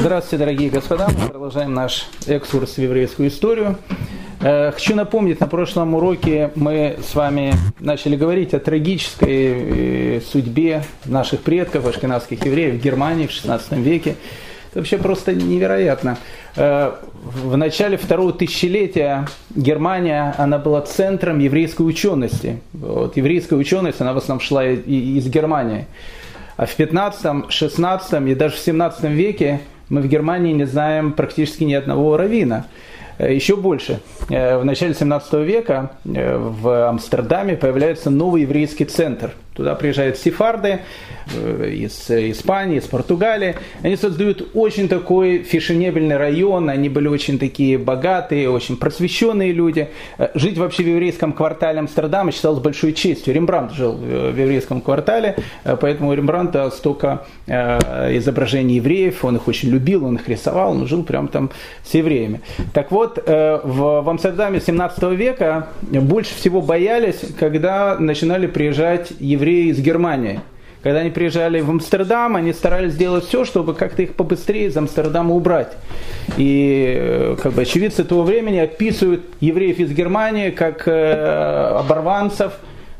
Здравствуйте, 0.00 0.38
дорогие 0.38 0.70
господа. 0.70 1.08
Мы 1.08 1.28
продолжаем 1.28 1.74
наш 1.74 2.06
экскурс 2.26 2.76
в 2.76 2.78
еврейскую 2.78 3.28
историю. 3.28 3.76
Э, 4.40 4.72
хочу 4.72 4.94
напомнить, 4.96 5.40
на 5.40 5.46
прошлом 5.46 5.94
уроке 5.94 6.52
мы 6.54 6.96
с 7.06 7.14
вами 7.14 7.52
начали 7.80 8.16
говорить 8.16 8.54
о 8.54 8.60
трагической 8.60 10.16
э, 10.16 10.20
судьбе 10.22 10.84
наших 11.04 11.40
предков, 11.42 11.86
ашкенадских 11.86 12.46
евреев 12.46 12.76
в 12.76 12.82
Германии 12.82 13.26
в 13.26 13.30
XVI 13.30 13.60
веке. 13.78 14.16
Это 14.70 14.78
вообще 14.78 14.96
просто 14.96 15.34
невероятно. 15.34 16.16
Э, 16.56 16.92
в 17.12 17.54
начале 17.58 17.98
второго 17.98 18.32
тысячелетия 18.32 19.28
Германия, 19.54 20.34
она 20.38 20.56
была 20.56 20.80
центром 20.80 21.40
еврейской 21.40 21.82
учености. 21.82 22.60
Вот, 22.72 23.18
еврейская 23.18 23.56
ученость, 23.56 24.00
она 24.00 24.14
в 24.14 24.16
основном 24.16 24.40
шла 24.40 24.64
из 24.64 25.28
Германии. 25.28 25.84
А 26.56 26.64
в 26.64 26.74
15, 26.74 27.50
16 27.52 28.28
и 28.28 28.34
даже 28.34 28.54
в 28.54 28.58
17 28.60 29.04
веке 29.04 29.60
мы 29.90 30.00
в 30.00 30.08
Германии 30.08 30.52
не 30.52 30.64
знаем 30.64 31.12
практически 31.12 31.64
ни 31.64 31.74
одного 31.74 32.16
равина. 32.16 32.66
Э, 33.18 33.34
еще 33.34 33.56
больше. 33.56 34.00
Э, 34.30 34.56
в 34.56 34.64
начале 34.64 34.94
17 34.94 35.34
века 35.34 35.90
э, 36.04 36.38
в 36.38 36.88
Амстердаме 36.88 37.56
появляется 37.56 38.08
новый 38.08 38.42
еврейский 38.42 38.86
центр– 38.86 39.32
Туда 39.54 39.74
приезжают 39.74 40.16
сефарды 40.16 40.80
э, 41.34 41.70
из 41.70 42.08
Испании, 42.08 42.78
из 42.78 42.84
Португалии. 42.84 43.56
Они 43.82 43.96
создают 43.96 44.50
очень 44.54 44.88
такой 44.88 45.42
фешенебельный 45.42 46.16
район. 46.16 46.70
Они 46.70 46.88
были 46.88 47.08
очень 47.08 47.38
такие 47.38 47.76
богатые, 47.76 48.48
очень 48.48 48.76
просвещенные 48.76 49.52
люди. 49.52 49.88
Э, 50.18 50.28
жить 50.34 50.56
вообще 50.56 50.84
в 50.84 50.86
еврейском 50.86 51.32
квартале 51.32 51.80
Амстердама 51.80 52.30
считалось 52.32 52.60
большой 52.60 52.92
честью. 52.92 53.34
Рембрандт 53.34 53.74
жил 53.74 53.96
в 53.96 54.38
еврейском 54.38 54.80
квартале, 54.80 55.36
э, 55.64 55.76
поэтому 55.78 56.10
у 56.10 56.14
Рембрандта 56.14 56.70
столько 56.70 57.26
изображений 57.46 58.76
евреев. 58.76 59.24
Он 59.24 59.36
их 59.36 59.48
очень 59.48 59.70
любил, 59.70 60.04
он 60.04 60.16
их 60.16 60.28
рисовал, 60.28 60.70
он 60.70 60.86
жил 60.86 61.02
прямо 61.02 61.28
там 61.28 61.50
с 61.84 61.92
евреями. 61.92 62.40
Так 62.72 62.92
вот, 62.92 63.22
в 63.26 64.08
Амстердаме 64.08 64.60
17 64.60 65.02
века 65.16 65.68
больше 65.82 66.34
всего 66.34 66.62
боялись, 66.62 67.20
когда 67.38 67.96
начинали 67.98 68.46
приезжать 68.46 69.12
евреи 69.18 69.49
евреи 69.50 69.70
из 69.70 69.80
Германии. 69.80 70.40
Когда 70.82 71.00
они 71.00 71.10
приезжали 71.10 71.60
в 71.60 71.68
Амстердам, 71.68 72.36
они 72.36 72.54
старались 72.54 72.94
сделать 72.94 73.26
все, 73.26 73.44
чтобы 73.44 73.74
как-то 73.74 74.02
их 74.02 74.14
побыстрее 74.14 74.66
из 74.68 74.76
Амстердама 74.76 75.34
убрать. 75.34 75.72
И 76.38 76.94
э, 76.98 77.36
как 77.42 77.52
бы, 77.52 77.62
очевидцы 77.62 78.02
того 78.02 78.22
времени 78.22 78.58
описывают 78.58 79.22
евреев 79.40 79.78
из 79.78 79.92
Германии 79.92 80.50
как 80.50 80.88
э, 80.88 81.76
оборванцев, 81.80 82.54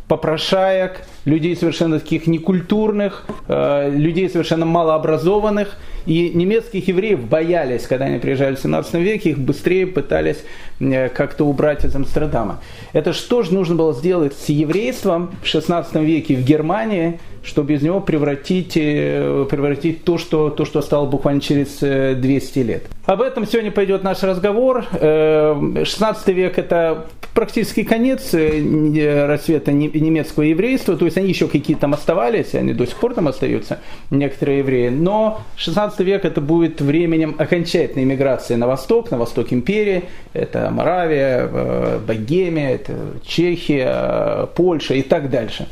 попрошаек, 0.09 1.07
людей 1.25 1.57
совершенно 1.57 1.99
таких 1.99 2.27
некультурных, 2.27 3.25
э, 3.49 3.91
людей 3.91 4.29
совершенно 4.29 4.67
малообразованных. 4.67 5.77
И 6.07 6.31
немецких 6.35 6.89
евреев 6.89 7.21
боялись, 7.21 7.87
когда 7.87 8.07
они 8.07 8.19
приезжали 8.19 8.55
в 8.55 8.61
17 8.61 8.95
веке, 8.95 9.31
их 9.31 9.39
быстрее 9.39 9.87
пытались 9.87 10.39
э, 10.81 11.09
как-то 11.09 11.45
убрать 11.45 11.85
из 11.85 11.95
Амстердама. 11.95 12.61
Это 12.93 13.13
что 13.13 13.43
же 13.43 13.53
нужно 13.53 13.75
было 13.75 13.93
сделать 13.93 14.35
с 14.35 14.49
еврейством 14.49 15.31
в 15.43 15.47
16 15.47 15.95
веке 15.97 16.37
в 16.37 16.45
Германии, 16.45 17.21
чтобы 17.43 17.75
из 17.75 17.83
него 17.83 18.01
превратить, 18.01 18.73
э, 18.77 19.47
превратить 19.51 20.05
то, 20.05 20.19
что, 20.19 20.51
то, 20.51 20.65
что 20.65 20.81
стало 20.81 21.07
буквально 21.07 21.41
через 21.41 21.79
200 21.79 22.59
э, 22.59 22.63
лет. 22.63 22.83
Об 23.05 23.21
этом 23.23 23.47
сегодня 23.47 23.71
пойдет 23.71 24.03
наш 24.03 24.23
разговор. 24.23 24.85
16 24.93 26.29
век– 26.29 26.59
это 26.59 27.07
практически 27.35 27.83
конец 27.83 28.33
рассвета 28.33 29.73
немецкого 29.73 30.45
еврейства, 30.45 30.97
то 30.97 31.05
есть 31.11 31.19
они 31.19 31.29
еще 31.29 31.47
какие-то 31.47 31.83
там 31.83 31.95
оставались, 31.95 32.55
они 32.55 32.73
до 32.73 32.87
сих 32.87 32.97
пор 32.97 33.15
там 33.15 33.29
остаются, 33.29 33.81
некоторые 34.11 34.59
евреи, 34.59 34.89
но 34.89 35.43
16 35.57 35.91
19 35.91 36.01
век 36.01 36.25
это 36.25 36.41
будет 36.41 36.81
временем 36.81 37.35
окончательной 37.39 38.05
миграции 38.05 38.55
на 38.55 38.67
восток, 38.67 39.11
на 39.11 39.19
восток 39.19 39.53
империи. 39.53 40.05
Это 40.33 40.71
Моравия, 40.71 41.49
э, 41.51 41.99
Богемия, 42.07 42.75
это 42.75 42.93
Чехия, 43.25 44.47
Польша 44.55 44.95
и 44.95 45.03
так 45.03 45.31
дальше. 45.31 45.67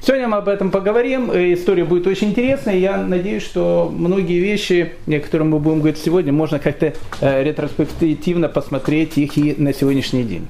Сегодня 0.00 0.26
мы 0.26 0.38
об 0.38 0.48
этом 0.48 0.70
поговорим. 0.70 1.30
Э, 1.30 1.52
история 1.54 1.84
будет 1.84 2.06
очень 2.06 2.30
интересная. 2.30 2.76
Я 2.76 2.96
надеюсь, 2.96 3.44
что 3.44 3.92
многие 3.94 4.40
вещи, 4.40 4.92
о 5.06 5.20
которых 5.20 5.46
мы 5.46 5.58
будем 5.58 5.78
говорить 5.78 5.98
сегодня, 5.98 6.32
можно 6.32 6.58
как-то 6.58 6.92
э, 7.20 7.44
ретроспективно 7.44 8.48
посмотреть 8.48 9.16
их 9.18 9.36
и 9.38 9.54
на 9.56 9.72
сегодняшний 9.72 10.24
день. 10.24 10.48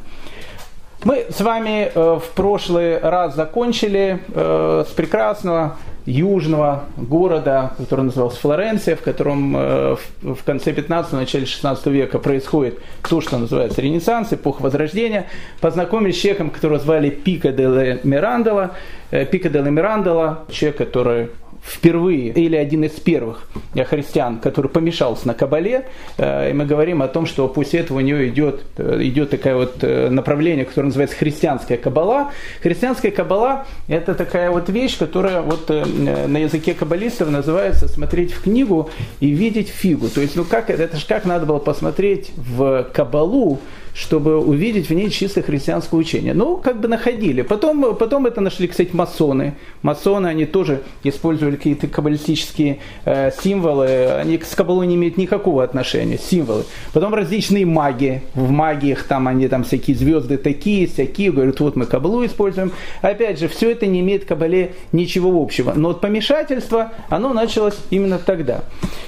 Мы 1.05 1.27
с 1.31 1.41
вами 1.41 1.91
в 1.95 2.23
прошлый 2.35 2.99
раз 2.99 3.35
закончили 3.35 4.21
с 4.35 4.93
прекрасного 4.95 5.77
южного 6.07 6.85
города, 6.97 7.73
который 7.79 8.03
назывался 8.07 8.41
Флоренция, 8.41 8.97
в 8.97 9.03
котором 9.03 9.57
э, 9.57 9.97
в 10.23 10.45
конце 10.45 10.73
15 10.73 11.13
начале 11.13 11.47
16 11.47 11.87
века 11.87 12.19
происходит 12.19 12.79
то, 13.09 13.21
что 13.21 13.39
называется 13.39 13.81
Ренессанс, 13.81 14.33
эпоха 14.33 14.63
Возрождения. 14.63 15.27
Познакомились 15.61 16.17
с 16.17 16.21
человеком, 16.21 16.51
которого 16.51 16.79
звали 16.79 17.11
Пика 17.11 17.53
де 17.53 18.01
Мирандола. 18.03 18.73
Э, 19.11 19.25
Пика 19.25 19.49
де 19.49 19.61
Мирандола, 19.61 20.45
человек, 20.51 20.79
который 20.79 21.29
впервые, 21.63 22.31
или 22.33 22.57
один 22.57 22.85
из 22.85 22.93
первых 22.93 23.47
христиан, 23.89 24.41
который 24.41 24.69
помешался 24.69 25.29
на 25.29 25.35
Кабале, 25.35 25.87
э, 26.19 26.51
и 26.51 26.53
мы 26.53 26.67
говорим 26.67 27.03
о 27.03 27.09
том, 27.09 27.25
что 27.25 27.47
после 27.49 27.81
этого 27.81 27.99
у 27.99 28.01
него 28.01 28.27
идет, 28.27 28.63
э, 28.77 28.99
идет 29.03 29.31
такое 29.31 29.55
вот 29.55 29.77
э, 29.83 30.09
направление, 30.11 30.65
которое 30.65 30.87
называется 30.87 31.17
христианская 31.17 31.77
Кабала. 31.77 32.33
Христианская 32.63 33.11
Кабала– 33.11 33.67
это 33.89 34.15
такая 34.15 34.51
вот 34.51 34.69
вещь, 34.69 34.99
которая 34.99 35.41
вот 35.41 35.69
на 35.69 36.39
языке 36.39 36.75
каббалистов 36.75 37.31
называется 37.31 37.89
смотреть 37.89 38.33
в 38.33 38.43
книгу 38.43 38.91
и 39.21 39.31
видеть 39.31 39.69
фигу. 39.69 40.09
То 40.09 40.21
есть, 40.21 40.37
ну 40.37 40.45
как 40.45 40.71
это, 40.71 40.83
это 40.83 40.97
же 40.97 41.07
как 41.07 41.25
надо 41.25 41.47
было 41.47 41.59
посмотреть 41.59 42.33
в 42.37 42.89
Кабалу, 42.93 43.61
чтобы 43.95 44.39
увидеть 44.39 44.89
в 44.89 44.95
ней 44.95 45.11
чисто 45.11 45.43
христианское 45.43 45.97
учение. 45.97 46.35
Ну, 46.35 46.57
как 46.57 46.81
бы 46.81 46.89
находили. 46.89 47.43
Потом, 47.43 47.95
потом 47.97 48.27
это 48.27 48.41
нашли, 48.41 48.67
кстати, 48.67 48.91
масоны. 48.93 49.55
Масоны, 49.83 50.29
они 50.29 50.47
тоже 50.47 50.83
использовали 51.05 51.57
какие-то 51.57 51.89
каббалистические 51.89 52.79
э, 53.05 53.31
символы. 53.43 54.07
Они 54.13 54.39
с 54.39 54.55
каббалой 54.55 54.87
не 54.87 54.95
имеют 54.95 55.17
никакого 55.17 55.63
отношения, 55.63 56.19
символы. 56.19 56.65
Потом 56.93 57.15
различные 57.15 57.67
маги. 57.67 58.23
В 58.35 58.51
магиях 58.51 59.05
там 59.05 59.29
они 59.29 59.49
там 59.49 59.65
всякие 59.65 59.97
звезды 59.97 60.39
такие, 60.39 60.87
всякие. 60.87 61.33
Говорят, 61.33 61.61
вот 61.61 61.77
мы 61.77 61.87
каббалу 61.87 62.25
используем. 62.25 62.73
Опять 63.03 63.39
же, 63.39 63.49
все 63.49 63.71
это 63.71 63.87
не 63.87 64.01
имеет 64.01 64.25
к 64.25 64.29
каббале 64.29 64.75
ничего 64.93 65.41
общего. 65.43 65.75
Но 65.75 65.89
вот 65.89 66.01
помешательство, 66.01 66.93
оно 67.09 67.33
началось 67.33 67.77
именно 67.91 68.19
тогда. 68.19 68.65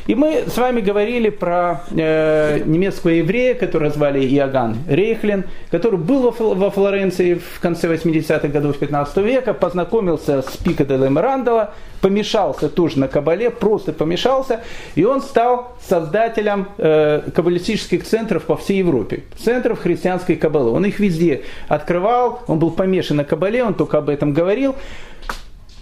И 0.07 0.15
мы 0.15 0.45
с 0.47 0.59
вами 0.59 0.81
говорили 0.81 1.31
про 1.31 1.85
э, 1.91 2.61
немецкого 2.67 3.11
еврея, 3.11 3.55
которого 3.55 3.91
звали 3.91 4.21
Иоганн 4.27 4.74
Рейхлин, 4.89 5.45
который 5.71 5.99
был 5.99 6.31
во 6.31 6.71
Флоренции 6.71 7.35
в 7.35 7.61
конце 7.61 7.93
80-х 7.93 8.49
годов 8.49 8.79
15 8.79 9.17
века, 9.19 9.55
познакомился 9.55 10.43
с 10.43 10.57
Пико 10.57 10.85
де 10.85 10.97
Мирандола, 10.97 11.75
помешался 12.01 12.69
тоже 12.69 12.99
на 12.99 13.09
Кабале, 13.09 13.51
просто 13.51 13.93
помешался, 13.93 14.61
и 14.95 15.05
он 15.05 15.23
стал 15.23 15.73
создателем 15.81 16.69
э, 16.79 17.23
каббалистических 17.35 18.05
центров 18.05 18.45
по 18.45 18.57
всей 18.57 18.79
Европе, 18.79 19.25
центров 19.37 19.81
христианской 19.81 20.37
Кабалы. 20.37 20.71
Он 20.71 20.85
их 20.85 20.99
везде 21.01 21.43
открывал, 21.69 22.43
он 22.47 22.59
был 22.59 22.71
помешан 22.71 23.17
на 23.17 23.25
Кабале, 23.25 23.65
он 23.65 23.75
только 23.75 23.99
об 23.99 24.09
этом 24.09 24.33
говорил. 24.33 24.75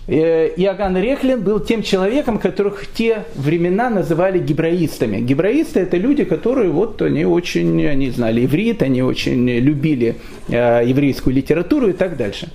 Э, 0.08 0.48
Иоганн 0.56 0.96
Рехлин 0.96 1.42
был 1.42 1.60
тем 1.60 1.82
человеком, 1.82 2.38
которых 2.38 2.82
в 2.82 2.92
те 2.92 3.24
времена 3.36 3.88
называли 3.88 4.38
гибраистами. 4.38 5.20
Гибраисты 5.20 5.80
это 5.80 5.96
люди, 5.96 6.24
которые 6.24 6.70
вот 6.70 7.00
они 7.02 7.24
очень, 7.24 7.86
они 7.86 8.10
знали 8.10 8.44
иврит, 8.44 8.82
они 8.82 9.02
очень 9.02 9.48
любили 9.48 10.16
э, 10.48 10.82
еврейскую 10.84 11.34
литературу 11.34 11.88
и 11.88 11.92
так 11.92 12.16
дальше. 12.16 12.48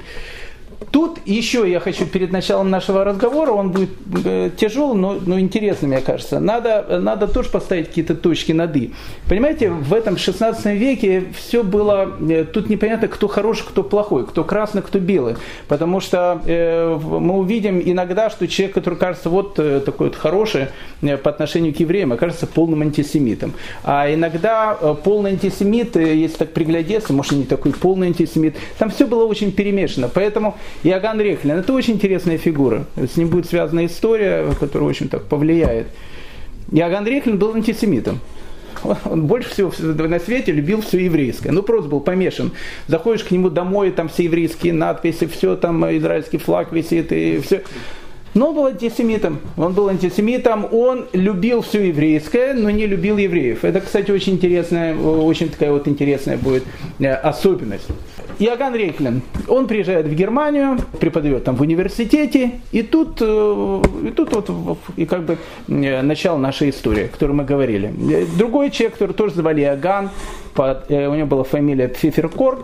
Тут 0.91 1.19
еще 1.25 1.69
я 1.69 1.79
хочу 1.79 2.05
перед 2.05 2.31
началом 2.31 2.69
нашего 2.69 3.03
разговора, 3.03 3.51
он 3.51 3.71
будет 3.71 3.89
э, 4.23 4.51
тяжелый, 4.55 4.95
но, 4.95 5.17
но 5.25 5.39
интересный, 5.39 5.89
мне 5.89 6.01
кажется. 6.01 6.39
Надо, 6.39 6.99
надо 6.99 7.27
тоже 7.27 7.49
поставить 7.49 7.87
какие-то 7.87 8.13
точки 8.13 8.51
над 8.51 8.75
«и». 8.75 8.93
Понимаете, 9.27 9.71
в 9.71 9.91
этом 9.91 10.17
16 10.17 10.65
веке 10.77 11.25
все 11.35 11.63
было, 11.63 12.15
э, 12.29 12.43
тут 12.43 12.69
непонятно, 12.69 13.07
кто 13.07 13.27
хороший, 13.27 13.63
кто 13.67 13.81
плохой, 13.81 14.27
кто 14.27 14.43
красный, 14.43 14.83
кто 14.83 14.99
белый. 14.99 15.35
Потому 15.67 15.99
что 15.99 16.41
э, 16.45 16.99
мы 17.01 17.39
увидим 17.39 17.81
иногда, 17.83 18.29
что 18.29 18.47
человек, 18.47 18.75
который 18.75 18.99
кажется 18.99 19.31
вот 19.31 19.57
э, 19.57 19.81
такой 19.83 20.07
вот 20.07 20.15
хороший 20.15 20.67
э, 21.01 21.17
по 21.17 21.31
отношению 21.31 21.73
к 21.73 21.79
евреям, 21.79 22.11
окажется 22.11 22.45
полным 22.45 22.83
антисемитом. 22.83 23.53
А 23.83 24.13
иногда 24.13 24.75
полный 25.03 25.31
антисемит, 25.31 25.95
если 25.95 26.37
так 26.37 26.53
приглядеться, 26.53 27.13
может, 27.13 27.31
не 27.31 27.45
такой 27.45 27.73
полный 27.73 28.07
антисемит, 28.07 28.55
там 28.77 28.91
все 28.91 29.07
было 29.07 29.25
очень 29.25 29.51
перемешано. 29.51 30.07
Поэтому 30.07 30.55
Иоганн 30.83 31.19
Рехлин, 31.19 31.57
это 31.57 31.73
очень 31.73 31.95
интересная 31.95 32.37
фигура. 32.37 32.85
С 32.95 33.17
ним 33.17 33.29
будет 33.29 33.47
связана 33.47 33.85
история, 33.85 34.53
которая 34.59 34.89
очень 34.89 35.09
так 35.09 35.23
повлияет. 35.25 35.87
Иоганн 36.71 37.05
Рехлин 37.05 37.37
был 37.37 37.53
антисемитом. 37.53 38.19
Он 39.05 39.25
больше 39.25 39.49
всего 39.49 39.71
на 40.07 40.19
свете 40.19 40.51
любил 40.51 40.81
все 40.81 40.99
еврейское. 40.99 41.51
Ну, 41.51 41.63
просто 41.63 41.89
был 41.89 41.99
помешан. 41.99 42.51
Заходишь 42.87 43.23
к 43.23 43.31
нему 43.31 43.49
домой, 43.49 43.91
там 43.91 44.07
все 44.09 44.25
еврейские 44.25 44.73
надписи, 44.73 45.25
все 45.27 45.55
там 45.55 45.83
израильский 45.97 46.37
флаг 46.37 46.71
висит, 46.71 47.11
и 47.11 47.39
все. 47.39 47.63
Но 48.33 48.49
он 48.49 48.55
был 48.55 48.65
антисемитом. 48.67 49.39
Он 49.57 49.73
был 49.73 49.89
антисемитом, 49.89 50.67
он 50.71 51.07
любил 51.13 51.61
все 51.61 51.87
еврейское, 51.87 52.53
но 52.53 52.69
не 52.69 52.85
любил 52.85 53.17
евреев. 53.17 53.65
Это, 53.65 53.81
кстати, 53.81 54.11
очень 54.11 54.33
интересная, 54.33 54.95
очень 54.95 55.49
такая 55.49 55.71
вот 55.71 55.87
интересная 55.87 56.37
будет 56.37 56.63
э, 56.99 57.11
особенность. 57.13 57.87
Иоганн 58.39 58.75
Рейхлин, 58.75 59.21
он 59.47 59.67
приезжает 59.67 60.05
в 60.05 60.13
Германию, 60.13 60.77
преподает 60.99 61.43
там 61.43 61.55
в 61.55 61.61
университете, 61.61 62.51
и 62.71 62.83
тут, 62.83 63.17
э, 63.19 63.81
и 64.03 64.11
тут 64.11 64.31
вот 64.31 64.77
и 64.95 65.05
как 65.05 65.23
бы 65.23 65.37
э, 65.67 66.01
начало 66.01 66.37
нашей 66.37 66.69
истории, 66.69 67.05
о 67.05 67.07
которой 67.07 67.31
мы 67.31 67.45
говорили. 67.45 67.91
Другой 68.37 68.69
человек, 68.69 68.93
который 68.93 69.13
тоже 69.13 69.35
звали 69.35 69.61
Иоганн, 69.61 70.09
у 70.55 71.13
него 71.13 71.27
была 71.27 71.43
фамилия 71.43 71.87
Пфиферкорн, 71.87 72.63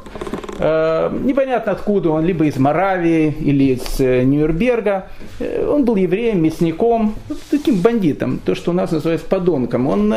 непонятно 0.58 1.74
откуда 1.74 2.10
он, 2.10 2.26
либо 2.26 2.46
из 2.46 2.58
Моравии 2.58 3.36
или 3.40 3.76
из 3.76 4.00
Нюрнберга. 4.00 5.10
Он 5.40 5.86
был 5.86 5.96
евреем, 5.96 6.42
мясником, 6.42 7.14
таким 7.52 7.82
бандитом, 7.82 8.40
то, 8.44 8.56
что 8.56 8.72
у 8.72 8.74
нас 8.74 8.92
называется 8.92 9.28
подонком. 9.28 9.88
Он 9.88 10.12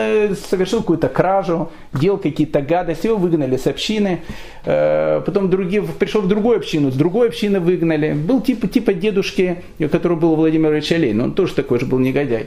совершил 0.48 0.80
какую-то 0.80 1.10
кражу, 1.10 1.70
делал 1.92 2.16
какие-то 2.16 2.62
гадости, 2.62 3.08
его 3.08 3.18
выгнали 3.18 3.58
с 3.58 3.66
общины. 3.66 4.22
Э, 4.68 5.20
потом 5.46 5.50
другие, 5.50 5.82
пришел 5.82 6.20
в 6.20 6.28
другую 6.28 6.58
общину, 6.58 6.90
с 6.90 6.94
другой 6.94 7.28
общины 7.28 7.60
выгнали. 7.60 8.12
Был 8.12 8.40
типа, 8.40 8.66
типа 8.66 8.94
дедушки, 8.94 9.62
который 9.90 10.16
был 10.16 10.34
Владимир 10.36 10.72
Ильич 10.72 10.92
Олейн, 10.92 11.20
он 11.20 11.32
тоже 11.32 11.54
такой 11.54 11.80
же 11.80 11.86
был 11.86 11.98
негодяй. 11.98 12.46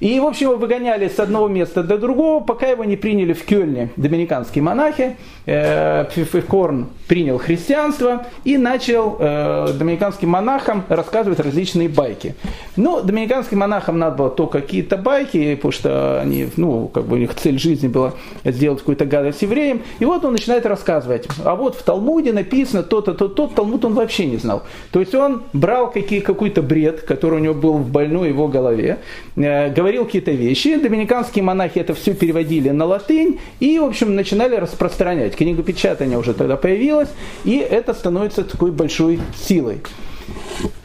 И, 0.00 0.18
в 0.20 0.24
общем, 0.24 0.48
его 0.48 0.56
выгоняли 0.56 1.08
с 1.08 1.18
одного 1.18 1.48
места 1.48 1.82
до 1.82 1.98
другого, 1.98 2.42
пока 2.42 2.66
его 2.66 2.84
не 2.84 2.96
приняли 2.96 3.32
в 3.32 3.44
Кёльне 3.44 3.90
доминиканские 3.96 4.62
монахи. 4.62 5.16
Э, 5.46 6.04
Корн 6.48 6.88
принял 7.06 7.38
христианство 7.38 8.26
и 8.44 8.56
начал 8.56 9.16
э, 9.18 9.68
доминиканским 9.78 10.28
монахам 10.28 10.84
рассказывать 10.88 11.40
различные 11.40 11.88
байки. 11.88 12.34
Но 12.76 13.00
доминиканским 13.00 13.58
монахам 13.58 13.98
надо 13.98 14.16
было 14.16 14.30
то 14.30 14.46
какие-то 14.46 14.96
байки, 14.96 15.54
потому 15.54 15.72
что 15.72 16.20
они, 16.20 16.48
ну, 16.56 16.88
как 16.88 17.04
бы 17.04 17.16
у 17.16 17.18
них 17.18 17.34
цель 17.34 17.58
жизни 17.58 17.88
была 17.88 18.12
сделать 18.44 18.80
какую-то 18.80 19.04
гадость 19.04 19.42
евреям. 19.42 19.82
И 19.98 20.04
вот 20.04 20.24
он 20.24 20.32
начинает 20.32 20.66
рассказывать. 20.66 21.28
А 21.44 21.54
вот 21.54 21.76
в 21.76 21.82
Талмуде 21.82 22.32
написано 22.32 22.82
то-то, 22.82 23.12
то-то, 23.12 23.34
тот 23.34 23.54
Талмуд 23.54 23.84
он 23.84 23.94
вообще 23.94 24.26
не 24.26 24.38
знал. 24.38 24.62
То 24.90 25.00
есть 25.00 25.14
он 25.14 25.42
брал 25.52 25.90
какие, 25.90 26.20
какой-то 26.20 26.62
бред, 26.62 27.02
который 27.02 27.40
у 27.40 27.42
него 27.42 27.54
был 27.54 27.74
в 27.74 27.90
больной 27.90 28.28
его 28.28 28.48
голове, 28.48 28.98
э, 29.36 29.70
говорил 29.84 30.06
какие-то 30.06 30.30
вещи. 30.30 30.76
Доминиканские 30.76 31.42
монахи 31.42 31.78
это 31.78 31.92
все 31.92 32.14
переводили 32.14 32.70
на 32.70 32.86
латынь 32.86 33.38
и, 33.60 33.78
в 33.78 33.84
общем, 33.84 34.14
начинали 34.14 34.56
распространять. 34.56 35.36
Книгопечатание 35.36 36.16
уже 36.16 36.32
тогда 36.32 36.56
появилось, 36.56 37.10
и 37.44 37.58
это 37.58 37.92
становится 37.92 38.44
такой 38.44 38.70
большой 38.70 39.20
силой. 39.36 39.82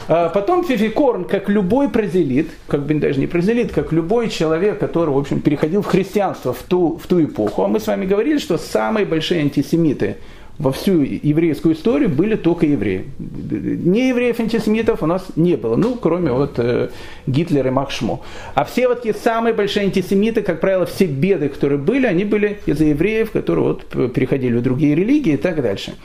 А 0.10 0.28
потом 0.28 0.66
Фификорн, 0.66 1.24
как 1.24 1.48
любой 1.48 1.88
прозелит, 1.88 2.50
как 2.68 2.86
бы 2.86 2.94
даже 2.96 3.22
не 3.22 3.28
прозелит, 3.28 3.72
как 3.72 3.94
любой 3.94 4.28
человек, 4.28 4.80
который, 4.80 5.12
в 5.12 5.18
общем, 5.18 5.40
переходил 5.40 5.82
в 5.82 5.86
христианство 5.86 6.52
в 6.52 6.62
ту, 6.64 7.00
в 7.02 7.08
ту 7.08 7.24
эпоху, 7.24 7.64
а 7.64 7.68
мы 7.70 7.80
с 7.80 7.88
вами 7.88 8.06
говорили, 8.06 8.38
что 8.38 8.58
самые 8.58 9.06
большие 9.06 9.40
антисемиты– 9.40 10.18
во 10.60 10.74
всю 10.74 11.02
еврейскую 11.02 11.74
историю 11.74 12.10
были 12.10 12.36
только 12.36 12.66
евреи. 12.66 13.06
Не 13.18 14.10
евреев-антисемитов 14.10 15.02
у 15.02 15.06
нас 15.06 15.26
не 15.38 15.56
было, 15.56 15.78
ну, 15.78 15.96
кроме 15.96 16.34
вот 16.34 16.60
э, 16.60 16.90
Гитлера 17.28 17.70
и 17.70 17.72
Махшмо. 17.72 18.22
А 18.56 18.66
все 18.66 18.90
вот 18.90 18.98
такие 18.98 19.16
самые 19.16 19.54
большие 19.54 19.86
антисемиты, 19.86 20.42
как 20.42 20.60
правило, 20.60 20.86
все 20.86 21.06
беды, 21.06 21.48
которые 21.48 21.80
были, 21.80 22.06
они 22.06 22.26
были 22.26 22.60
из-за 22.66 22.86
евреев, 22.86 23.32
которые 23.32 23.66
вот 23.70 24.14
переходили 24.14 24.58
в 24.58 24.62
другие 24.62 24.96
религии 24.96 25.34
и 25.34 25.38
так 25.38 25.62
дальше. 25.62 25.96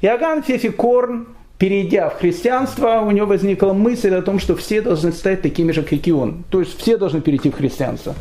Иоганн 0.00 0.44
Фефикорн, 0.44 1.26
перейдя 1.58 2.08
в 2.08 2.20
христианство, 2.20 3.00
у 3.00 3.10
него 3.10 3.26
возникла 3.26 3.72
мысль 3.72 4.14
о 4.14 4.22
том, 4.22 4.38
что 4.38 4.54
все 4.54 4.80
должны 4.80 5.10
стать 5.10 5.42
такими 5.42 5.72
же, 5.72 5.82
как 5.82 6.06
и 6.06 6.12
он. 6.12 6.44
То 6.50 6.60
есть 6.60 6.78
все 6.78 6.96
должны 6.96 7.20
перейти 7.20 7.50
в 7.50 7.56
христианство. 7.56 8.14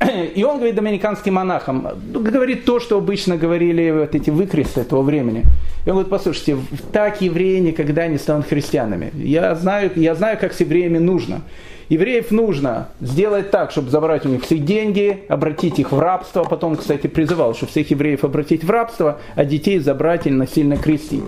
И 0.34 0.44
он 0.44 0.56
говорит 0.56 0.74
доминиканским 0.74 1.34
монахам, 1.34 1.88
говорит 2.12 2.64
то, 2.64 2.80
что 2.80 2.96
обычно 2.96 3.36
говорили 3.36 3.90
вот 3.90 4.14
эти 4.14 4.30
выкресты 4.30 4.80
этого 4.80 5.02
времени. 5.02 5.44
И 5.84 5.90
он 5.90 5.96
говорит, 5.96 6.10
послушайте, 6.10 6.56
так 6.92 7.20
евреи 7.20 7.58
никогда 7.58 8.06
не 8.06 8.18
станут 8.18 8.46
христианами. 8.46 9.12
Я 9.14 9.54
знаю, 9.54 9.90
я 9.96 10.14
знаю, 10.14 10.38
как 10.40 10.52
с 10.52 10.60
евреями 10.60 10.98
нужно. 10.98 11.42
Евреев 11.90 12.30
нужно 12.30 12.88
сделать 13.00 13.50
так, 13.50 13.72
чтобы 13.72 13.90
забрать 13.90 14.24
у 14.24 14.28
них 14.28 14.44
все 14.44 14.58
деньги, 14.58 15.24
обратить 15.28 15.78
их 15.80 15.90
в 15.92 15.98
рабство. 15.98 16.44
Потом, 16.44 16.76
кстати, 16.76 17.08
призывал, 17.08 17.54
что 17.54 17.66
всех 17.66 17.90
евреев 17.90 18.24
обратить 18.24 18.62
в 18.62 18.70
рабство, 18.70 19.18
а 19.34 19.44
детей 19.44 19.78
забрать 19.80 20.26
или 20.26 20.34
насильно 20.34 20.76
крестить. 20.76 21.24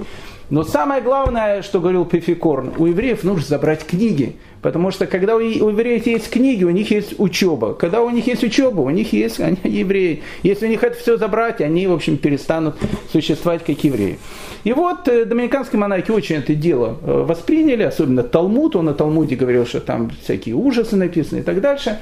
Но 0.50 0.64
самое 0.64 1.02
главное, 1.02 1.62
что 1.62 1.80
говорил 1.80 2.04
Пификорн, 2.04 2.72
у 2.76 2.86
евреев 2.86 3.24
нужно 3.24 3.44
забрать 3.46 3.84
книги. 3.84 4.36
Потому 4.62 4.92
что 4.92 5.06
когда 5.06 5.36
у 5.36 5.40
евреев 5.40 6.06
есть 6.06 6.30
книги, 6.30 6.64
у 6.64 6.70
них 6.70 6.90
есть 6.90 7.18
учеба. 7.18 7.74
Когда 7.74 8.00
у 8.00 8.10
них 8.10 8.26
есть 8.28 8.44
учеба, 8.44 8.80
у 8.80 8.90
них 8.90 9.12
есть 9.12 9.40
они 9.40 9.58
евреи. 9.64 10.22
Если 10.44 10.66
у 10.66 10.68
них 10.68 10.82
это 10.84 10.96
все 10.96 11.16
забрать, 11.16 11.60
они, 11.60 11.86
в 11.88 11.92
общем, 11.92 12.16
перестанут 12.16 12.76
существовать 13.10 13.64
как 13.64 13.82
евреи. 13.82 14.18
И 14.64 14.72
вот 14.72 15.08
э, 15.08 15.24
доминиканские 15.24 15.80
монахи 15.80 16.10
очень 16.10 16.36
это 16.36 16.54
дело 16.54 16.96
э, 17.02 17.24
восприняли, 17.26 17.82
особенно 17.82 18.22
Талмуд. 18.22 18.76
Он 18.76 18.86
на 18.86 18.94
Талмуде 18.94 19.34
говорил, 19.34 19.66
что 19.66 19.80
там 19.80 20.10
всякие 20.22 20.54
ужасы 20.54 20.96
написаны 20.96 21.40
и 21.40 21.42
так 21.42 21.60
дальше. 21.60 21.98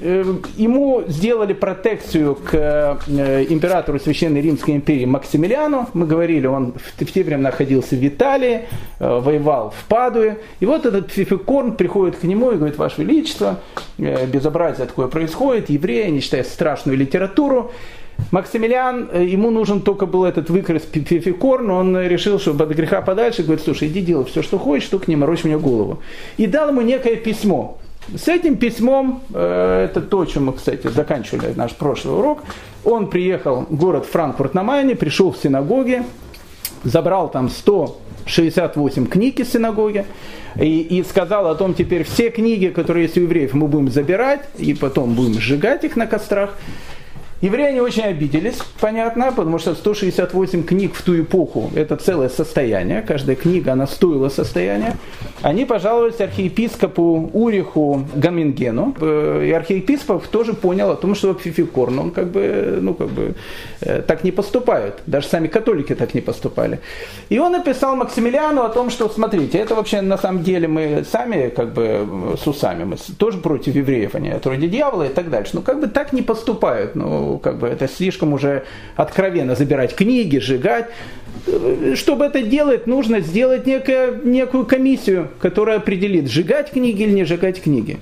Э, 0.00 0.24
ему 0.56 1.04
сделали 1.06 1.52
протекцию 1.52 2.34
к 2.34 2.98
императору 3.06 4.00
Священной 4.00 4.40
Римской 4.40 4.74
империи 4.74 5.04
Максимилиану. 5.04 5.88
Мы 5.94 6.06
говорили, 6.06 6.46
он 6.46 6.74
в 6.98 7.12
те 7.12 7.22
времена 7.22 7.50
находился 7.50 7.94
в 7.94 8.04
Италии, 8.06 8.62
воевал 8.98 9.72
в 9.76 9.84
Падуе. 9.88 10.38
И 10.58 10.66
вот 10.66 10.86
этот 10.86 11.12
Фификорн 11.12 11.76
приходит 11.76 11.99
к 12.06 12.22
нему 12.24 12.52
и 12.52 12.56
говорит, 12.56 12.78
Ваше 12.78 13.02
Величество, 13.02 13.60
безобразие 13.98 14.86
такое 14.86 15.08
происходит, 15.08 15.70
евреи, 15.70 16.06
они 16.06 16.20
читают 16.20 16.46
страшную 16.46 16.96
литературу. 16.96 17.72
Максимилиан, 18.30 19.08
ему 19.14 19.50
нужен 19.50 19.80
только 19.80 20.06
был 20.06 20.24
этот 20.24 20.50
выкрес 20.50 20.82
Фификорн, 20.92 21.70
он 21.70 21.98
решил, 21.98 22.38
что 22.38 22.52
от 22.52 22.68
греха 22.70 23.00
подальше, 23.00 23.42
говорит, 23.42 23.64
слушай, 23.64 23.88
иди 23.88 24.02
делай 24.02 24.24
все, 24.26 24.42
что 24.42 24.58
хочешь, 24.58 24.88
только 24.88 25.06
не 25.10 25.16
морочь 25.16 25.44
мне 25.44 25.58
голову. 25.58 26.00
И 26.36 26.46
дал 26.46 26.68
ему 26.68 26.82
некое 26.82 27.16
письмо. 27.16 27.78
С 28.14 28.28
этим 28.28 28.56
письмом, 28.56 29.22
э, 29.32 29.86
это 29.88 30.00
то, 30.00 30.24
чем 30.24 30.46
мы, 30.46 30.52
кстати, 30.52 30.88
заканчивали 30.88 31.52
наш 31.54 31.72
прошлый 31.72 32.14
урок, 32.14 32.40
он 32.84 33.08
приехал 33.08 33.66
в 33.68 33.76
город 33.76 34.06
Франкфурт 34.06 34.54
на 34.54 34.62
Майне, 34.62 34.96
пришел 34.96 35.32
в 35.32 35.36
синагоге, 35.36 36.04
забрал 36.82 37.30
там 37.30 37.48
168 38.26 39.06
книг 39.06 39.40
из 39.40 39.52
синагоги 39.52 40.04
и, 40.56 40.80
и 40.80 41.02
сказал 41.04 41.46
о 41.48 41.54
том, 41.54 41.74
теперь 41.74 42.04
все 42.04 42.30
книги, 42.30 42.68
которые 42.68 43.04
есть 43.04 43.16
у 43.18 43.22
евреев, 43.22 43.54
мы 43.54 43.68
будем 43.68 43.90
забирать 43.90 44.48
и 44.58 44.74
потом 44.74 45.14
будем 45.14 45.40
сжигать 45.40 45.84
их 45.84 45.96
на 45.96 46.06
кострах. 46.06 46.56
Евреи 47.42 47.72
не 47.72 47.80
очень 47.80 48.02
обиделись, 48.02 48.58
понятно, 48.80 49.32
потому 49.32 49.58
что 49.58 49.74
168 49.74 50.62
книг 50.62 50.94
в 50.94 51.02
ту 51.02 51.18
эпоху– 51.18 51.70
это 51.74 51.96
целое 51.96 52.28
состояние, 52.28 53.00
каждая 53.00 53.34
книга, 53.34 53.72
она 53.72 53.86
стоила 53.86 54.28
состояние. 54.28 54.96
Они 55.40 55.64
пожаловались 55.64 56.20
архиепископу 56.20 57.30
Уриху 57.32 58.04
Гамингену, 58.14 58.94
э, 59.00 59.46
и 59.46 59.52
архиепископ 59.52 60.26
тоже 60.26 60.52
понял 60.52 60.90
о 60.90 60.96
том, 60.96 61.14
что 61.14 61.32
Пфификорн, 61.32 61.98
он 61.98 62.10
как 62.10 62.30
бы, 62.30 62.78
ну, 62.82 62.92
как 62.92 63.08
бы 63.08 63.34
э, 63.80 64.02
так 64.02 64.22
не 64.22 64.32
поступают, 64.32 65.00
даже 65.06 65.26
сами 65.26 65.48
католики 65.48 65.94
так 65.94 66.12
не 66.12 66.20
поступали. 66.20 66.80
И 67.30 67.38
он 67.38 67.52
написал 67.52 67.96
Максимилиану 67.96 68.64
о 68.64 68.68
том, 68.68 68.90
что, 68.90 69.08
смотрите, 69.08 69.56
это 69.56 69.74
вообще 69.74 70.02
на 70.02 70.18
самом 70.18 70.42
деле 70.42 70.68
мы 70.68 71.04
сами 71.10 71.48
как 71.48 71.72
бы 71.72 72.36
с 72.38 72.46
усами, 72.46 72.84
мы 72.84 72.96
тоже 73.16 73.38
против 73.38 73.74
евреев, 73.74 74.14
они 74.14 74.34
вроде 74.44 74.68
дьявола 74.68 75.04
и 75.04 75.08
так 75.08 75.30
дальше, 75.30 75.52
но 75.54 75.62
как 75.62 75.80
бы 75.80 75.86
так 75.86 76.12
не 76.12 76.20
поступают, 76.20 76.94
ну, 76.94 77.29
как 77.38 77.58
бы 77.58 77.68
это 77.68 77.88
слишком 77.88 78.32
уже 78.32 78.64
откровенно 78.96 79.54
забирать 79.54 79.94
книги, 79.94 80.38
сжигать. 80.38 80.86
Чтобы 81.94 82.26
это 82.26 82.42
делать, 82.42 82.86
нужно 82.86 83.20
сделать 83.20 83.66
некое, 83.66 84.12
некую 84.24 84.66
комиссию, 84.66 85.28
которая 85.40 85.78
определит, 85.78 86.28
сжигать 86.28 86.70
книги 86.70 87.02
или 87.02 87.12
не 87.12 87.24
сжигать 87.24 87.62
книги. 87.62 87.98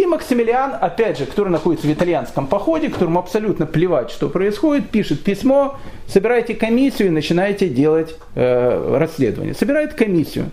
И 0.00 0.06
Максимилиан, 0.06 0.72
опять 0.80 1.18
же, 1.18 1.26
который 1.26 1.50
находится 1.50 1.86
в 1.86 1.92
итальянском 1.92 2.46
походе, 2.46 2.88
которому 2.88 3.18
абсолютно 3.18 3.66
плевать, 3.66 4.10
что 4.10 4.30
происходит, 4.30 4.88
пишет 4.88 5.22
письмо, 5.22 5.78
собирайте 6.06 6.54
комиссию 6.54 7.08
и 7.08 7.10
начинайте 7.10 7.68
делать 7.68 8.16
э, 8.34 8.96
расследование. 8.98 9.52
Собирает 9.52 9.92
комиссию. 9.92 10.46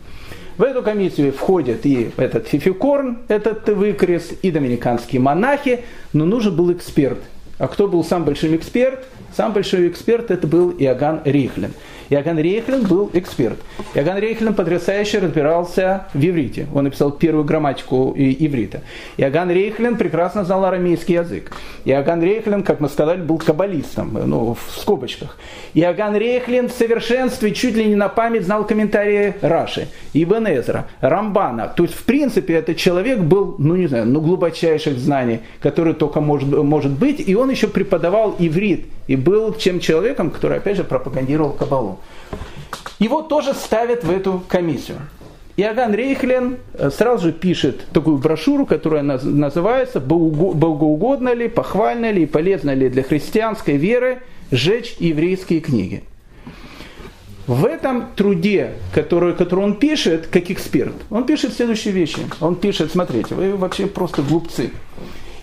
В 0.58 0.64
эту 0.64 0.82
комиссию 0.82 1.32
входит 1.32 1.86
и 1.86 2.10
этот 2.18 2.48
Фификорн, 2.48 3.20
этот 3.30 3.70
выкрес, 3.70 4.34
и 4.42 4.52
доминиканские 4.52 5.22
монахи, 5.22 5.86
но 6.12 6.26
нужен 6.26 6.54
был 6.54 6.74
эксперт– 6.74 7.20
а 7.58 7.68
кто 7.68 7.88
был 7.88 8.04
сам 8.04 8.24
большой 8.24 8.56
эксперт? 8.56 9.06
Сам 9.36 9.54
большой 9.54 9.88
эксперт 9.88 10.32
это 10.32 10.48
был 10.48 10.72
Иоганн 10.72 11.22
Рихлин. 11.26 11.74
Иоганн 12.10 12.40
Рейхлин 12.40 12.84
был 12.84 13.10
эксперт. 13.14 13.58
Иоганн 13.94 14.18
Рейхлин 14.20 14.54
потрясающе 14.54 15.20
разбирался 15.20 16.08
в 16.14 16.24
иврите. 16.24 16.68
Он 16.74 16.86
написал 16.86 17.12
первую 17.12 17.44
грамматику 17.44 18.14
иврита. 18.16 18.82
Иоганн 19.18 19.52
Рейхлин 19.52 19.98
прекрасно 19.98 20.46
знал 20.46 20.66
арамейский 20.66 21.16
язык. 21.16 21.52
Иоганн 21.86 22.22
Рейхлин, 22.22 22.64
как 22.64 22.80
мы 22.80 22.90
сказали, 22.90 23.22
был 23.22 23.38
каббалистом, 23.38 24.18
ну, 24.26 24.56
в 24.56 24.80
скобочках. 24.80 25.38
Иоганн 25.74 26.16
Рейхлин 26.16 26.70
в 26.70 26.72
совершенстве 26.72 27.54
чуть 27.54 27.76
ли 27.76 27.86
не 27.86 27.96
на 27.96 28.10
память 28.10 28.44
знал 28.44 28.66
комментарии 28.66 29.36
Раши, 29.42 29.88
Ибн 30.14 30.48
Эзра, 30.48 30.88
Рамбана. 31.02 31.68
То 31.68 31.84
есть, 31.84 31.96
в 31.96 32.04
принципе, 32.04 32.56
этот 32.56 32.78
человек 32.78 33.20
был, 33.20 33.56
ну, 33.58 33.76
не 33.76 33.88
знаю, 33.88 34.06
ну, 34.06 34.22
глубочайших 34.22 34.98
знаний, 34.98 35.42
которые 35.62 35.94
только 35.94 36.22
может, 36.22 36.50
может 36.50 36.92
быть. 36.92 37.28
И 37.28 37.36
он 37.36 37.50
еще 37.50 37.68
преподавал 37.68 38.36
иврит 38.40 38.86
и 39.08 39.16
был 39.16 39.54
тем 39.54 39.80
человеком, 39.80 40.30
который, 40.30 40.58
опять 40.58 40.78
же, 40.78 40.84
пропагандировал 40.84 41.52
Кабалу. 41.52 41.97
Его 43.00 43.22
тоже 43.22 43.54
ставят 43.54 44.04
в 44.04 44.12
эту 44.12 44.44
комиссию. 44.48 45.00
Иоганн 45.58 45.94
Рейхлен 45.96 46.58
э, 46.74 46.92
сразу 46.92 47.28
же 47.28 47.34
пишет 47.34 47.88
такую 47.92 48.18
брошюру, 48.18 48.68
которая 48.68 49.02
называется 49.02 50.00
«Богоугодно 50.00 51.34
ли, 51.34 51.48
похвально 51.48 52.12
ли 52.12 52.24
и 52.24 52.26
полезно 52.28 52.76
ли 52.76 52.90
для 52.90 53.02
христианской 53.02 53.78
веры 53.78 54.20
сжечь 54.52 54.98
еврейские 55.00 55.62
книги». 55.62 56.04
В 57.48 57.66
этом 57.66 58.12
труде, 58.16 58.74
который, 58.94 59.34
который 59.34 59.64
он 59.64 59.76
пишет, 59.76 60.28
как 60.28 60.52
эксперт, 60.52 60.94
он 61.10 61.26
пишет 61.26 61.54
следующие 61.54 61.94
вещи. 61.94 62.20
Он 62.42 62.56
пишет, 62.56 62.92
смотрите, 62.92 63.34
вы 63.36 63.56
вообще 63.56 63.88
просто 63.88 64.22
глупцы. 64.22 64.70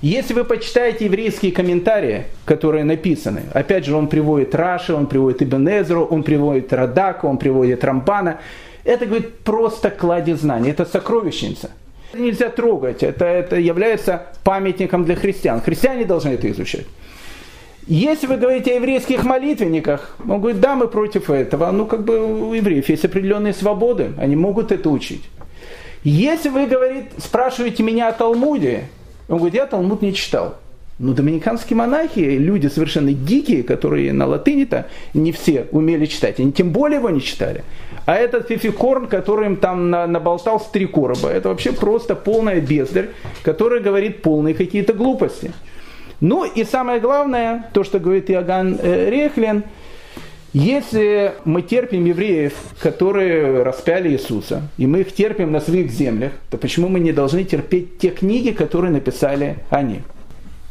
Если 0.01 0.35
вы 0.35 0.45
почитаете 0.45 1.07
еврейские 1.07 1.53
комментарии, 1.53 2.25
которые 2.45 2.85
написаны, 2.85 3.43
опять 3.53 3.87
же, 3.87 3.97
он 3.97 4.09
приводит 4.09 4.55
Раши, 4.55 4.93
он 4.93 5.07
приводит 5.07 5.43
Ибн 5.43 5.69
Эзру, 5.69 6.05
он 6.05 6.23
приводит 6.23 6.73
Радака, 6.73 7.27
он 7.27 7.39
приводит 7.39 7.85
Рамбана, 7.85 8.41
это, 8.85 9.07
говорит, 9.07 9.39
просто 9.39 9.91
кладезь 9.91 10.41
знаний, 10.41 10.71
это 10.71 10.85
сокровищница. 10.85 11.71
Это 12.13 12.23
нельзя 12.23 12.51
трогать, 12.51 13.03
это, 13.03 13.25
это 13.25 13.57
является 13.57 14.27
памятником 14.45 15.05
для 15.05 15.17
христиан. 15.17 15.61
Христиане 15.63 16.05
должны 16.05 16.31
это 16.31 16.51
изучать. 16.51 16.87
Если 17.87 18.27
вы 18.27 18.37
говорите 18.37 18.73
о 18.73 18.75
еврейских 18.77 19.25
молитвенниках, 19.25 20.17
он 20.27 20.41
говорит, 20.41 20.61
да, 20.61 20.75
мы 20.75 20.89
против 20.89 21.29
этого. 21.29 21.71
Ну, 21.71 21.87
как 21.87 22.05
бы 22.05 22.49
у 22.49 22.55
евреев 22.55 22.89
есть 22.89 23.05
определенные 23.05 23.53
свободы, 23.53 24.13
они 24.19 24.37
могут 24.37 24.73
это 24.73 24.89
учить. 24.89 25.25
Если 26.03 26.49
вы 26.49 26.67
говорит, 26.67 27.07
спрашиваете 27.19 27.83
меня 27.83 28.09
о 28.09 28.13
Талмуде, 28.13 28.85
он 29.29 29.39
говорит, 29.39 29.55
я 29.55 29.67
Талмуд 29.67 30.03
не 30.03 30.15
читал. 30.15 30.57
Но 30.99 31.13
доминиканские 31.13 31.77
монахи, 31.77 32.21
люди 32.21 32.69
совершенно 32.69 33.13
дикие, 33.13 33.65
которые 33.65 34.13
на 34.13 34.27
латыни-то 34.27 34.87
не 35.13 35.33
все 35.33 35.67
умели 35.73 36.07
читать, 36.07 36.39
они 36.39 36.53
тем 36.53 36.71
более 36.71 36.99
его 36.99 37.11
не 37.11 37.21
читали. 37.21 37.65
А 38.07 38.15
этот 38.15 38.49
фификорн, 38.49 39.09
который 39.09 39.47
им 39.47 39.57
там 39.57 39.91
наболтал 39.91 40.61
с 40.61 40.67
три 40.67 40.87
короба, 40.87 41.31
это 41.31 41.49
вообще 41.49 41.73
просто 41.73 42.15
полная 42.15 42.61
бездарь, 42.61 43.09
который 43.43 43.81
говорит 43.81 44.23
полные 44.23 44.55
какие-то 44.55 44.93
глупости. 44.93 45.53
Ну 46.21 46.45
и 46.45 46.63
самое 46.65 47.01
главное, 47.01 47.69
то, 47.73 47.83
что 47.83 47.99
говорит 47.99 48.31
Иоганн 48.31 48.79
э, 48.81 49.11
Рехлин, 49.11 49.65
если 50.55 51.35
мы 51.45 51.63
терпим 51.63 52.05
евреев, 52.05 52.55
которые 52.79 53.65
распяли 53.65 54.11
Иисуса, 54.11 54.63
и 54.79 54.87
мы 54.87 55.01
их 55.01 55.13
терпим 55.13 55.51
на 55.51 55.61
своих 55.61 55.91
землях, 55.91 56.31
то 56.49 56.57
почему 56.59 56.89
мы 56.89 57.01
не 57.01 57.13
должны 57.13 57.43
терпеть 57.43 57.99
те 57.99 58.11
книги, 58.11 58.51
которые 58.51 58.93
написали 58.93 59.59
они? 59.69 60.03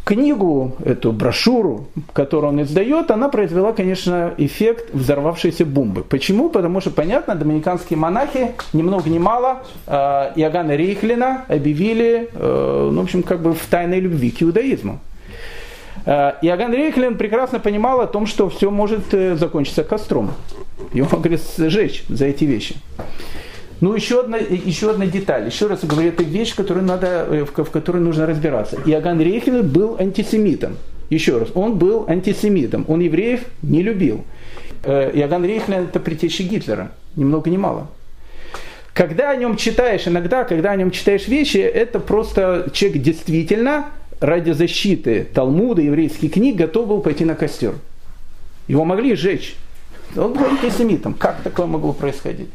Книгу, 0.06 0.76
эту 0.86 1.12
брошюру, 1.12 1.88
которую 2.14 2.54
он 2.54 2.62
издает, 2.62 3.12
она 3.12 3.28
произвела, 3.28 3.74
конечно, 3.74 4.34
эффект 4.38 4.94
взорвавшейся 4.94 5.66
бомбы. 5.66 6.04
Почему? 6.04 6.50
Потому 6.50 6.80
что, 6.80 6.90
понятно, 6.90 7.36
доминиканские 7.36 8.00
монахи, 8.00 8.52
ни 8.72 8.82
много 8.82 9.10
ни 9.10 9.20
мало, 9.20 9.64
э, 9.88 9.92
Иоганна 10.36 10.78
Рейхлина 10.78 11.44
объявили, 11.50 12.30
э, 12.34 12.90
ну, 12.92 13.02
в 13.02 13.04
общем, 13.04 13.24
как 13.24 13.42
бы 13.42 13.54
в 13.54 13.66
тайной 13.66 14.00
любви 14.00 14.32
к 14.32 14.42
иудаизму. 14.44 15.00
Э, 16.06 16.34
Иоганн 16.42 16.74
Рейхлин 16.74 17.18
прекрасно 17.18 17.60
понимал 17.60 18.02
о 18.02 18.08
том, 18.08 18.26
что 18.26 18.50
все 18.50 18.70
может 18.70 19.14
э, 19.14 19.36
закончиться 19.36 19.84
костром. 19.84 20.32
Его 20.94 21.08
могли 21.12 21.38
сжечь 21.58 22.04
за 22.10 22.26
эти 22.26 22.44
вещи. 22.44 22.76
Ну, 23.80 23.94
еще 23.96 24.22
одна, 24.22 24.38
еще 24.38 24.92
одна 24.92 25.06
деталь. 25.06 25.46
Еще 25.46 25.68
раз 25.68 25.84
говорю, 25.84 26.10
это 26.10 26.24
вещь, 26.24 26.56
которую 26.56 26.86
надо, 26.86 27.28
э, 27.30 27.46
в, 27.46 27.52
в 27.52 27.72
которой 27.72 28.02
нужно 28.02 28.26
разбираться. 28.26 28.78
Иоганн 28.86 29.22
Рейхлин 29.22 29.68
был 29.68 29.98
антисемитом. 30.00 30.78
Еще 31.10 31.38
раз, 31.38 31.50
он 31.54 31.78
был 31.78 32.06
антисемитом. 32.08 32.86
Он 32.88 33.00
евреев 33.00 33.42
не 33.62 33.84
любил. 33.84 34.24
Иоганн 34.86 35.46
Рейхлин 35.46 35.84
это 35.84 36.00
притеча 36.00 36.44
Гитлера. 36.44 36.92
Ни 37.16 37.24
много 37.24 37.50
ни 37.50 37.58
мало. 37.58 37.88
Когда 38.94 39.32
о 39.32 39.36
нем 39.36 39.58
читаешь, 39.58 40.08
иногда, 40.08 40.44
когда 40.44 40.72
о 40.72 40.76
нем 40.76 40.92
читаешь 40.92 41.28
вещи, 41.28 41.58
это 41.58 42.00
просто 42.00 42.70
человек 42.74 43.02
действительно 43.02 43.86
ради 44.24 44.52
защиты 44.52 45.28
Талмуда, 45.34 45.82
еврейских 45.82 46.34
книг, 46.34 46.56
готов 46.56 46.88
был 46.88 47.02
пойти 47.02 47.26
на 47.26 47.36
костер. 47.36 47.76
Его 48.68 48.86
могли 48.86 49.16
сжечь. 49.16 49.56
Он 50.16 50.34
был 50.34 50.46
антисемитом. 50.46 51.14
Как 51.14 51.42
такое 51.42 51.66
могло 51.66 51.92
происходить? 51.92 52.48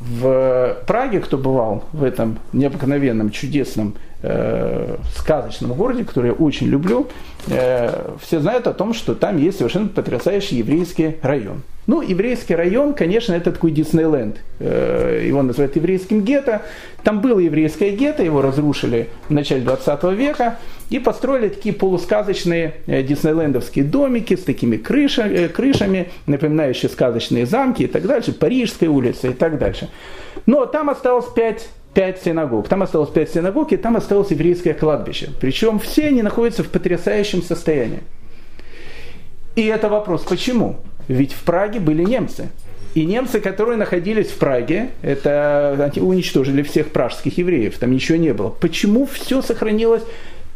В 0.00 0.78
Праге, 0.86 1.20
кто 1.20 1.36
бывал 1.36 1.84
в 1.92 2.02
этом 2.02 2.38
необыкновенном, 2.54 3.30
чудесном, 3.30 3.96
э, 4.22 4.96
сказочном 5.16 5.74
городе, 5.74 6.04
который 6.04 6.28
я 6.28 6.32
очень 6.32 6.66
люблю, 6.66 7.08
э, 7.48 8.16
все 8.20 8.40
знают 8.40 8.66
о 8.66 8.72
том, 8.72 8.94
что 8.94 9.14
там 9.14 9.38
есть 9.38 9.58
совершенно 9.58 9.88
потрясающий 9.88 10.56
еврейский 10.56 11.16
район. 11.22 11.62
Ну, 11.88 12.02
еврейский 12.02 12.54
район, 12.54 12.92
конечно, 12.92 13.32
это 13.32 13.50
такой 13.50 13.70
Диснейленд. 13.70 14.36
Э, 14.60 15.24
его 15.26 15.42
называют 15.42 15.74
еврейским 15.74 16.20
гетто. 16.20 16.60
Там 17.02 17.22
было 17.22 17.38
еврейское 17.38 17.92
гетто, 17.92 18.22
его 18.22 18.42
разрушили 18.42 19.08
в 19.30 19.32
начале 19.32 19.62
20 19.62 20.04
века 20.12 20.58
и 20.90 20.98
построили 20.98 21.48
такие 21.48 21.74
полусказочные 21.74 22.74
э, 22.86 23.02
диснейлендовские 23.02 23.86
домики 23.86 24.36
с 24.36 24.42
такими 24.42 24.76
крышами, 24.76 25.46
крышами, 25.46 26.10
напоминающие 26.26 26.90
сказочные 26.90 27.46
замки 27.46 27.84
и 27.84 27.86
так 27.86 28.06
дальше, 28.06 28.34
Парижская 28.34 28.90
улица 28.90 29.28
и 29.28 29.32
так 29.32 29.58
дальше. 29.58 29.88
Но 30.44 30.66
там 30.66 30.90
осталось 30.90 31.26
пять 31.34 31.70
пять 31.98 32.22
синагог. 32.22 32.68
Там 32.68 32.84
осталось 32.84 33.10
пять 33.10 33.32
синагог, 33.32 33.72
и 33.72 33.76
там 33.76 33.96
осталось 33.96 34.30
еврейское 34.30 34.72
кладбище. 34.72 35.30
Причем 35.40 35.80
все 35.80 36.06
они 36.06 36.22
находятся 36.22 36.62
в 36.62 36.68
потрясающем 36.68 37.42
состоянии. 37.42 38.04
И 39.56 39.66
это 39.66 39.88
вопрос, 39.88 40.22
почему? 40.22 40.76
Ведь 41.08 41.32
в 41.32 41.42
Праге 41.42 41.80
были 41.80 42.04
немцы. 42.04 42.50
И 42.94 43.04
немцы, 43.04 43.40
которые 43.40 43.76
находились 43.76 44.28
в 44.28 44.38
Праге, 44.38 44.90
это 45.02 45.90
уничтожили 45.96 46.62
всех 46.62 46.92
пражских 46.92 47.36
евреев, 47.36 47.76
там 47.78 47.90
ничего 47.90 48.16
не 48.16 48.32
было. 48.32 48.50
Почему 48.50 49.04
все 49.04 49.42
сохранилось 49.42 50.04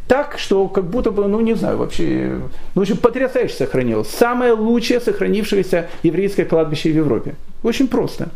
так, 0.07 0.39
что 0.39 0.69
как 0.69 0.85
будто 0.85 1.11
бы, 1.11 1.27
ну 1.27 1.41
не 1.41 1.55
знаю, 1.55 1.77
вообще, 1.77 2.39
ну 2.77 2.83
очень 2.83 2.97
потрясающе 2.97 3.55
сохранилось. 3.55 4.07
Самое 4.07 4.53
лучшее 4.53 5.01
сохранившееся 5.01 5.89
еврейское 6.05 6.45
кладбище 6.45 6.93
в 6.93 6.95
Европе. 6.95 7.35
Очень 7.65 7.89
просто. 7.89 8.29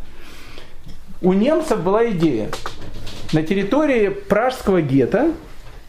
У 1.26 1.32
немцев 1.32 1.82
была 1.82 2.08
идея 2.12 2.50
на 3.32 3.42
территории 3.42 4.10
пражского 4.10 4.80
гетто 4.80 5.32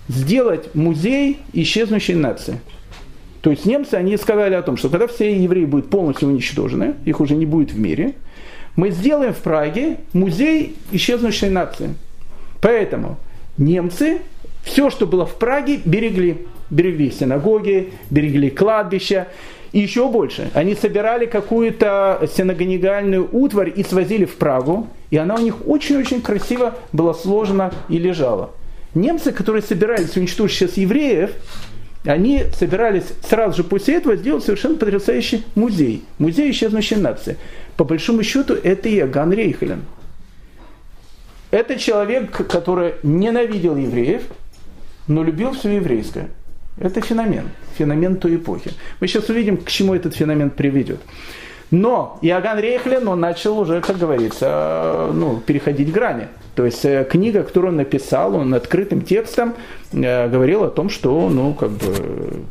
сделать 0.07 0.73
музей 0.73 1.41
исчезнувшей 1.53 2.15
нации. 2.15 2.59
То 3.41 3.51
есть 3.51 3.63
немцы, 3.67 3.93
они 3.93 4.17
сказали 4.17 4.55
о 4.55 4.63
том, 4.63 4.77
что 4.77 4.89
когда 4.89 5.05
все 5.05 5.39
евреи 5.39 5.65
будут 5.65 5.91
полностью 5.91 6.29
уничтожены, 6.29 6.95
их 7.05 7.19
уже 7.19 7.35
не 7.35 7.45
будет 7.45 7.71
в 7.71 7.77
мире, 7.77 8.15
мы 8.75 8.89
сделаем 8.89 9.31
в 9.31 9.37
Праге 9.37 9.97
музей 10.11 10.75
исчезнувшей 10.91 11.51
нации. 11.51 11.93
Поэтому 12.59 13.19
немцы 13.59 14.21
все, 14.63 14.89
что 14.89 15.05
было 15.05 15.27
в 15.27 15.35
Праге, 15.35 15.79
берегли. 15.85 16.47
Берегли 16.71 17.11
синагоги, 17.11 17.93
берегли 18.09 18.49
кладбища. 18.49 19.27
И 19.71 19.79
еще 19.79 20.09
больше. 20.09 20.49
Они 20.53 20.75
собирали 20.75 21.25
какую-то 21.25 22.27
синагонигальную 22.35 23.27
утварь 23.31 23.71
и 23.75 23.83
свозили 23.83 24.25
в 24.25 24.35
Прагу. 24.35 24.87
И 25.11 25.17
она 25.17 25.35
у 25.35 25.39
них 25.39 25.67
очень-очень 25.67 26.21
красиво 26.21 26.75
была 26.93 27.13
сложена 27.13 27.73
и 27.89 27.97
лежала. 27.97 28.51
Немцы, 28.93 29.31
которые 29.31 29.61
собирались 29.61 30.15
уничтожить 30.17 30.57
сейчас 30.57 30.77
евреев, 30.77 31.31
они 32.05 32.45
собирались 32.53 33.05
сразу 33.27 33.57
же 33.57 33.63
после 33.63 33.95
этого 33.95 34.15
сделать 34.15 34.43
совершенно 34.43 34.77
потрясающий 34.77 35.43
музей. 35.55 36.03
Музей 36.19 36.51
исчезнувшей 36.51 36.97
нации. 36.97 37.37
По 37.75 37.83
большому 37.83 38.23
счету, 38.23 38.53
это 38.53 38.89
Иоганн 38.89 39.33
Рейхелен. 39.33 39.83
Это 41.51 41.77
человек, 41.77 42.31
который 42.47 42.95
ненавидел 43.03 43.75
евреев, 43.75 44.23
но 45.07 45.23
любил 45.23 45.51
все 45.51 45.75
еврейское. 45.75 46.29
Это 46.79 47.01
феномен, 47.01 47.49
феномен 47.77 48.17
той 48.17 48.35
эпохи. 48.35 48.71
Мы 48.99 49.07
сейчас 49.07 49.29
увидим, 49.29 49.57
к 49.57 49.69
чему 49.69 49.95
этот 49.95 50.15
феномен 50.15 50.49
приведет. 50.49 50.99
Но 51.71 52.17
Иоганн 52.21 52.59
Рейхлен, 52.59 53.07
он 53.07 53.19
начал 53.19 53.59
уже, 53.59 53.81
как 53.81 53.97
говорится, 53.97 55.09
ну, 55.13 55.41
переходить 55.45 55.91
грани. 55.91 56.27
То 56.55 56.65
есть 56.65 56.85
э, 56.85 57.05
книга, 57.09 57.43
которую 57.43 57.71
он 57.71 57.77
написал, 57.77 58.35
он 58.35 58.53
открытым 58.53 59.01
текстом 59.01 59.53
э, 59.91 60.29
говорил 60.29 60.63
о 60.63 60.69
том, 60.69 60.89
что 60.89 61.29
ну, 61.29 61.53
как 61.53 61.71
бы, 61.71 62.43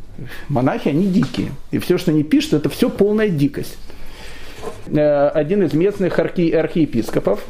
монахи, 0.49 0.89
они 0.89 1.07
дикие. 1.07 1.51
И 1.71 1.79
все, 1.79 1.97
что 1.97 2.11
они 2.11 2.23
пишут, 2.23 2.53
это 2.53 2.69
все 2.69 2.89
полная 2.89 3.29
дикость. 3.29 3.77
один 4.85 5.63
из 5.63 5.73
местных 5.73 6.19
архи, 6.19 6.51
архиепископов 6.51 7.43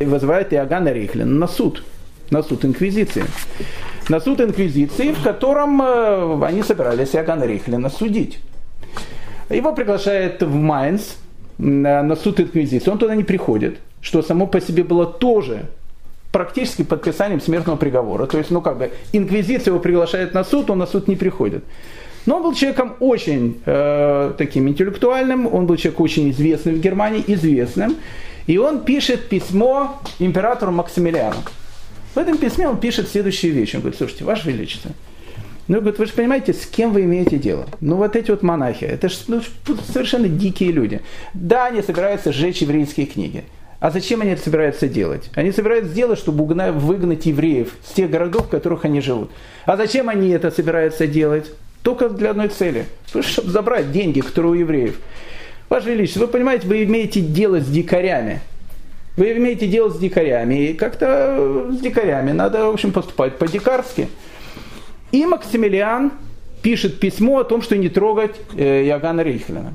вызывает 0.00 0.52
Иоганна 0.52 0.92
Рейхлина 0.92 1.30
на 1.30 1.46
суд, 1.46 1.84
на 2.34 2.42
суд 2.42 2.64
инквизиции. 2.64 3.24
На 4.08 4.20
суд 4.20 4.40
инквизиции, 4.40 5.12
в 5.12 5.22
котором 5.22 5.80
они 6.42 6.62
собирались 6.62 7.14
Иоганна 7.14 7.46
Рейхлина 7.46 7.88
судить. 7.88 8.38
Его 9.50 9.72
приглашают 9.72 10.42
в 10.42 10.54
Майнц 10.54 11.02
на 11.58 12.16
суд 12.16 12.40
инквизиции. 12.40 12.90
Он 12.90 12.98
туда 12.98 13.14
не 13.14 13.24
приходит, 13.24 13.78
что 14.00 14.22
само 14.22 14.46
по 14.46 14.60
себе 14.60 14.82
было 14.82 15.06
тоже 15.06 15.66
практически 16.32 16.82
подписанием 16.82 17.40
смертного 17.40 17.76
приговора. 17.76 18.26
То 18.26 18.38
есть, 18.38 18.50
ну 18.50 18.60
как 18.60 18.78
бы, 18.78 18.90
инквизиция 19.12 19.70
его 19.70 19.80
приглашает 19.80 20.34
на 20.34 20.44
суд, 20.44 20.70
он 20.70 20.78
на 20.78 20.86
суд 20.86 21.08
не 21.08 21.16
приходит. 21.16 21.62
Но 22.26 22.36
он 22.36 22.42
был 22.42 22.54
человеком 22.54 22.94
очень 23.00 23.60
э, 23.66 24.32
таким 24.36 24.68
интеллектуальным, 24.68 25.46
он 25.54 25.66
был 25.66 25.76
человеком 25.76 26.04
очень 26.04 26.30
известным 26.30 26.74
в 26.74 26.80
Германии, 26.80 27.22
известным. 27.28 27.94
И 28.48 28.58
он 28.58 28.80
пишет 28.80 29.28
письмо 29.28 30.00
императору 30.18 30.72
Максимилиану. 30.72 31.36
В 32.14 32.18
этом 32.18 32.38
письме 32.38 32.68
он 32.68 32.78
пишет 32.78 33.08
следующие 33.08 33.52
вещи. 33.52 33.76
Он 33.76 33.82
говорит, 33.82 33.98
слушайте, 33.98 34.24
Ваше 34.24 34.48
Величество, 34.48 34.92
ну, 35.66 35.80
говорит, 35.80 35.98
вы 35.98 36.06
же 36.06 36.12
понимаете, 36.12 36.52
с 36.52 36.66
кем 36.66 36.92
вы 36.92 37.02
имеете 37.02 37.38
дело? 37.38 37.66
Ну, 37.80 37.96
вот 37.96 38.16
эти 38.16 38.30
вот 38.30 38.42
монахи, 38.42 38.84
это 38.84 39.08
же 39.08 39.16
ну, 39.28 39.40
совершенно 39.92 40.28
дикие 40.28 40.72
люди. 40.72 41.00
Да, 41.32 41.66
они 41.66 41.80
собираются 41.80 42.32
сжечь 42.32 42.58
еврейские 42.58 43.06
книги. 43.06 43.44
А 43.80 43.90
зачем 43.90 44.20
они 44.20 44.30
это 44.32 44.42
собираются 44.42 44.88
делать? 44.88 45.30
Они 45.34 45.52
собираются 45.52 45.90
сделать, 45.90 46.18
чтобы 46.18 46.44
выгнать 46.44 47.26
евреев 47.26 47.74
с 47.86 47.92
тех 47.92 48.10
городов, 48.10 48.46
в 48.46 48.50
которых 48.50 48.84
они 48.84 49.00
живут. 49.00 49.30
А 49.66 49.76
зачем 49.76 50.08
они 50.08 50.30
это 50.30 50.50
собираются 50.50 51.06
делать? 51.06 51.50
Только 51.82 52.08
для 52.08 52.30
одной 52.30 52.48
цели. 52.48 52.86
Чтобы 53.06 53.50
забрать 53.50 53.90
деньги, 53.92 54.20
которые 54.20 54.52
у 54.52 54.54
евреев. 54.54 54.98
Ваше 55.68 55.90
Величество, 55.90 56.20
вы 56.20 56.28
понимаете, 56.28 56.66
вы 56.66 56.84
имеете 56.84 57.20
дело 57.20 57.60
с 57.60 57.66
дикарями. 57.66 58.40
Вы 59.16 59.32
имеете 59.36 59.66
дело 59.66 59.90
с 59.90 59.98
дикарями. 59.98 60.70
И 60.70 60.74
как-то 60.74 61.68
с 61.70 61.80
дикарями 61.80 62.32
надо, 62.32 62.66
в 62.66 62.70
общем, 62.70 62.92
поступать 62.92 63.38
по-дикарски. 63.38 64.08
И 65.12 65.24
Максимилиан 65.24 66.12
пишет 66.62 66.98
письмо 66.98 67.40
о 67.40 67.44
том, 67.44 67.62
что 67.62 67.76
не 67.76 67.88
трогать 67.88 68.34
э, 68.56 68.84
Иоганна 68.86 69.22
Рейхлина. 69.22 69.74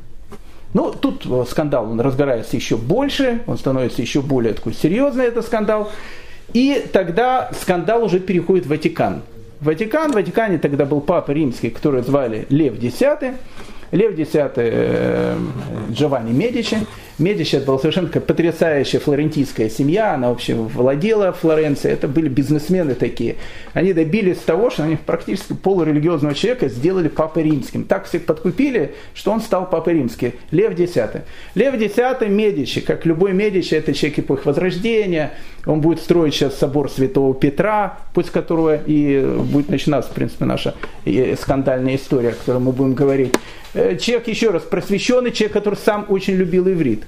Ну, 0.73 0.91
тут 0.91 1.25
скандал, 1.49 1.89
он 1.89 1.99
разгорается 1.99 2.55
еще 2.55 2.77
больше, 2.77 3.41
он 3.47 3.57
становится 3.57 4.01
еще 4.01 4.21
более 4.21 4.53
такой 4.53 4.73
серьезный, 4.73 5.25
этот 5.25 5.45
скандал. 5.45 5.91
И 6.53 6.85
тогда 6.91 7.49
скандал 7.59 8.03
уже 8.03 8.19
переходит 8.19 8.65
в 8.65 8.69
Ватикан. 8.69 9.21
Ватикан, 9.61 10.11
в 10.11 10.15
Ватикане 10.15 10.57
тогда 10.57 10.85
был 10.85 11.01
папа 11.01 11.31
римский, 11.31 11.69
который 11.69 12.01
звали 12.01 12.45
Лев 12.49 12.81
X. 12.81 13.01
Лев 13.91 14.17
X 14.17 14.29
э, 14.33 15.35
Джованни 15.91 16.31
Медичи. 16.31 16.77
Медичи 17.19 17.57
это 17.57 17.65
была 17.67 17.79
совершенно 17.79 18.07
потрясающая 18.07 18.99
флорентийская 18.99 19.69
семья, 19.69 20.13
она 20.13 20.29
вообще 20.29 20.55
владела 20.55 21.31
Флоренцией, 21.33 21.93
это 21.93 22.07
были 22.07 22.29
бизнесмены 22.29 22.95
такие. 22.95 23.35
Они 23.73 23.93
добились 23.93 24.37
того, 24.37 24.69
что 24.69 24.83
они 24.83 24.95
практически 24.95 25.53
полурелигиозного 25.53 26.33
человека 26.33 26.69
сделали 26.69 27.07
папой 27.07 27.43
римским. 27.43 27.83
Так 27.83 28.05
всех 28.05 28.25
подкупили, 28.25 28.95
что 29.13 29.31
он 29.31 29.41
стал 29.41 29.69
папой 29.69 29.95
римским. 29.95 30.33
Лев 30.51 30.79
X. 30.79 30.97
Лев 31.55 31.75
X 31.75 31.97
Медичи, 32.27 32.81
как 32.81 33.05
любой 33.05 33.33
Медичи, 33.33 33.75
это 33.75 33.93
человек 33.93 34.19
эпохи 34.19 34.41
Возрождения, 34.45 35.33
он 35.65 35.81
будет 35.81 35.99
строить 35.99 36.33
сейчас 36.33 36.57
собор 36.57 36.89
Святого 36.89 37.33
Петра, 37.33 37.99
пусть 38.13 38.29
которого 38.29 38.75
и 38.75 39.21
будет 39.21 39.69
начинаться, 39.69 40.11
в 40.11 40.13
принципе, 40.13 40.45
наша 40.45 40.75
э, 41.05 41.35
скандальная 41.35 41.95
история, 41.95 42.29
о 42.29 42.33
которой 42.33 42.59
мы 42.59 42.71
будем 42.71 42.93
говорить. 42.93 43.33
Э, 43.73 43.97
человек, 43.97 44.27
еще 44.27 44.49
раз, 44.49 44.63
просвещенный 44.63 45.31
человек, 45.31 45.53
который 45.53 45.75
сам 45.75 46.05
очень 46.09 46.35
любил 46.35 46.67
иврит. 46.69 47.03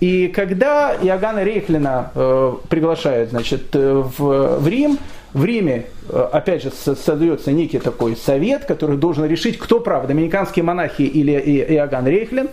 И 0.00 0.28
когда 0.28 0.94
Иоганна 1.00 1.44
Рейхлина 1.44 2.10
э, 2.14 2.52
приглашают 2.68 3.30
значит, 3.30 3.74
э, 3.74 4.02
в, 4.18 4.58
в 4.58 4.68
Рим, 4.68 4.98
в 5.32 5.44
Риме, 5.44 5.86
э, 6.08 6.28
опять 6.32 6.62
же, 6.62 6.70
создается 6.70 7.52
некий 7.52 7.78
такой 7.78 8.16
совет, 8.16 8.64
который 8.64 8.96
должен 8.96 9.24
решить, 9.26 9.58
кто 9.58 9.80
прав, 9.80 10.06
доминиканские 10.06 10.64
монахи 10.64 11.02
или 11.02 11.32
Иоганн 11.74 12.06
Рейхлин. 12.06 12.48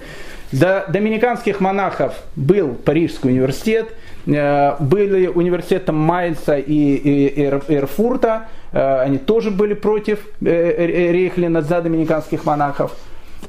До 0.51 0.85
доминиканских 0.89 1.61
монахов 1.61 2.13
был 2.35 2.75
Парижский 2.75 3.31
университет, 3.31 3.87
э, 4.27 4.75
были 4.79 5.27
университетом 5.27 5.95
Майнца 5.95 6.57
и, 6.57 7.41
Эрфурта, 7.67 8.47
они 8.71 9.17
тоже 9.17 9.51
были 9.51 9.73
против 9.73 10.19
Рейхлина 10.39 11.61
за 11.61 11.81
доминиканских 11.81 12.45
монахов. 12.45 12.93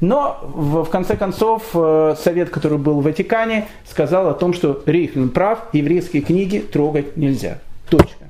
Но 0.03 0.41
в, 0.43 0.85
конце 0.87 1.17
концов 1.17 1.63
э, 1.75 2.17
совет, 2.19 2.51
который 2.51 2.77
был 2.77 3.01
в 3.01 3.05
Ватикане, 3.05 3.69
сказал 3.89 4.29
о 4.29 4.35
том, 4.35 4.53
что 4.53 4.83
Рейхлин 4.85 5.31
прав, 5.31 5.61
еврейские 5.73 6.23
книги 6.23 6.59
трогать 6.59 7.17
нельзя. 7.17 7.59
Точка. 7.89 8.25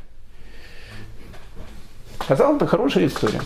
Казалось 2.19 2.61
бы, 2.61 2.67
хорошая 2.67 3.07
история. 3.07 3.41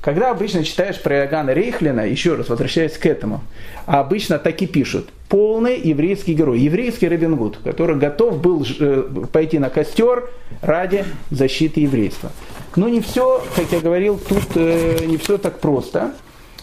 Когда 0.00 0.30
обычно 0.30 0.64
читаешь 0.64 0.98
про 0.98 1.16
Иоганна 1.16 1.52
Рейхлина, 1.52 2.08
еще 2.08 2.36
раз 2.36 2.48
возвращаясь 2.48 2.96
к 2.96 3.04
этому, 3.04 3.42
обычно 3.84 4.38
так 4.38 4.62
и 4.62 4.66
пишут, 4.66 5.10
полный 5.28 5.78
еврейский 5.78 6.32
герой, 6.32 6.60
еврейский 6.60 7.06
Робин 7.06 7.36
Гуд, 7.36 7.58
который 7.62 7.96
готов 7.96 8.40
был 8.40 8.64
э, 8.80 9.02
пойти 9.30 9.58
на 9.58 9.68
костер 9.68 10.30
ради 10.62 11.04
защиты 11.30 11.82
еврейства. 11.82 12.32
Но 12.76 12.88
не 12.88 13.02
все, 13.02 13.44
как 13.54 13.70
я 13.72 13.80
говорил, 13.80 14.18
тут 14.18 14.46
э, 14.54 15.04
не 15.04 15.18
все 15.18 15.36
так 15.36 15.60
просто. 15.60 16.14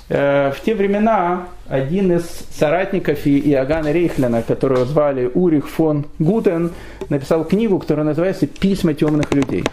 Э, 0.08 0.52
в 0.52 0.62
те 0.62 0.76
времена 0.76 1.48
один 1.68 2.12
из 2.12 2.26
соратников 2.52 3.26
Иоганна 3.26 3.92
Рейхлина, 3.92 4.44
которого 4.44 4.86
звали 4.86 5.30
Урих 5.34 5.68
фон 5.68 6.06
Гутен, 6.20 6.72
написал 7.10 7.44
книгу, 7.44 7.80
которая 7.80 8.06
называется 8.06 8.46
«Письма 8.46 8.94
темных 8.94 9.34
людей». 9.34 9.64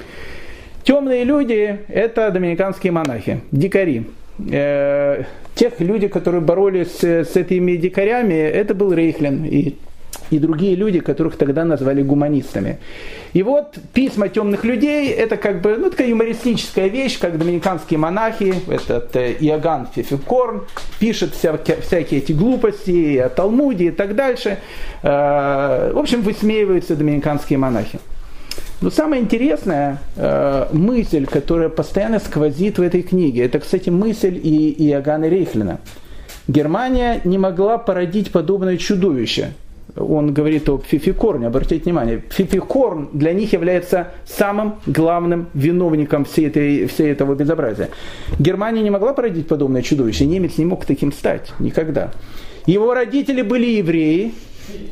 Темные 0.84 1.24
люди– 1.24 1.80
это 1.88 2.30
доминиканские 2.30 2.92
монахи, 2.92 3.40
дикари. 3.52 4.06
Э, 4.50 5.24
тех 5.54 5.78
людей, 5.80 6.08
которые 6.08 6.40
боролись 6.40 7.04
с 7.04 7.36
этими 7.36 7.76
дикарями, 7.76 8.34
это 8.34 8.74
был 8.74 8.92
Рейхлин. 8.92 9.44
И 9.44 9.76
и 10.30 10.38
другие 10.38 10.74
люди, 10.74 11.00
которых 11.00 11.36
тогда 11.36 11.64
назвали 11.64 12.02
гуманистами. 12.02 12.78
И 13.32 13.42
вот 13.42 13.76
письма 13.92 14.28
темных 14.28 14.64
людей, 14.64 15.10
это 15.10 15.36
как 15.36 15.60
бы 15.60 15.76
ну, 15.76 15.90
такая 15.90 16.08
юмористическая 16.08 16.88
вещь, 16.88 17.18
как 17.18 17.38
доминиканские 17.38 17.98
монахи, 17.98 18.54
этот 18.68 19.14
э, 19.16 19.32
Иоганн 19.40 19.88
Фефикорн 19.94 20.62
пишет 20.98 21.34
вся, 21.34 21.56
всякие 21.56 22.20
эти 22.20 22.32
глупости 22.32 23.18
о 23.18 23.28
Талмуде 23.28 23.86
и 23.86 23.90
так 23.90 24.14
дальше. 24.14 24.58
Э, 25.02 25.92
в 25.92 25.98
общем, 25.98 26.22
высмеиваются 26.22 26.96
доминиканские 26.96 27.58
монахи. 27.58 27.98
Но 28.80 28.90
самое 28.90 29.22
интересное 29.22 29.98
э, 30.16 30.66
мысль, 30.72 31.26
которая 31.26 31.68
постоянно 31.68 32.18
сквозит 32.18 32.78
в 32.78 32.82
этой 32.82 33.02
книге, 33.02 33.44
это, 33.44 33.60
кстати, 33.60 33.90
мысль 33.90 34.40
и 34.42 34.88
Иоганна 34.88 35.28
Рейхлина. 35.28 35.78
Германия 36.48 37.20
не 37.24 37.38
могла 37.38 37.78
породить 37.78 38.32
подобное 38.32 38.76
чудовище 38.76 39.52
он 39.96 40.32
говорит 40.32 40.68
о 40.68 40.78
Фификорне, 40.78 41.46
обратите 41.46 41.84
внимание, 41.84 42.22
Фификорн 42.30 43.10
для 43.12 43.32
них 43.32 43.52
является 43.52 44.08
самым 44.24 44.76
главным 44.86 45.48
виновником 45.54 46.24
всей, 46.24 46.46
этой, 46.46 46.86
всей 46.86 47.12
этого 47.12 47.34
безобразия. 47.34 47.90
Германия 48.38 48.82
не 48.82 48.90
могла 48.90 49.12
породить 49.12 49.48
подобное 49.48 49.82
чудовище, 49.82 50.24
немец 50.24 50.56
не 50.56 50.64
мог 50.64 50.86
таким 50.86 51.12
стать 51.12 51.52
никогда. 51.58 52.10
Его 52.66 52.94
родители 52.94 53.42
были 53.42 53.66
евреи, 53.66 54.32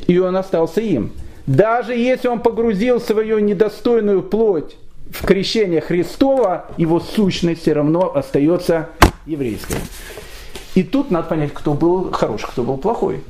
и 0.07 0.19
он 0.19 0.35
остался 0.35 0.81
им. 0.81 1.11
Даже 1.47 1.95
если 1.95 2.27
он 2.27 2.39
погрузил 2.39 2.99
свою 2.99 3.39
недостойную 3.39 4.21
плоть 4.21 4.77
в 5.09 5.25
крещение 5.25 5.81
Христова, 5.81 6.65
его 6.77 6.99
сущность 6.99 7.61
все 7.61 7.73
равно 7.73 8.15
остается 8.15 8.89
еврейской. 9.25 9.77
И 10.75 10.83
тут 10.83 11.11
надо 11.11 11.27
понять, 11.27 11.53
кто 11.53 11.73
был 11.73 12.11
хороший, 12.11 12.47
кто 12.47 12.63
был 12.63 12.77
плохой. 12.77 13.21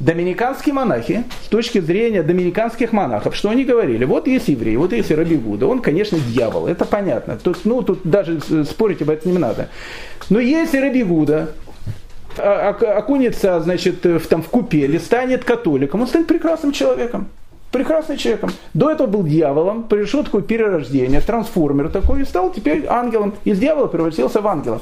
Доминиканские 0.00 0.74
монахи, 0.74 1.24
с 1.44 1.48
точки 1.48 1.80
зрения 1.80 2.22
доминиканских 2.22 2.92
монахов, 2.92 3.34
что 3.34 3.50
они 3.50 3.64
говорили? 3.64 4.04
Вот 4.04 4.28
есть 4.28 4.46
еврей, 4.46 4.76
вот 4.76 4.92
есть 4.92 5.10
Раби 5.10 5.36
Гуда, 5.36 5.66
он, 5.66 5.80
конечно, 5.80 6.16
дьявол, 6.18 6.68
это 6.68 6.84
понятно. 6.84 7.36
Тут, 7.36 7.64
ну, 7.64 7.82
тут 7.82 8.02
даже 8.04 8.38
спорить 8.64 9.02
об 9.02 9.10
этом 9.10 9.32
не 9.32 9.38
надо. 9.38 9.68
Но 10.30 10.38
если 10.38 10.78
Раби 10.78 11.02
Гуда 11.02 11.50
а, 12.36 12.76
окунется, 12.96 13.58
значит, 13.58 14.04
в, 14.04 14.24
там, 14.28 14.42
в 14.42 14.48
купели, 14.48 14.98
станет 14.98 15.42
католиком, 15.42 16.02
он 16.02 16.06
станет 16.06 16.28
прекрасным 16.28 16.70
человеком. 16.70 17.28
Прекрасным 17.72 18.16
человеком. 18.16 18.52
До 18.74 18.90
этого 18.90 19.08
был 19.08 19.24
дьяволом, 19.24 19.82
пришел 19.82 20.22
такое 20.22 20.42
перерождение, 20.42 21.20
трансформер 21.20 21.88
такой, 21.88 22.22
и 22.22 22.24
стал 22.24 22.52
теперь 22.52 22.86
ангелом. 22.86 23.34
Из 23.44 23.58
дьявола 23.58 23.88
превратился 23.88 24.40
в 24.40 24.46
ангела. 24.46 24.80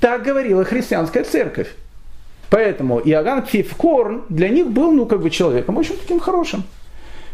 Так 0.00 0.22
говорила 0.22 0.64
христианская 0.64 1.24
церковь. 1.24 1.68
Поэтому 2.54 3.00
Иоганн 3.00 3.42
Пфифкорн 3.42 4.22
для 4.28 4.48
них 4.48 4.68
был, 4.68 4.92
ну, 4.92 5.06
как 5.06 5.20
бы 5.20 5.28
человеком 5.28 5.76
очень 5.76 5.96
таким 5.96 6.20
хорошим. 6.20 6.62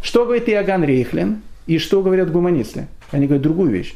Что 0.00 0.24
говорит 0.24 0.48
Иоганн 0.48 0.82
Рейхлин 0.82 1.42
и 1.66 1.76
что 1.76 2.00
говорят 2.00 2.32
гуманисты? 2.32 2.86
Они 3.10 3.26
говорят 3.26 3.42
другую 3.42 3.70
вещь. 3.70 3.94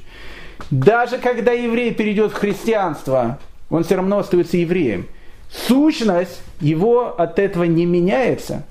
Даже 0.70 1.16
когда 1.16 1.52
еврей 1.52 1.94
перейдет 1.94 2.32
в 2.32 2.34
христианство, 2.34 3.38
он 3.70 3.84
все 3.84 3.94
равно 3.94 4.18
остается 4.18 4.58
евреем. 4.58 5.06
Сущность 5.50 6.42
его 6.60 7.18
от 7.18 7.38
этого 7.38 7.64
не 7.64 7.86
меняется. 7.86 8.66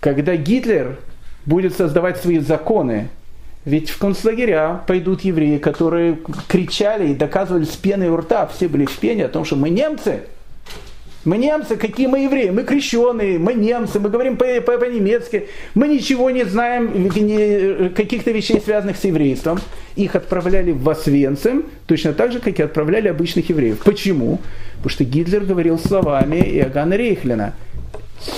когда 0.00 0.36
Гитлер 0.36 0.98
будет 1.46 1.74
создавать 1.74 2.18
свои 2.18 2.40
законы, 2.40 3.08
ведь 3.64 3.88
в 3.88 3.96
концлагеря 3.96 4.82
пойдут 4.86 5.22
евреи, 5.22 5.56
которые 5.56 6.18
кричали 6.46 7.12
и 7.12 7.14
доказывали 7.14 7.64
с 7.64 7.74
пеной 7.74 8.10
у 8.10 8.18
рта, 8.18 8.46
все 8.48 8.68
были 8.68 8.84
в 8.84 8.98
пене 8.98 9.24
о 9.24 9.28
том, 9.30 9.46
что 9.46 9.56
мы 9.56 9.70
немцы, 9.70 10.24
мы 11.28 11.36
немцы, 11.36 11.76
какие 11.76 12.06
мы 12.06 12.20
евреи? 12.20 12.50
Мы 12.50 12.64
крещеные, 12.64 13.38
мы 13.38 13.52
немцы, 13.52 14.00
мы 14.00 14.08
говорим 14.08 14.36
по-немецки, 14.36 15.48
мы 15.74 15.86
ничего 15.86 16.30
не 16.30 16.44
знаем 16.44 17.10
каких-то 17.94 18.30
вещей, 18.30 18.60
связанных 18.64 18.96
с 18.96 19.04
еврейством. 19.04 19.60
Их 19.94 20.16
отправляли 20.16 20.72
в 20.72 20.88
Освенцим, 20.88 21.66
точно 21.86 22.14
так 22.14 22.32
же, 22.32 22.40
как 22.40 22.58
и 22.58 22.62
отправляли 22.62 23.08
обычных 23.08 23.50
евреев. 23.50 23.80
Почему? 23.84 24.40
Потому 24.76 24.90
что 24.90 25.04
Гитлер 25.04 25.44
говорил 25.44 25.78
словами 25.78 26.36
Иоганна 26.36 26.96
Рейхлина. 26.96 27.54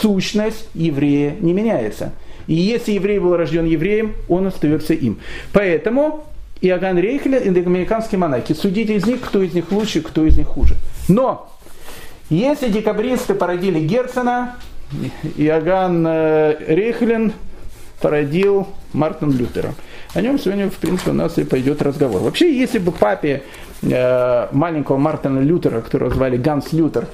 Сущность 0.03 0.68
еврея 0.74 1.37
не 1.40 1.53
меняется. 1.53 2.12
И 2.48 2.55
если 2.55 2.92
еврей 2.92 3.18
был 3.20 3.37
рожден 3.37 3.66
евреем, 3.66 4.14
он 4.29 4.48
остается 4.48 4.94
им. 4.94 5.20
Поэтому 5.53 6.24
Иоганн 6.61 6.98
Рейхлин 6.98 7.55
и 7.55 7.61
американские 7.61 8.18
монахи, 8.18 8.53
судите 8.53 8.96
из 8.96 9.07
них, 9.07 9.20
кто 9.20 9.42
из 9.42 9.55
них 9.55 9.70
лучше, 9.70 10.00
кто 10.00 10.26
из 10.26 10.37
них 10.37 10.48
хуже. 10.48 10.74
Но 11.09 11.53
если 12.30 12.68
декабристы 12.68 13.34
породили 13.34 13.80
Герцена, 13.80 14.56
Иоганн 15.36 16.06
э, 16.06 16.56
Рейхлин 16.66 17.32
породил 18.00 18.68
Мартин 18.92 19.32
Лютера. 19.32 19.74
О 20.14 20.20
нем 20.20 20.38
сегодня, 20.38 20.70
в 20.70 20.76
принципе, 20.76 21.10
у 21.10 21.14
нас 21.14 21.38
и 21.38 21.44
пойдет 21.44 21.82
разговор. 21.82 22.22
Вообще, 22.22 22.52
если 22.56 22.78
бы 22.78 22.90
папе 22.90 23.42
э, 23.82 24.48
маленького 24.52 24.96
Мартина 24.96 25.40
Лютера, 25.40 25.80
которого 25.80 26.12
звали 26.12 26.36
Ганс 26.36 26.72
Лютер, 26.72 27.06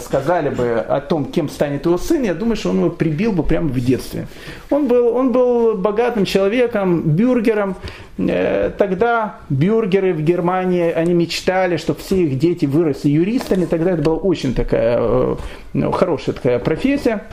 сказали 0.00 0.48
бы 0.48 0.78
о 0.78 1.00
том, 1.00 1.24
кем 1.24 1.48
станет 1.48 1.86
его 1.86 1.98
сын, 1.98 2.22
я 2.22 2.34
думаю, 2.34 2.56
что 2.56 2.70
он 2.70 2.78
его 2.78 2.90
прибил 2.90 3.32
бы 3.32 3.42
прямо 3.42 3.68
в 3.68 3.80
детстве. 3.80 4.26
Он 4.70 4.86
был, 4.86 5.14
он 5.14 5.32
был 5.32 5.74
богатым 5.74 6.24
человеком, 6.24 7.02
бюргером. 7.02 7.76
Э, 8.18 8.70
тогда 8.76 9.36
бюргеры 9.48 10.12
в 10.12 10.22
Германии, 10.22 10.92
они 10.92 11.14
мечтали, 11.14 11.76
чтобы 11.76 12.00
все 12.00 12.22
их 12.24 12.38
дети 12.38 12.66
выросли 12.66 13.10
юристами. 13.10 13.64
Тогда 13.64 13.92
это 13.92 14.02
была 14.02 14.16
очень 14.16 14.54
такая 14.54 14.98
э, 15.00 15.36
ну, 15.72 15.90
хорошая 15.90 16.34
такая 16.34 16.58
профессия. 16.58 17.24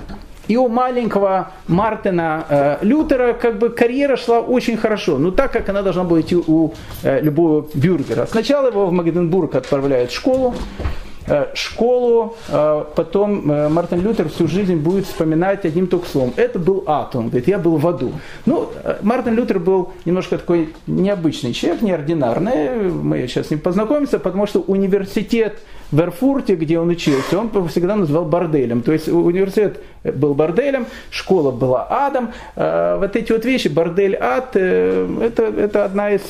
И 0.47 0.57
у 0.57 0.67
маленького 0.67 1.51
Мартина 1.67 2.45
э, 2.49 2.77
Лютера 2.81 3.33
как 3.33 3.59
бы 3.59 3.69
карьера 3.69 4.17
шла 4.17 4.39
очень 4.39 4.77
хорошо, 4.77 5.19
ну 5.19 5.31
так, 5.31 5.51
как 5.51 5.69
она 5.69 5.83
должна 5.83 6.03
была 6.03 6.21
идти 6.21 6.35
у 6.35 6.73
э, 7.03 7.21
любого 7.21 7.67
бюргера. 7.75 8.25
Сначала 8.25 8.69
его 8.69 8.87
в 8.87 8.91
Магденбург 8.91 9.53
отправляют 9.53 10.09
в 10.09 10.15
школу, 10.15 10.55
Э, 10.89 11.08
школу, 11.53 12.35
э, 12.47 12.83
потом 12.95 13.51
э, 13.51 13.69
Мартин 13.69 14.01
Лютер 14.01 14.29
всю 14.29 14.47
жизнь 14.47 14.75
будет 14.75 15.05
вспоминать 15.05 15.65
одним 15.65 15.87
только 15.87 16.07
словом. 16.07 16.33
Это 16.35 16.59
был 16.59 16.83
ад, 16.87 17.15
он 17.15 17.29
говорит, 17.29 17.47
я 17.47 17.57
был 17.57 17.77
в 17.77 17.87
аду. 17.87 18.13
Ну, 18.45 18.69
Мартин 19.01 19.35
Лютер 19.35 19.59
был 19.59 19.93
немножко 20.05 20.37
такой 20.37 20.73
необычный 20.87 21.53
человек, 21.53 21.81
неординарный, 21.81 22.91
мы 22.91 23.27
сейчас 23.27 23.47
с 23.47 23.49
ним 23.51 23.59
познакомимся, 23.59 24.19
потому 24.19 24.47
что 24.47 24.59
университет 24.61 25.59
в 25.91 25.99
Эрфурте, 25.99 26.55
где 26.55 26.79
он 26.79 26.89
учился, 26.89 27.39
он 27.39 27.67
всегда 27.67 27.95
называл 27.95 28.25
борделем. 28.25 28.81
То 28.81 28.91
есть 28.91 29.07
университет 29.07 29.81
был 30.03 30.33
борделем, 30.33 30.85
школа 31.09 31.51
была 31.51 31.87
адом. 31.89 32.31
Вот 32.55 33.15
эти 33.15 33.31
вот 33.31 33.45
вещи, 33.45 33.67
бордель, 33.67 34.15
ад, 34.15 34.55
это, 34.55 35.43
это 35.43 35.85
одна 35.85 36.11
из 36.11 36.21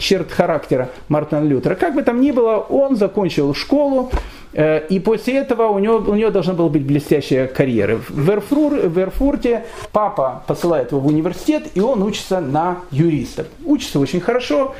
черт 0.00 0.32
характера 0.32 0.88
Мартина 1.08 1.44
Лютера. 1.44 1.74
Как 1.74 1.94
бы 1.94 2.02
там 2.02 2.20
ни 2.20 2.30
было, 2.30 2.56
он 2.56 2.96
закончил 2.96 3.54
школу, 3.54 4.10
Э, 4.52 4.86
и 4.88 4.98
после 4.98 5.38
этого 5.38 5.68
у 5.68 5.78
него, 5.78 5.96
у 5.98 6.14
него 6.14 6.30
должна 6.30 6.54
была 6.54 6.68
быть 6.68 6.84
блестящая 6.84 7.46
карьера. 7.46 8.00
В, 8.08 8.30
Эрфур, 8.30 8.74
в 8.74 8.98
Эрфурте 8.98 9.64
папа 9.92 10.42
посылает 10.46 10.90
его 10.90 11.00
в 11.00 11.06
университет, 11.06 11.68
и 11.74 11.80
он 11.80 12.02
учится 12.02 12.40
на 12.40 12.78
юриста. 12.90 13.46
Учится 13.64 14.00
очень 14.00 14.20
хорошо, 14.20 14.74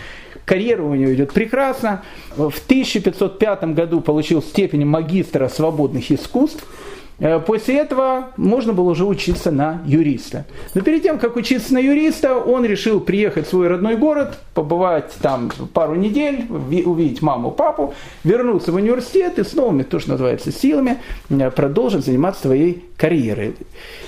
карьера 0.50 0.82
у 0.82 0.96
него 0.96 1.14
идет 1.14 1.32
прекрасно. 1.32 2.02
В 2.36 2.48
1505 2.48 3.64
году 3.72 4.00
получил 4.00 4.42
степень 4.42 4.84
магистра 4.84 5.46
свободных 5.46 6.10
искусств– 6.10 6.66
Э, 7.20 7.38
после 7.38 7.76
этого 7.76 8.30
можно 8.36 8.72
было 8.72 8.90
уже 8.90 9.04
учиться 9.04 9.50
на 9.50 9.82
юриста. 9.86 10.46
Но 10.74 10.80
перед 10.80 11.02
тем, 11.02 11.18
как 11.18 11.36
учиться 11.36 11.74
на 11.74 11.78
юриста, 11.78 12.36
он 12.36 12.64
решил 12.64 13.00
приехать 13.00 13.46
в 13.46 13.50
свой 13.50 13.68
родной 13.68 13.96
город, 13.96 14.38
побывать 14.54 15.12
там 15.20 15.50
пару 15.74 15.94
недель, 15.94 16.46
увидеть 16.48 17.20
маму, 17.20 17.50
папу, 17.50 17.94
вернуться 18.24 18.72
в 18.72 18.76
университет 18.76 19.38
и 19.38 19.44
с 19.44 19.52
новыми, 19.52 19.82
то, 19.82 19.98
что 19.98 20.12
называется, 20.12 20.50
силами 20.50 20.98
э, 21.28 21.50
продолжить 21.50 22.04
заниматься 22.04 22.42
своей 22.42 22.84
карьерой. 22.96 23.54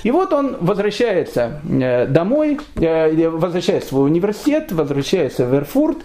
И 0.02 0.10
вот 0.10 0.32
он 0.32 0.56
возвращается 0.60 1.60
э, 1.68 2.06
домой, 2.06 2.58
возвращается 2.74 3.88
в 3.88 3.90
свой 3.90 4.06
университет, 4.06 4.72
возвращается 4.72 5.46
в 5.46 5.54
Эрфурт, 5.54 5.98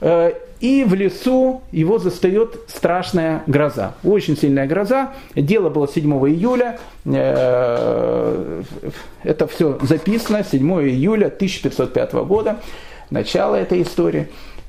и 0.00 0.84
в 0.84 0.94
лесу 0.94 1.62
его 1.70 1.98
застает 1.98 2.60
страшная 2.68 3.42
гроза, 3.46 3.94
очень 4.02 4.36
сильная 4.36 4.66
гроза. 4.66 5.12
Дело 5.34 5.68
было 5.68 5.86
7 5.86 6.10
июля, 6.28 6.78
э, 7.04 8.62
это 9.22 9.46
все 9.46 9.78
записано, 9.82 10.44
7 10.44 10.80
июля 10.88 11.26
1505 11.26 12.12
года, 12.24 12.56
начало 13.10 13.56
этой 13.56 13.82
истории. 13.82 14.28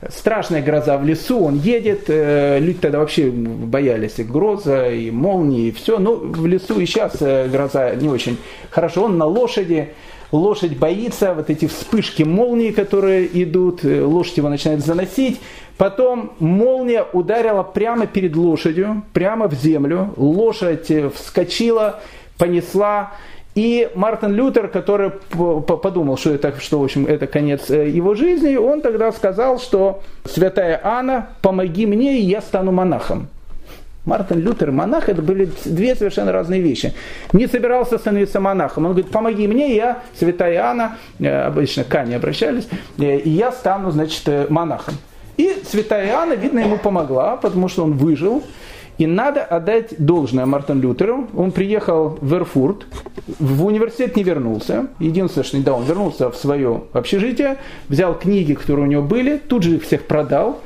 Страшная 0.09 0.61
гроза 0.61 0.97
в 0.97 1.05
лесу, 1.05 1.39
он 1.39 1.55
едет, 1.55 2.03
э, 2.07 2.59
люди 2.59 2.79
тогда 2.79 2.99
вообще 2.99 3.31
боялись 3.31 4.19
и 4.19 4.23
гроза, 4.23 4.89
и 4.89 5.09
молнии, 5.09 5.69
и 5.69 5.71
все. 5.71 5.99
Но 5.99 6.15
в 6.15 6.45
лесу 6.45 6.79
и 6.79 6.85
сейчас 6.85 7.15
э, 7.21 7.47
гроза 7.47 7.95
не 7.95 8.09
очень 8.09 8.37
хорошо. 8.69 9.05
Он 9.05 9.17
на 9.17 9.25
лошади, 9.25 9.93
лошадь 10.31 10.77
боится, 10.77 11.33
вот 11.33 11.49
эти 11.49 11.67
вспышки 11.67 12.23
молнии, 12.23 12.71
которые 12.71 13.27
идут, 13.43 13.83
лошадь 13.83 14.37
его 14.37 14.49
начинает 14.49 14.85
заносить. 14.85 15.39
Потом 15.77 16.33
молния 16.39 17.05
ударила 17.13 17.61
прямо 17.63 18.07
перед 18.07 18.35
лошадью, 18.35 19.03
прямо 19.13 19.47
в 19.47 19.53
землю. 19.53 20.13
Лошадь 20.17 20.89
э, 20.89 21.09
вскочила, 21.09 21.99
понесла. 22.37 23.13
И 23.53 23.89
Мартин 23.95 24.33
Лютер, 24.33 24.67
который 24.69 25.11
подумал, 25.11 26.17
что 26.17 26.31
это, 26.31 26.59
что, 26.59 26.79
в 26.79 26.83
общем, 26.83 27.05
это 27.05 27.27
конец 27.27 27.69
э, 27.69 27.89
его 27.89 28.15
жизни, 28.15 28.55
он 28.55 28.81
тогда 28.81 29.11
сказал, 29.11 29.59
что 29.59 30.01
«Святая 30.25 30.79
Анна, 30.83 31.29
помоги 31.41 31.85
мне, 31.85 32.19
и 32.19 32.23
я 32.23 32.41
стану 32.41 32.71
монахом». 32.71 33.29
Мартин 34.07 34.39
Лютер 34.39 34.69
и 34.69 34.71
монах 34.71 35.09
это 35.09 35.21
были 35.21 35.51
две 35.65 35.95
совершенно 35.95 36.31
разные 36.31 36.61
вещи. 36.61 36.93
Не 37.33 37.45
собирался 37.47 37.97
становиться 37.97 38.39
монахом. 38.39 38.85
Он 38.85 38.91
говорит, 38.93 39.11
помоги 39.11 39.47
мне, 39.47 39.75
я, 39.75 39.99
святая 40.17 40.63
Анна, 40.63 40.97
э, 41.19 41.29
обычно 41.43 41.83
к 41.83 41.93
Ане 41.93 42.15
обращались, 42.15 42.67
и 42.97 43.21
я 43.25 43.51
стану, 43.51 43.91
значит, 43.91 44.49
монахом. 44.49 44.95
И 45.35 45.61
святая 45.69 46.07
Иоанна, 46.07 46.33
видно, 46.33 46.59
ему 46.59 46.77
помогла, 46.77 47.35
потому 47.35 47.67
что 47.67 47.83
он 47.83 47.93
выжил. 47.93 48.43
И 48.97 49.05
надо 49.05 49.43
отдать 49.43 49.93
должное 49.99 50.45
Мартину 50.47 50.81
Лютеру. 50.81 51.27
Он 51.35 51.51
приехал 51.51 52.17
в 52.19 52.33
Эрфурт, 52.33 52.87
в 53.39 53.65
университет 53.65 54.15
не 54.15 54.23
вернулся. 54.23 54.87
Единственное, 54.99 55.43
что 55.43 55.61
да, 55.61 55.73
он 55.73 55.83
вернулся 55.83 56.31
в 56.31 56.35
свое 56.35 56.83
общежитие, 56.93 57.57
взял 57.89 58.17
книги, 58.17 58.53
которые 58.53 58.85
у 58.87 58.89
него 58.89 59.03
были, 59.03 59.37
тут 59.37 59.63
же 59.63 59.75
их 59.75 59.83
всех 59.83 60.07
продал. 60.07 60.61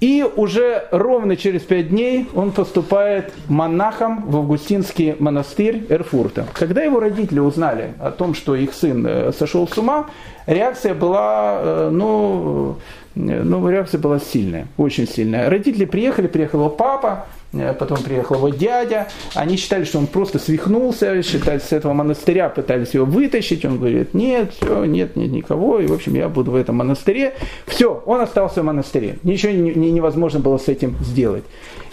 И 0.00 0.24
уже 0.36 0.86
ровно 0.90 1.36
через 1.36 1.62
пять 1.62 1.88
дней 1.88 2.28
он 2.34 2.50
поступает 2.50 3.32
монахом 3.48 4.24
в 4.26 4.36
Августинский 4.36 5.16
монастырь 5.18 5.86
Эрфурта. 5.88 6.46
Когда 6.52 6.82
его 6.82 7.00
родители 7.00 7.38
узнали 7.38 7.94
о 8.00 8.10
том, 8.10 8.34
что 8.34 8.54
их 8.54 8.74
сын 8.74 9.06
э, 9.06 9.32
сошел 9.32 9.66
с 9.66 9.78
ума, 9.78 10.06
реакция 10.46 10.94
была, 10.94 11.58
э, 11.60 11.88
ну, 11.90 12.76
ну, 13.14 13.68
реакция 13.68 13.98
была 13.98 14.18
сильная, 14.18 14.66
очень 14.76 15.06
сильная. 15.06 15.48
Родители 15.48 15.84
приехали, 15.84 16.26
приехал 16.26 16.68
папа, 16.68 17.26
э, 17.26 17.43
потом 17.78 17.98
приехал 18.02 18.36
его 18.36 18.48
дядя. 18.48 19.08
Они 19.34 19.56
считали, 19.56 19.84
что 19.84 19.98
он 19.98 20.06
просто 20.06 20.38
свихнулся, 20.38 21.22
считали, 21.22 21.58
с 21.58 21.72
этого 21.72 21.92
монастыря 21.92 22.48
пытались 22.48 22.94
его 22.94 23.04
вытащить. 23.04 23.64
Он 23.64 23.78
говорит, 23.78 24.14
нет, 24.14 24.52
все, 24.54 24.84
нет, 24.84 25.16
нет 25.16 25.30
никого, 25.30 25.80
и, 25.80 25.86
в 25.86 25.92
общем, 25.92 26.14
я 26.14 26.28
буду 26.28 26.50
в 26.50 26.56
этом 26.56 26.76
монастыре. 26.76 27.34
Все, 27.66 28.02
он 28.06 28.20
остался 28.20 28.62
в 28.62 28.64
монастыре. 28.64 29.18
Ничего 29.22 29.52
не, 29.52 29.74
не, 29.74 29.90
невозможно 29.92 30.40
было 30.40 30.58
с 30.58 30.68
этим 30.68 30.96
сделать. 31.00 31.44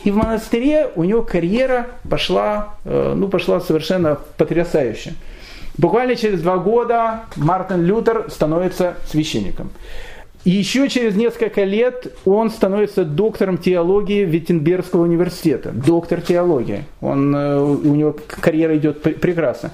И 0.03 0.11
в 0.11 0.15
монастыре 0.15 0.89
у 0.95 1.03
него 1.03 1.21
карьера 1.21 1.87
пошла, 2.09 2.75
э, 2.85 3.13
ну, 3.15 3.27
пошла 3.27 3.59
совершенно 3.59 4.17
потрясающе. 4.37 5.13
Буквально 5.77 6.15
через 6.15 6.41
два 6.41 6.57
года 6.57 7.21
Мартин 7.35 7.83
Лютер 7.83 8.25
становится 8.29 8.95
священником. 9.07 9.71
И 10.43 10.49
еще 10.49 10.89
через 10.89 11.15
несколько 11.15 11.63
лет 11.63 12.13
он 12.25 12.49
становится 12.49 13.05
доктором 13.05 13.57
теологии 13.57 14.25
Виттенбергского 14.25 15.03
университета. 15.03 15.71
Доктор 15.71 16.21
теологии. 16.21 16.85
Он, 16.99 17.35
э, 17.35 17.59
у 17.59 17.93
него 17.93 18.15
карьера 18.27 18.75
идет 18.77 19.01
прекрасно. 19.01 19.71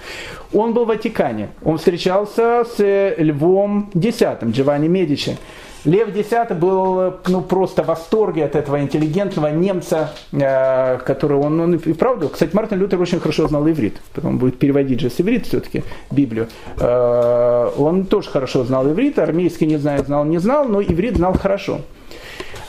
Он 0.54 0.74
был 0.74 0.84
в 0.86 0.88
Ватикане. 0.90 1.50
Он 1.64 1.78
встречался 1.78 2.66
с 2.66 3.16
Львом 3.18 3.90
X, 3.94 4.22
Джованни 4.44 4.88
Медичи. 4.88 5.38
Лев 5.86 6.16
X 6.16 6.30
был 6.56 7.14
ну, 7.28 7.42
просто 7.42 7.84
в 7.84 7.88
восторге 7.88 8.46
от 8.46 8.56
этого 8.56 8.82
интеллигентного 8.82 9.48
немца, 9.48 10.12
э, 10.32 10.98
который 11.00 11.38
он, 11.38 11.60
он 11.60 11.76
и 11.76 11.94
правда, 11.94 12.30
кстати, 12.30 12.56
Мартин 12.56 12.80
Лютер 12.80 13.02
очень 13.02 13.20
хорошо 13.20 13.48
знал 13.48 13.68
иврит, 13.70 13.98
потом 14.14 14.38
будет 14.38 14.60
переводить 14.60 15.00
же 15.00 15.10
с 15.10 15.20
иврит 15.20 15.48
все-таки 15.48 15.84
Библию. 16.12 16.48
Э, 16.80 17.70
он 17.78 18.06
тоже 18.06 18.30
хорошо 18.30 18.64
знал 18.64 18.88
иврит, 18.90 19.20
армейский 19.20 19.66
не 19.66 19.78
знаю, 19.78 20.04
знал, 20.04 20.26
не 20.26 20.40
знал, 20.40 20.66
но 20.66 20.82
иврит 20.82 21.18
знал 21.18 21.34
хорошо. 21.34 21.82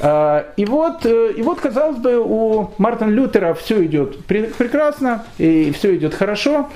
Э, 0.01 0.45
и 0.57 0.65
вот, 0.65 1.05
э, 1.05 1.33
и 1.37 1.43
вот, 1.43 1.61
казалось 1.61 1.99
бы, 1.99 2.19
у 2.19 2.71
Мартина 2.79 3.11
Лютера 3.11 3.55
все 3.55 3.85
идет 3.85 4.25
прекрасно, 4.25 5.25
и 5.39 5.73
все 5.73 5.97
идет 5.97 6.15
хорошо, 6.15 6.69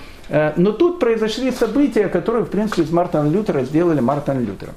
но 0.56 0.72
тут 0.72 0.98
произошли 0.98 1.50
события, 1.50 2.08
которые, 2.08 2.44
в 2.44 2.48
принципе, 2.48 2.82
из 2.82 2.90
Мартина 2.90 3.28
Лютера 3.28 3.64
сделали 3.64 4.00
Мартина 4.00 4.38
Лютера. 4.38 4.72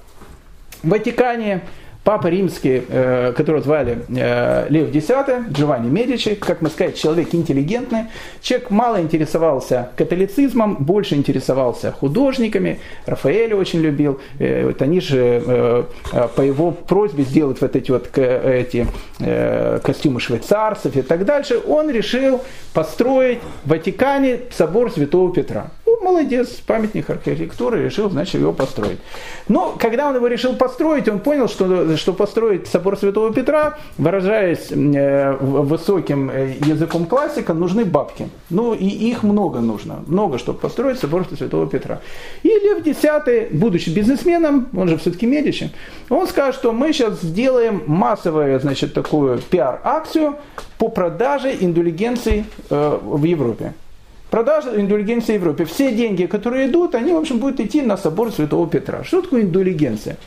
В 0.86 0.89
Ватикане 0.89 1.62
Папа 2.06 2.28
римский, 2.28 2.84
э, 2.88 3.34
которого 3.36 3.63
звали 3.63 3.98
э, 4.15 4.67
Лев 4.69 4.93
X, 4.93 5.10
Джованни 5.50 5.89
Медичи, 5.89 6.36
как 6.36 6.62
мы 6.62 6.69
сказали, 6.69 6.93
человек 6.93 7.34
интеллигентный, 7.34 8.04
человек 8.41 8.69
мало 8.69 9.02
интересовался 9.02 9.89
католицизмом, 9.98 10.76
больше 10.76 11.15
интересовался 11.15 11.91
художниками, 11.91 12.80
Рафаэля 13.08 13.56
очень 13.56 13.80
любил, 13.80 14.21
э, 14.38 14.67
вот 14.67 14.84
они 14.84 15.02
же 15.02 15.88
по 16.36 16.41
его 16.41 16.71
просьбе 16.71 17.24
сделать 17.24 17.60
вот 17.60 17.76
эти 17.76 17.89
вот 17.89 18.15
эти 18.15 18.86
костюмы 19.82 20.19
швейцарцев 20.19 20.95
и 20.95 21.02
так 21.02 21.26
дальше, 21.26 21.60
он 21.65 21.89
решил 21.89 22.41
построить 22.74 23.39
в 23.63 23.69
Ватикане 23.69 24.41
собор 24.52 24.91
Святого 24.91 25.34
Петра. 25.34 25.71
Молодец, 26.06 26.50
памятник 26.68 27.10
архитектуры, 27.10 27.84
решил, 27.84 28.12
значит, 28.12 28.36
его 28.36 28.54
построить. 28.54 29.00
Но 29.48 29.76
когда 29.80 30.08
он 30.08 30.15
его 30.15 30.28
решил 30.28 30.56
построить, 30.56 31.10
он 31.10 31.20
понял, 31.20 31.48
что 31.48 31.98
что 31.98 32.13
построить 32.13 32.68
собор 32.68 32.96
Святого 32.96 33.34
Петра, 33.34 33.80
выражаясь 33.98 34.72
э, 34.72 35.36
высоким 35.41 36.30
э, 36.30 36.58
языком 36.63 37.08
классика, 37.08 37.56
нужны 37.56 37.86
бабки. 37.86 38.30
Ну 38.52 38.76
и 38.76 38.86
их 38.86 39.24
много 39.24 39.62
нужно. 39.62 40.04
Много, 40.06 40.38
чтобы 40.38 40.60
построить 40.60 41.00
собор 41.00 41.26
Святого 41.36 41.65
Петра. 41.65 42.02
И 42.44 42.50
Лев 42.50 42.86
X, 42.86 43.52
будучи 43.52 43.89
бизнесменом, 43.89 44.70
он 44.78 44.88
же 44.88 44.98
все-таки 45.00 45.26
Медичи, 45.26 45.72
он 46.10 46.28
скажет, 46.28 46.54
что 46.54 46.72
мы 46.72 46.94
сейчас 46.94 47.20
сделаем 47.22 47.82
массовую, 47.88 48.60
значит, 48.60 48.94
такую 48.94 49.39
пиар-акцию 49.39 50.36
по 50.78 50.89
продаже 50.89 51.58
индулигенций 51.60 52.46
э, 52.70 53.00
в 53.02 53.24
Европе 53.24 53.74
продажа 54.30 54.80
индульгенции 54.80 55.38
в 55.38 55.42
Европе. 55.42 55.66
Все 55.66 55.92
деньги, 55.92 56.26
которые 56.26 56.68
идут, 56.68 56.96
они, 56.96 57.14
в 57.14 57.18
общем, 57.18 57.40
будут 57.40 57.60
идти 57.60 57.82
на 57.82 57.98
собор 57.98 58.32
Святого 58.32 58.68
Петра. 58.68 59.04
Что 59.04 59.22
такое 59.22 59.42
индулигенция? 59.42 60.18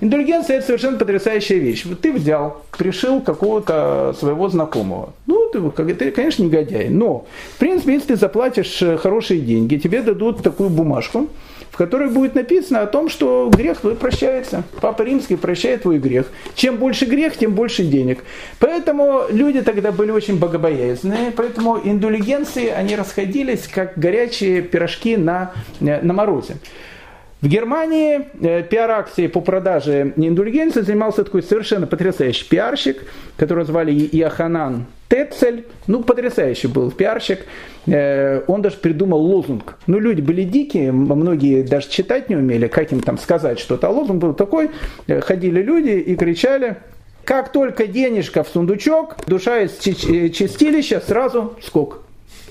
Индульгенция– 0.00 0.56
это 0.58 0.66
совершенно 0.66 0.98
потрясающая 0.98 1.56
вещь. 1.56 1.86
Вот 1.86 2.00
ты 2.00 2.12
взял, 2.12 2.62
пришил 2.76 3.20
какого-то 3.20 4.14
своего 4.18 4.48
знакомого. 4.48 5.14
Ну, 5.26 5.48
ты, 5.50 5.94
ты, 5.94 6.10
конечно, 6.10 6.42
негодяй. 6.42 6.88
Но, 6.88 7.24
в 7.54 7.58
принципе, 7.58 7.94
если 7.94 8.08
ты 8.08 8.16
заплатишь 8.16 8.82
э, 8.82 8.98
хорошие 8.98 9.40
деньги, 9.40 9.76
тебе 9.76 10.02
дадут 10.02 10.42
такую 10.42 10.68
бумажку, 10.68 11.28
в 11.70 11.76
которой 11.76 12.08
будет 12.08 12.34
написано 12.34 12.80
о 12.80 12.86
том, 12.86 13.08
что 13.08 13.50
грех 13.54 13.80
твой 13.80 13.96
прощается. 13.96 14.62
Папа 14.80 15.02
Римский 15.02 15.36
прощает 15.36 15.82
твой 15.82 15.98
грех. 15.98 16.26
Чем 16.54 16.76
больше 16.76 17.04
грех, 17.04 17.36
тем 17.36 17.54
больше 17.54 17.84
денег. 17.84 18.24
Поэтому 18.58 19.22
люди 19.30 19.62
тогда 19.62 19.92
были 19.92 20.10
очень 20.10 20.38
богобоязненные, 20.38 21.32
поэтому 21.32 21.78
индулигенции, 21.82 22.68
они 22.68 22.96
расходились, 22.96 23.68
как 23.68 23.92
горячие 23.96 24.62
пирожки 24.62 25.16
на, 25.16 25.52
э, 25.80 26.00
на 26.00 26.12
морозе. 26.12 26.56
В 27.42 27.48
Германии 27.48 28.28
э, 28.40 28.62
пиар-акцией 28.62 29.28
по 29.28 29.42
продаже 29.42 30.14
индульгенции 30.16 30.80
занимался 30.80 31.22
такой 31.22 31.42
совершенно 31.42 31.86
потрясающий 31.86 32.48
пиарщик, 32.48 33.04
которого 33.36 33.66
звали 33.66 33.92
Иоханан 33.92 34.86
Тецель. 35.10 35.66
Ну, 35.86 36.02
потрясающий 36.02 36.68
был 36.68 36.90
пиарщик. 36.90 37.44
Э, 37.86 38.42
он 38.46 38.62
даже 38.62 38.78
придумал 38.78 39.20
лозунг. 39.20 39.76
Ну, 39.86 39.98
люди 39.98 40.22
были 40.22 40.44
дикие, 40.44 40.92
многие 40.92 41.62
даже 41.62 41.90
читать 41.90 42.30
не 42.30 42.36
умели, 42.36 42.68
как 42.68 42.90
им 42.92 43.00
там 43.00 43.18
сказать 43.18 43.58
что-то. 43.58 43.88
А 43.88 43.90
лозунг 43.90 44.22
был 44.22 44.32
такой. 44.32 44.70
Э, 45.06 45.20
ходили 45.20 45.60
люди 45.60 45.90
и 45.90 46.16
кричали, 46.16 46.78
как 47.24 47.52
только 47.52 47.86
денежка 47.86 48.44
в 48.44 48.48
сундучок, 48.48 49.16
душа 49.26 49.60
из 49.60 49.76
чистилища, 49.78 51.02
сразу 51.06 51.54
скок. 51.62 52.02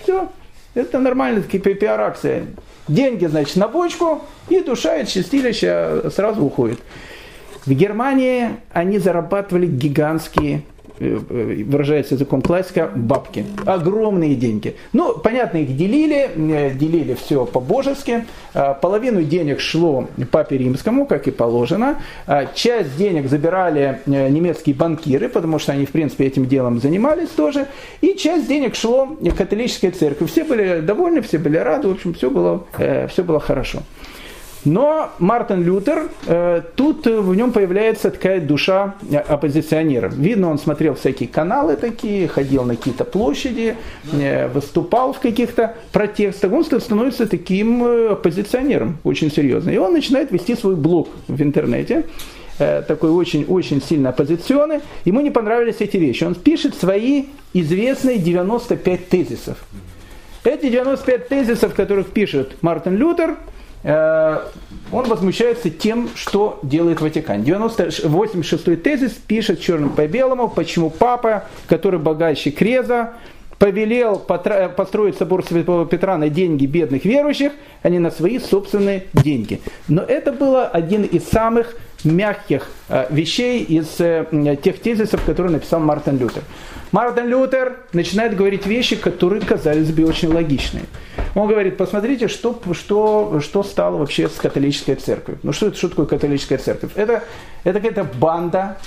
Все. 0.04 0.30
Это 0.76 1.00
нормальная 1.00 1.42
пиар-акция. 1.42 2.44
Деньги, 2.88 3.26
значит, 3.26 3.56
на 3.56 3.68
бочку, 3.68 4.22
и 4.50 4.62
душа 4.62 4.98
из 4.98 5.10
чистилища 5.10 6.12
сразу 6.14 6.44
уходит. 6.44 6.80
В 7.66 7.72
Германии 7.72 8.58
они 8.72 9.00
зарабатывали 9.00 9.66
гигантские 9.66 10.62
Э, 10.98 11.20
э, 11.30 11.64
выражается 11.66 12.14
языком 12.16 12.42
классика, 12.42 12.90
бабки. 12.96 13.46
Огромные 13.66 14.36
деньги. 14.36 14.78
Ну, 14.94 15.18
понятно, 15.18 15.58
их 15.58 15.76
делили, 15.76 16.30
э, 16.36 16.72
делили 16.74 17.16
все 17.16 17.46
по-божески. 17.46 18.26
Половину 18.82 19.22
денег 19.24 19.60
шло 19.60 20.08
папе 20.32 20.58
римскому, 20.58 21.06
как 21.06 21.28
и 21.28 21.32
положено. 21.32 22.00
Часть 22.54 22.96
денег 22.96 23.28
забирали 23.28 24.00
немецкие 24.06 24.74
банкиры, 24.74 25.28
потому 25.28 25.60
что 25.60 25.74
они, 25.74 25.86
в 25.86 25.92
принципе, 25.92 26.26
этим 26.28 26.46
делом 26.46 26.80
занимались 26.80 27.28
тоже. 27.30 27.68
И 28.00 28.16
часть 28.16 28.48
денег 28.48 28.76
шло 28.76 29.18
католической 29.38 29.90
церкви. 29.90 30.26
Все 30.26 30.46
были 30.46 30.80
довольны, 30.80 31.22
все 31.22 31.38
были 31.38 31.58
рады, 31.58 31.90
в 31.90 31.92
общем, 31.92 32.14
все 32.14 32.30
было, 32.30 32.64
все 33.10 33.24
было 33.26 33.42
хорошо. 33.42 33.80
Но 34.66 35.12
Мартин 35.20 35.64
Лютер, 35.64 36.10
э, 36.26 36.62
тут 36.76 37.06
в 37.06 37.36
нем 37.36 37.52
появляется 37.52 38.10
такая 38.10 38.42
душа 38.42 38.96
оппозиционера. 39.28 40.08
Видно, 40.08 40.50
он 40.50 40.58
смотрел 40.58 40.96
всякие 40.96 41.30
каналы 41.30 41.76
такие, 41.76 42.28
ходил 42.28 42.64
на 42.64 42.76
какие-то 42.76 43.06
площади, 43.06 43.78
э, 44.12 44.48
выступал 44.48 45.14
в 45.14 45.20
каких-то 45.20 45.76
протестах. 45.92 46.52
Он 46.52 46.66
становится 46.66 47.28
таким 47.28 47.84
э, 47.84 48.08
оппозиционером 48.14 48.98
очень 49.04 49.32
серьезно. 49.32 49.70
И 49.70 49.78
он 49.78 49.94
начинает 49.94 50.32
вести 50.32 50.56
свой 50.56 50.76
блог 50.76 51.10
в 51.28 51.42
интернете 51.42 52.06
такой 52.58 53.10
очень-очень 53.10 53.82
сильно 53.82 54.12
оппозиционный. 54.12 54.80
Ему 55.04 55.20
не 55.20 55.30
понравились 55.30 55.76
эти 55.80 55.98
вещи. 55.98 56.24
Он 56.24 56.36
пишет 56.36 56.74
свои 56.74 57.26
известные 57.52 58.18
95 58.18 59.10
тезисов. 59.10 59.58
Эти 60.46 60.70
95 60.70 61.28
тезисов, 61.28 61.76
которых 61.76 62.12
пишет 62.12 62.56
Мартин 62.62 62.96
Лютер, 62.96 63.36
Э, 63.36 63.65
он 63.86 65.08
возмущается 65.08 65.70
тем, 65.70 66.10
что 66.16 66.60
делает 66.64 67.02
Ватикан. 67.02 67.44
86-й 67.44 68.76
тезис 68.78 69.12
пишет 69.12 69.62
черным 69.62 69.92
по 69.92 70.08
белому, 70.08 70.50
почему 70.50 70.90
папа, 70.90 71.44
который 71.68 72.00
богаче 72.00 72.50
Креза, 72.50 73.14
повелел 73.60 74.18
построить 74.18 75.18
собор 75.18 75.46
Святого 75.46 75.86
Петра 75.86 76.18
на 76.18 76.30
деньги 76.30 76.66
бедных 76.66 77.06
верующих, 77.06 77.54
а 77.84 77.90
не 77.90 78.00
на 78.00 78.12
свои 78.12 78.40
собственные 78.40 79.06
деньги. 79.14 79.62
Но 79.88 80.02
это 80.02 80.34
было 80.34 80.66
один 80.66 81.04
из 81.04 81.24
самых 81.30 81.78
мягких 82.04 82.68
э, 82.90 83.08
вещей 83.10 83.64
из 83.64 84.00
э, 84.00 84.58
тех 84.62 84.80
тезисов, 84.80 85.24
которые 85.26 85.54
написал 85.54 85.80
Мартин 85.80 86.18
Лютер. 86.18 86.44
Мартин 86.92 87.28
Лютер 87.28 87.78
начинает 87.94 88.36
говорить 88.36 88.66
вещи, 88.66 88.96
которые 88.96 89.42
казались 89.42 89.92
бы 89.92 90.06
очень 90.06 90.30
логичными. 90.30 90.86
Он 91.34 91.48
говорит, 91.48 91.78
посмотрите, 91.78 92.28
что, 92.28 92.60
что, 92.72 93.40
что 93.42 93.64
стало 93.64 93.98
вообще 93.98 94.30
с 94.30 94.34
католической 94.34 94.96
церковью. 94.96 95.40
Ну 95.44 95.52
что, 95.52 95.68
это, 95.68 95.78
что 95.78 95.90
такое 95.90 96.06
католическая 96.06 96.58
церковь? 96.58 96.92
Это, 96.96 97.24
это 97.64 97.80
какая-то 97.80 98.04
банда 98.04 98.78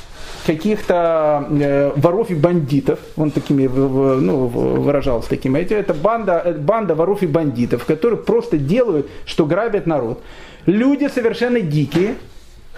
каких-то 0.47 1.47
э, 1.51 1.93
воров 1.97 2.31
и 2.31 2.35
бандитов, 2.35 2.99
он 3.17 3.31
такими 3.31 3.67
ну, 3.67 4.47
выражался 4.47 5.29
таким, 5.29 5.57
это 5.57 5.93
банда, 5.93 6.43
это 6.43 6.59
банда 6.59 6.95
воров 6.95 7.23
и 7.23 7.27
бандитов, 7.27 7.85
которые 7.85 8.19
просто 8.19 8.57
делают, 8.57 9.09
что 9.27 9.45
грабят 9.45 9.87
народ. 9.87 10.23
Люди 10.65 11.09
совершенно 11.09 11.61
дикие, 11.61 12.15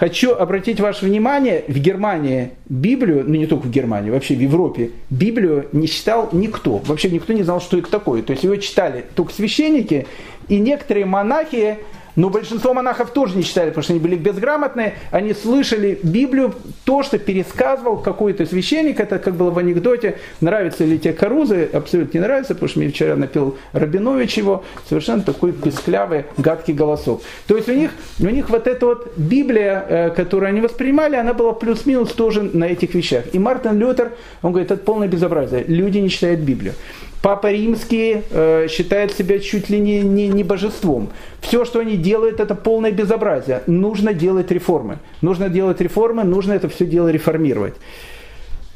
Хочу 0.01 0.33
обратить 0.33 0.81
ваше 0.81 1.05
внимание, 1.05 1.63
в 1.69 1.77
Германии 1.79 2.53
Библию, 2.71 3.23
ну 3.27 3.35
не 3.35 3.47
только 3.47 3.67
в 3.67 3.71
Германии, 3.71 4.09
вообще 4.09 4.35
в 4.35 4.41
Европе, 4.41 4.93
Библию 5.11 5.67
не 5.73 5.87
читал 5.89 6.31
никто. 6.33 6.79
Вообще 6.79 7.11
никто 7.11 7.35
не 7.35 7.43
знал, 7.43 7.61
что 7.61 7.77
это 7.77 7.91
такое. 7.91 8.23
То 8.23 8.31
есть 8.31 8.43
его 8.43 8.57
читали 8.57 9.05
только 9.15 9.35
священники 9.35 10.07
и 10.49 10.59
некоторые 10.59 11.05
монахи, 11.05 11.81
но 12.17 12.31
большинство 12.31 12.75
монахов 12.75 13.11
тоже 13.11 13.37
не 13.37 13.45
читали, 13.45 13.69
потому 13.69 13.83
что 13.83 13.93
они 13.93 14.01
были 14.01 14.17
безграмотные. 14.17 14.95
Они 15.11 15.35
слышали 15.35 15.99
Библию, 16.03 16.55
то, 16.85 17.03
что 17.03 17.19
пересказывал 17.19 17.99
какой-то 17.99 18.47
священник. 18.47 19.01
Это 19.01 19.19
как 19.19 19.35
было 19.35 19.51
в 19.51 19.59
анекдоте. 19.59 20.19
Нравятся 20.41 20.85
ли 20.85 20.99
те 20.99 21.13
карузы? 21.13 21.69
Абсолютно 21.73 22.19
не 22.19 22.23
нравится, 22.23 22.55
потому 22.55 22.69
что 22.69 22.79
мне 22.81 22.91
вчера 22.91 23.17
напил 23.17 23.57
Рабинович 23.73 24.39
его. 24.39 24.65
Совершенно 24.89 25.23
такой 25.23 25.53
песклявый, 25.53 26.25
гадкий 26.37 26.75
голосок. 26.75 27.23
То 27.47 27.57
есть 27.57 27.69
у 27.69 27.75
них, 27.75 27.91
у 28.21 28.27
них 28.27 28.51
вот 28.51 28.67
эта 28.67 28.87
вот 28.87 29.13
Библия, 29.17 29.85
э, 29.89 30.11
которую 30.11 30.49
они 30.49 30.61
воспринимали, 30.61 31.17
она 31.17 31.35
была 31.35 31.53
плюс-минус 31.53 32.13
тоже 32.13 32.43
на 32.43 32.65
этих 32.65 32.95
вещах. 32.95 33.25
И 33.33 33.39
Мартин 33.39 33.79
Лютер, 33.79 34.13
он 34.43 34.53
говорит, 34.53 34.71
это 34.71 34.83
полное 34.83 35.09
безобразие. 35.09 35.65
Люди 35.67 35.99
не 35.99 36.09
читают 36.09 36.41
Библию. 36.41 36.75
Папа 37.23 37.53
Римский 37.53 38.23
э, 38.31 38.67
считает 38.69 39.13
себя 39.13 39.39
чуть 39.39 39.69
ли 39.69 39.79
не, 39.79 40.01
не, 40.01 40.29
не 40.29 40.43
божеством. 40.43 41.11
Все, 41.41 41.67
что 41.67 41.81
они 41.81 41.97
делают 41.97 42.41
это 42.41 42.55
полное 42.55 42.93
безобразие. 42.93 43.63
Нужно 43.67 44.15
делать 44.15 44.51
реформы. 44.51 44.99
Нужно 45.21 45.51
делать 45.51 45.81
реформы, 45.83 46.25
нужно 46.25 46.55
это 46.55 46.69
все 46.71 46.87
дело 46.87 47.09
реформировать. 47.09 47.75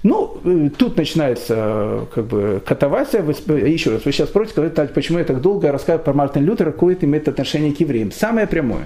Ну, 0.02 0.36
э, 0.44 0.68
тут 0.76 0.98
начинается 0.98 2.06
как 2.14 2.26
бы 2.26 2.62
катавасия. 2.64 3.22
Вы, 3.22 3.32
еще 3.60 3.92
раз, 3.92 4.04
вы 4.04 4.12
сейчас 4.12 4.28
спросите, 4.28 4.60
почему 4.94 5.18
я 5.18 5.24
так 5.24 5.40
долго 5.40 5.72
рассказываю 5.72 6.04
про 6.04 6.12
Мартина 6.12 6.44
Лютера, 6.44 6.70
какое 6.70 6.94
это 6.94 7.06
имеет 7.06 7.26
отношение 7.28 7.72
к 7.72 7.80
евреям. 7.80 8.12
Самое 8.12 8.46
прямое. 8.46 8.84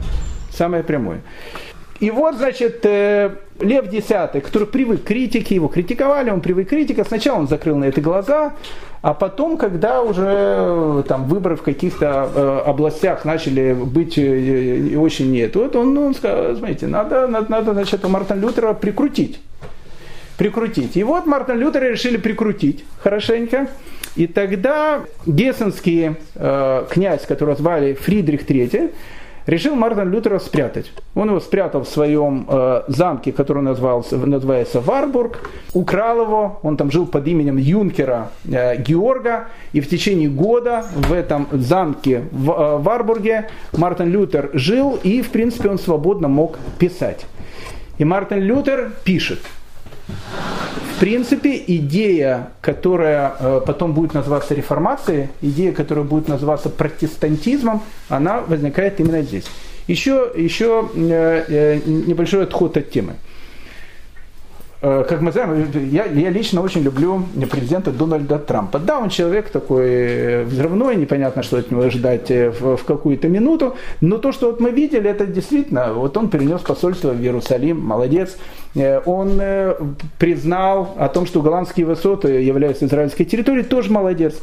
Самое 0.53 0.85
прямое. 0.85 1.21
И 1.99 2.13
вот, 2.13 2.37
значит, 2.37 2.87
э, 2.87 3.31
Лев 3.61 3.93
X, 3.93 4.07
который 4.45 4.69
привык 4.69 5.03
к 5.03 5.07
критике, 5.07 5.57
его 5.57 5.67
критиковали, 5.67 6.31
он 6.31 6.41
привык 6.41 6.69
к 6.69 6.71
критике. 6.71 7.05
Сначала 7.05 7.41
он 7.41 7.49
закрыл 7.49 7.77
на 7.77 7.87
это 7.87 8.01
глаза, 8.01 8.55
а 9.01 9.15
потом, 9.15 9.57
когда 9.57 10.03
уже 10.03 10.27
э, 10.27 11.03
там 11.07 11.25
выборы 11.25 11.57
в 11.57 11.63
каких-то 11.63 12.29
э, 12.35 12.63
областях 12.67 13.25
начали 13.25 13.73
быть 13.73 14.19
э, 14.19 14.97
очень 14.97 15.31
нет, 15.31 15.55
вот 15.55 15.77
он, 15.77 15.95
ну, 15.95 16.07
он 16.07 16.15
сказал, 16.15 16.57
смотрите, 16.57 16.87
надо, 16.87 17.27
надо, 17.29 17.51
надо 17.51 17.73
значит, 17.75 18.07
Мартина 18.09 18.41
Лютера 18.41 18.73
прикрутить. 18.75 19.41
Прикрутить. 20.37 20.97
И 20.97 21.03
вот 21.03 21.27
Мартин 21.27 21.59
Лютера 21.59 21.85
решили 21.91 22.17
прикрутить 22.17 22.85
хорошенько. 23.03 23.69
И 24.17 24.27
тогда 24.27 25.01
гессенский 25.27 26.17
э, 26.35 26.87
князь, 26.91 27.25
которого 27.27 27.57
звали 27.57 27.95
Фридрих 27.95 28.49
III, 28.49 28.93
решил 29.49 29.75
Мартин 29.75 30.11
Лютера 30.13 30.39
спрятать. 30.39 30.93
Он 31.15 31.31
его 31.31 31.41
спрятал 31.41 31.83
в 31.83 31.89
своем 31.89 32.47
э, 32.49 32.83
замке, 32.87 33.33
который 33.33 33.63
назывался, 33.63 34.17
называется 34.19 34.81
Варбург, 34.81 35.51
украл 35.73 36.23
его, 36.23 36.61
он 36.63 36.77
там 36.77 36.91
жил 36.91 37.07
под 37.07 37.27
именем 37.27 37.57
юнкера 37.57 38.31
э, 38.45 38.77
Георга, 38.77 39.49
и 39.73 39.81
в 39.81 39.89
течение 39.89 40.29
года 40.29 40.85
в 40.95 41.13
этом 41.13 41.49
замке 41.51 42.25
в 42.31 42.51
э, 42.51 42.77
Варбурге 42.79 43.49
Мартин 43.73 44.11
Лютер 44.11 44.51
жил, 44.53 44.99
и 45.03 45.23
в 45.23 45.31
принципе 45.31 45.71
он 45.71 45.79
свободно 45.79 46.29
мог 46.29 46.59
писать. 46.79 47.25
И 47.97 48.05
Мартин 48.05 48.41
Лютер 48.41 48.93
пишет– 49.03 49.41
в 50.09 51.01
принципе, 51.01 51.63
идея, 51.67 52.51
которая 52.61 53.33
э, 53.39 53.61
потом 53.65 53.93
будет 53.93 54.15
называться 54.15 54.55
реформацией, 54.55 55.29
идея, 55.43 55.73
которая 55.73 56.05
будет 56.05 56.29
называться 56.29 56.71
протестантизмом, 56.71 57.83
она 58.09 58.41
возникает 58.41 58.99
именно 58.99 59.23
здесь. 59.23 59.45
Еще, 59.87 60.33
еще 60.35 60.89
э, 60.95 61.45
э, 61.49 61.81
небольшой 61.87 62.45
отход 62.45 62.77
от 62.77 62.91
темы. 62.91 63.15
Э, 64.81 65.05
как 65.09 65.21
мы 65.23 65.33
знаем, 65.33 65.67
я, 65.91 66.05
я 66.05 66.31
лично 66.31 66.63
очень 66.63 66.83
люблю 66.83 67.25
президента 67.51 67.91
Дональда 67.91 68.39
Трампа. 68.39 68.79
Да, 68.79 68.99
он 68.99 69.09
человек 69.09 69.51
такой 69.51 69.89
э, 69.89 70.43
взрывной, 70.45 70.95
непонятно, 70.95 71.43
что 71.43 71.57
от 71.57 71.71
него 71.73 71.91
ждать 71.91 72.31
э, 72.31 72.51
в, 72.51 72.77
в 72.77 72.85
какую-то 72.85 73.29
минуту, 73.29 73.75
но 74.01 74.19
то, 74.19 74.31
что 74.31 74.47
вот 74.47 74.61
мы 74.61 74.71
видели, 74.71 75.11
это 75.11 75.27
действительно, 75.27 75.93
вот 75.95 76.17
он 76.17 76.29
перенес 76.31 76.61
посольство 76.61 77.11
в 77.11 77.21
Иерусалим, 77.21 77.81
молодец. 77.81 78.37
Он 79.07 79.41
признал 80.19 80.95
о 80.99 81.09
том, 81.09 81.27
что 81.27 81.43
голландские 81.43 81.87
высоты 81.87 82.29
являются 82.43 82.87
израильской 82.87 83.27
территорией, 83.27 83.65
тоже 83.65 83.91
молодец. 83.91 84.35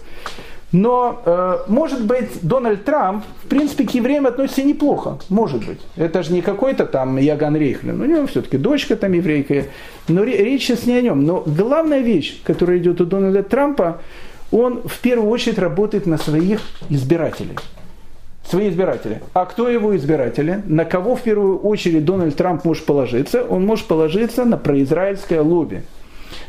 Но, 0.75 1.21
э, 1.25 1.57
может 1.67 2.03
быть, 2.05 2.41
Дональд 2.41 2.83
Трамп, 2.83 3.23
в 3.43 3.47
принципе, 3.47 3.85
к 3.85 3.91
евреям 3.91 4.27
относится 4.27 4.61
неплохо. 4.61 5.19
Может 5.29 5.65
быть. 5.65 5.79
Это 5.95 6.21
же 6.21 6.33
не 6.33 6.41
какой-то 6.41 6.85
там 6.85 7.15
Яган 7.17 7.55
Рейхлин. 7.55 8.01
У 8.01 8.05
него 8.05 8.27
все-таки 8.27 8.57
дочка 8.57 8.97
там 8.97 9.13
еврейка. 9.13 9.67
Но 10.09 10.25
речь 10.25 10.65
сейчас 10.65 10.85
не 10.85 10.95
о 10.95 11.01
нем. 11.01 11.25
Но 11.25 11.43
главная 11.45 11.99
вещь, 11.99 12.41
которая 12.43 12.77
идет 12.77 12.99
у 12.99 13.05
Дональда 13.05 13.43
Трампа, 13.43 14.01
он 14.51 14.81
в 14.85 14.99
первую 14.99 15.29
очередь 15.29 15.59
работает 15.59 16.07
на 16.07 16.17
своих 16.17 16.59
избирателей. 16.89 17.55
Свои 18.43 18.69
избиратели. 18.69 19.21
А 19.33 19.45
кто 19.45 19.69
его 19.69 19.95
избиратели? 19.95 20.61
На 20.65 20.83
кого 20.83 21.15
в 21.15 21.21
первую 21.21 21.57
очередь 21.59 22.03
Дональд 22.03 22.35
Трамп 22.35 22.65
может 22.65 22.85
положиться? 22.85 23.45
Он 23.45 23.65
может 23.65 23.85
положиться 23.85 24.43
на 24.43 24.57
произраильское 24.57 25.39
лобби. 25.39 25.83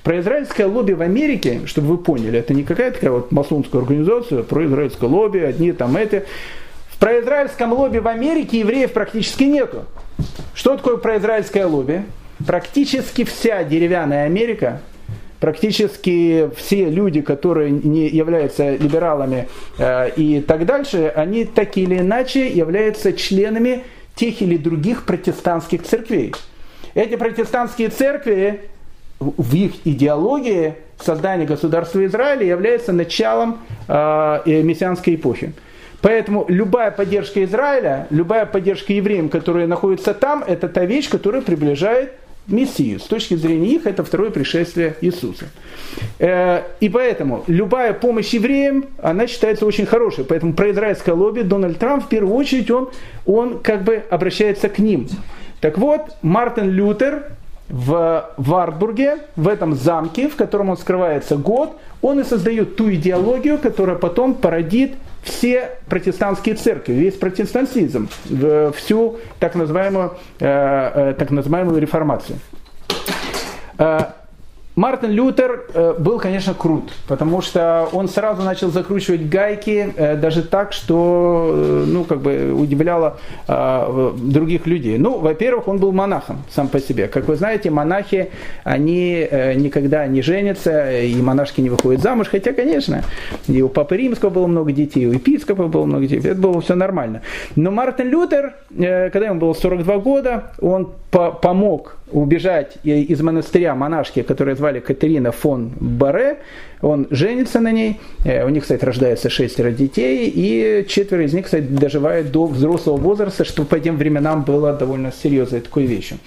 Произраильское 0.07 0.67
лобби 0.67 0.93
в 0.93 1.03
Америке, 1.03 1.63
чтобы 1.67 1.89
вы 1.89 1.99
поняли, 1.99 2.39
это 2.39 2.55
не 2.55 2.63
какая-то 2.63 2.95
такая 2.95 3.11
вот 3.11 3.33
масонская 3.33 3.81
организация, 3.81 4.45
произраильское 4.45 5.11
лобби, 5.11 5.39
одни 5.39 5.73
там 5.73 5.97
эти. 5.97 6.23
В 6.91 6.99
произраильском 6.99 7.73
лобби 7.73 7.99
в 7.99 8.07
Америке 8.07 8.61
евреев 8.61 8.93
практически 8.93 9.43
нету. 9.43 9.85
Что 10.55 10.77
такое 10.77 10.99
произраильское 10.99 11.67
лобби? 11.67 12.05
Практически 12.47 13.25
вся 13.25 13.65
деревянная 13.65 14.27
Америка, 14.27 14.81
практически 15.41 16.51
все 16.57 16.89
люди, 16.89 17.21
которые 17.21 17.73
не 17.73 18.07
являются 18.07 18.77
либералами 18.77 19.49
э, 19.77 20.11
и 20.15 20.41
так 20.41 20.67
дальше, 20.67 21.13
они 21.17 21.45
так 21.47 21.77
или 21.77 21.99
иначе 21.99 22.47
являются 22.49 23.13
членами 23.13 23.83
тех 24.15 24.41
или 24.41 24.57
других 24.57 25.05
протестантских 25.05 25.83
церквей. 25.83 26.33
Эти 26.95 27.17
протестантские 27.17 27.89
церкви 27.89 28.71
в 29.19 29.55
их 29.55 29.73
идеологии 29.85 30.75
создание 30.99 31.47
государства 31.47 32.05
Израиля 32.07 32.47
является 32.47 32.93
началом 32.93 33.59
э, 33.89 34.63
мессианской 34.63 35.15
эпохи. 35.15 35.53
Поэтому 36.03 36.45
любая 36.49 36.91
поддержка 36.91 37.43
Израиля, 37.45 38.07
любая 38.11 38.47
поддержка 38.47 38.93
евреям, 38.93 39.29
которые 39.29 39.67
находятся 39.67 40.15
там, 40.15 40.45
это 40.47 40.69
та 40.69 40.85
вещь, 40.85 41.09
которая 41.09 41.43
приближает 41.43 42.13
Мессию. 42.47 43.01
С 43.01 43.05
точки 43.05 43.35
зрения 43.35 43.71
их, 43.71 43.87
это 43.87 44.05
второе 44.05 44.31
пришествие 44.31 44.95
Иисуса. 45.01 45.47
Э, 46.19 46.63
и 46.79 46.89
поэтому 46.89 47.43
любая 47.49 47.93
помощь 47.93 48.33
евреям, 48.35 48.87
она 49.03 49.27
считается 49.27 49.67
очень 49.67 49.87
хорошей. 49.87 50.25
Поэтому 50.25 50.53
про 50.53 50.71
израильское 50.71 51.13
лобби 51.13 51.41
Дональд 51.41 51.79
Трамп 51.79 52.05
в 52.05 52.09
первую 52.09 52.35
очередь, 52.35 52.71
он, 52.71 52.91
он 53.25 53.59
как 53.59 53.83
бы 53.83 54.05
обращается 54.11 54.69
к 54.69 54.79
ним. 54.79 55.09
Так 55.61 55.79
вот, 55.79 56.03
Мартин 56.23 56.71
Лютер, 56.71 57.33
в 57.69 58.31
Вартбурге, 58.37 59.19
в 59.35 59.49
этом 59.49 59.75
замке, 59.75 60.29
в 60.29 60.37
котором 60.37 60.71
он 60.71 60.77
скрывается 60.77 61.37
год, 61.37 61.77
он 62.03 62.21
и 62.21 62.25
создает 62.25 62.77
ту 62.77 62.93
идеологию, 62.93 63.59
которая 63.59 63.97
потом 63.97 64.35
породит 64.35 64.93
все 65.23 65.71
протестантские 65.89 66.55
церкви, 66.55 66.93
весь 66.93 67.15
протестантизм, 67.15 68.09
всю 68.77 69.17
так 69.41 69.57
называемую, 69.57 70.13
э, 70.39 71.11
э, 71.11 71.15
так 71.19 71.31
называемую 71.31 71.81
реформацию. 71.81 72.39
Мартин 74.77 75.11
Лютер 75.11 75.65
э, 75.73 75.95
был, 75.99 76.19
конечно, 76.19 76.53
крут, 76.53 76.93
потому 77.09 77.41
что 77.41 77.89
он 77.93 78.09
сразу 78.09 78.43
начал 78.43 78.71
закручивать 78.71 79.27
гайки, 79.27 79.95
э, 79.97 80.17
даже 80.17 80.43
так, 80.43 80.75
что 80.75 81.51
э, 81.51 81.85
ну, 81.87 82.05
как 82.05 82.21
бы 82.21 82.53
удивляло 82.53 83.17
других 83.49 84.67
людей. 84.67 84.99
Ну, 84.99 85.19
во-первых, 85.19 85.69
он 85.69 85.79
был 85.79 85.93
монахом 85.93 86.43
сам 86.51 86.69
по 86.69 86.79
себе. 86.79 87.09
Как 87.09 87.27
вы 87.29 87.37
знаете, 87.37 87.71
монахи, 87.71 88.31
они 88.65 89.27
никогда 89.55 90.07
не 90.07 90.21
женятся, 90.21 91.01
и 91.01 91.21
монашки 91.23 91.61
не 91.61 91.71
выходят 91.71 92.03
замуж, 92.03 92.29
хотя, 92.29 92.53
конечно, 92.53 93.03
и 93.47 93.63
у 93.63 93.69
Папы 93.69 93.97
Римского 93.97 94.31
было 94.31 94.47
много 94.47 94.73
детей, 94.73 95.05
и 95.05 95.07
у 95.07 95.13
епископа 95.13 95.69
было 95.69 95.87
много 95.87 96.07
детей, 96.07 96.31
это 96.31 96.41
было 96.41 96.61
все 96.61 96.75
нормально. 96.75 97.23
Но 97.55 97.71
Мартин 97.71 98.09
Лютер, 98.09 98.55
когда 98.69 99.27
ему 99.27 99.41
было 99.41 99.55
42 99.55 99.99
года, 99.99 100.53
он 100.61 100.93
помог 101.11 101.97
убежать 102.11 102.79
из 102.85 103.21
монастыря 103.21 103.75
монашки, 103.75 104.23
которая 104.23 104.55
звали 104.55 104.81
Катерина 104.81 105.33
фон 105.33 105.73
Баре. 105.81 106.39
Он 106.81 107.07
женится 107.11 107.61
на 107.61 107.73
ней. 107.73 108.01
Э, 108.25 108.45
у 108.45 108.49
них, 108.49 108.63
кстати, 108.63 108.85
рождается 108.85 109.31
шестеро 109.31 109.71
детей. 109.71 110.31
И 110.33 110.87
четверо 110.89 111.25
из 111.25 111.33
них, 111.33 111.47
кстати, 111.47 111.65
доживают 111.65 112.31
до 112.31 112.47
взрослого 112.47 112.97
возраста, 112.97 113.45
что 113.45 113.65
по 113.65 113.81
тем 113.81 113.97
временам 113.97 114.45
было 114.45 114.73
довольно 114.73 115.13
серьезной 115.13 115.61
такой 115.61 115.87
вещью. 115.87 116.19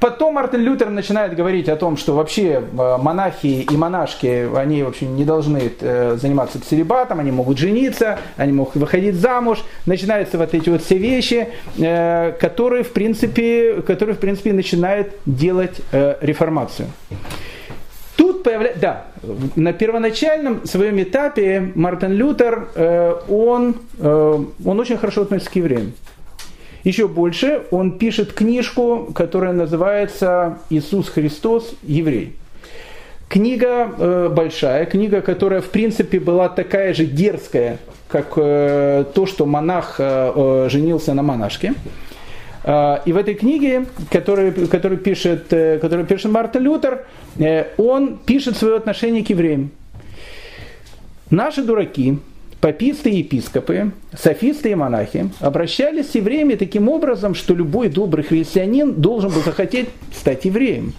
Потом 0.00 0.34
Мартин 0.34 0.60
Лютер 0.60 0.90
начинает 0.90 1.36
говорить 1.36 1.68
о 1.68 1.76
том, 1.76 1.96
что 1.96 2.14
вообще 2.14 2.60
э, 2.60 2.96
монахи 3.00 3.66
и 3.70 3.76
монашки, 3.76 4.48
они 4.56 4.82
вообще 4.82 5.06
не 5.06 5.24
должны 5.24 5.72
э, 5.80 6.16
заниматься 6.20 6.60
целебатом, 6.60 7.20
они 7.20 7.30
могут 7.30 7.58
жениться, 7.58 8.18
они 8.36 8.52
могут 8.52 8.74
выходить 8.74 9.14
замуж. 9.14 9.64
Начинаются 9.86 10.38
вот 10.38 10.54
эти 10.54 10.68
вот 10.68 10.82
все 10.82 10.98
вещи, 10.98 11.48
которые 11.76 12.82
в 12.82 12.92
принципе, 12.92 13.82
которые 13.82 14.16
в 14.16 14.18
принципе 14.18 14.52
начинают 14.52 15.14
делать 15.24 15.80
реформацию 15.92 16.88
появляется, 18.46 18.80
да, 18.80 19.04
на 19.56 19.72
первоначальном 19.72 20.66
своем 20.66 21.02
этапе 21.02 21.72
Мартин 21.74 22.12
Лютер, 22.12 22.68
э, 22.76 23.14
он, 23.28 23.74
э, 23.98 24.44
он 24.64 24.80
очень 24.80 24.96
хорошо 24.98 25.22
относится 25.22 25.50
к 25.50 25.56
евреям. 25.56 25.94
Еще 26.86 27.08
больше, 27.08 27.62
он 27.72 27.98
пишет 27.98 28.32
книжку, 28.32 29.10
которая 29.12 29.52
называется 29.52 30.58
«Иисус 30.70 31.08
Христос, 31.08 31.74
еврей». 31.82 32.36
Книга 33.28 33.90
э, 33.98 34.28
большая, 34.32 34.86
книга, 34.86 35.20
которая 35.20 35.60
в 35.62 35.70
принципе 35.70 36.20
была 36.20 36.48
такая 36.48 36.94
же 36.94 37.04
дерзкая, 37.04 37.78
как 38.06 38.34
э, 38.36 39.04
то, 39.12 39.26
что 39.26 39.46
монах 39.46 39.96
э, 39.98 40.32
э 40.36 40.68
женился 40.70 41.12
на 41.12 41.24
монашке. 41.24 41.74
А, 42.62 43.02
и 43.04 43.12
в 43.12 43.16
этой 43.16 43.34
книге, 43.34 43.86
которую, 44.12 44.68
которую, 44.68 44.98
пишет, 44.98 45.52
э, 45.52 45.80
которую 45.80 46.06
пишет 46.06 46.30
Мартин 46.30 46.62
Лютер, 46.62 47.04
э, 47.40 47.64
он 47.78 48.16
пишет 48.16 48.56
свое 48.56 48.76
отношение 48.76 49.24
к 49.24 49.30
евреям. 49.30 49.70
Наши 51.30 51.64
дураки 51.64 52.20
паписты 52.60 53.10
и 53.10 53.18
епископы, 53.18 53.92
софисты 54.16 54.70
и 54.70 54.74
монахи 54.74 55.30
обращались 55.40 56.10
с 56.10 56.14
евреями 56.14 56.54
таким 56.54 56.88
образом, 56.88 57.34
что 57.34 57.54
любой 57.54 57.88
добрый 57.88 58.24
христианин 58.24 58.94
должен 58.94 59.30
был 59.30 59.42
захотеть 59.42 59.88
стать 60.14 60.44
евреем. 60.44 60.94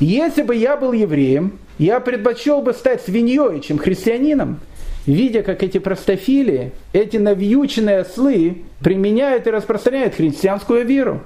Если 0.00 0.42
бы 0.42 0.54
я 0.54 0.76
был 0.76 0.92
евреем, 0.92 1.58
я 1.78 2.00
предпочел 2.00 2.62
бы 2.62 2.72
стать 2.72 3.02
свиньей, 3.02 3.60
чем 3.60 3.78
христианином, 3.78 4.60
видя, 5.06 5.42
как 5.42 5.62
эти 5.62 5.78
простофили, 5.78 6.72
эти 6.92 7.16
навьюченные 7.16 8.00
ослы 8.00 8.62
применяют 8.80 9.46
и 9.46 9.50
распространяют 9.50 10.14
христианскую 10.14 10.84
веру. 10.84 11.22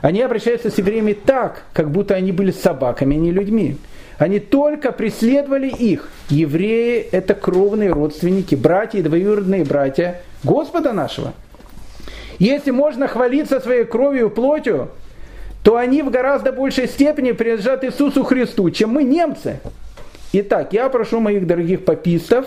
Они 0.00 0.20
обращаются 0.20 0.70
с 0.70 0.78
евреями 0.78 1.12
так, 1.12 1.64
как 1.72 1.90
будто 1.90 2.14
они 2.14 2.32
были 2.32 2.50
собаками, 2.50 3.16
а 3.16 3.18
не 3.18 3.30
людьми. 3.30 3.76
Они 4.22 4.38
только 4.38 4.92
преследовали 4.92 5.66
их. 5.66 6.08
Евреи– 6.28 7.00
это 7.10 7.34
кровные 7.34 7.90
родственники, 7.90 8.54
братья 8.54 9.00
и 9.00 9.02
двоюродные 9.02 9.64
братья 9.64 10.20
Господа 10.44 10.92
нашего. 10.92 11.32
Если 12.38 12.70
можно 12.70 13.08
хвалиться 13.08 13.58
своей 13.58 13.82
кровью 13.82 14.26
и 14.26 14.30
плотью, 14.30 14.90
то 15.64 15.76
они 15.76 16.02
в 16.02 16.10
гораздо 16.10 16.52
большей 16.52 16.86
степени 16.86 17.32
принадлежат 17.32 17.82
Иисусу 17.82 18.22
Христу, 18.22 18.70
чем 18.70 18.90
мы, 18.90 19.02
немцы. 19.02 19.58
Итак, 20.32 20.72
я 20.72 20.88
прошу 20.88 21.18
моих 21.18 21.44
дорогих 21.44 21.84
папистов 21.84 22.46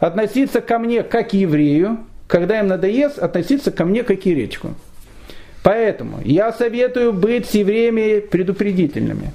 относиться 0.00 0.62
ко 0.62 0.78
мне 0.78 1.02
как 1.02 1.28
к 1.28 1.32
еврею, 1.34 1.98
когда 2.26 2.58
им 2.58 2.68
надоест, 2.68 3.18
относиться 3.18 3.70
ко 3.70 3.84
мне 3.84 4.02
как 4.02 4.22
к 4.22 4.24
еретику. 4.24 4.70
Поэтому 5.62 6.20
я 6.24 6.54
советую 6.54 7.12
быть 7.12 7.50
с 7.50 7.50
евреями 7.50 8.20
предупредительными. 8.20 9.32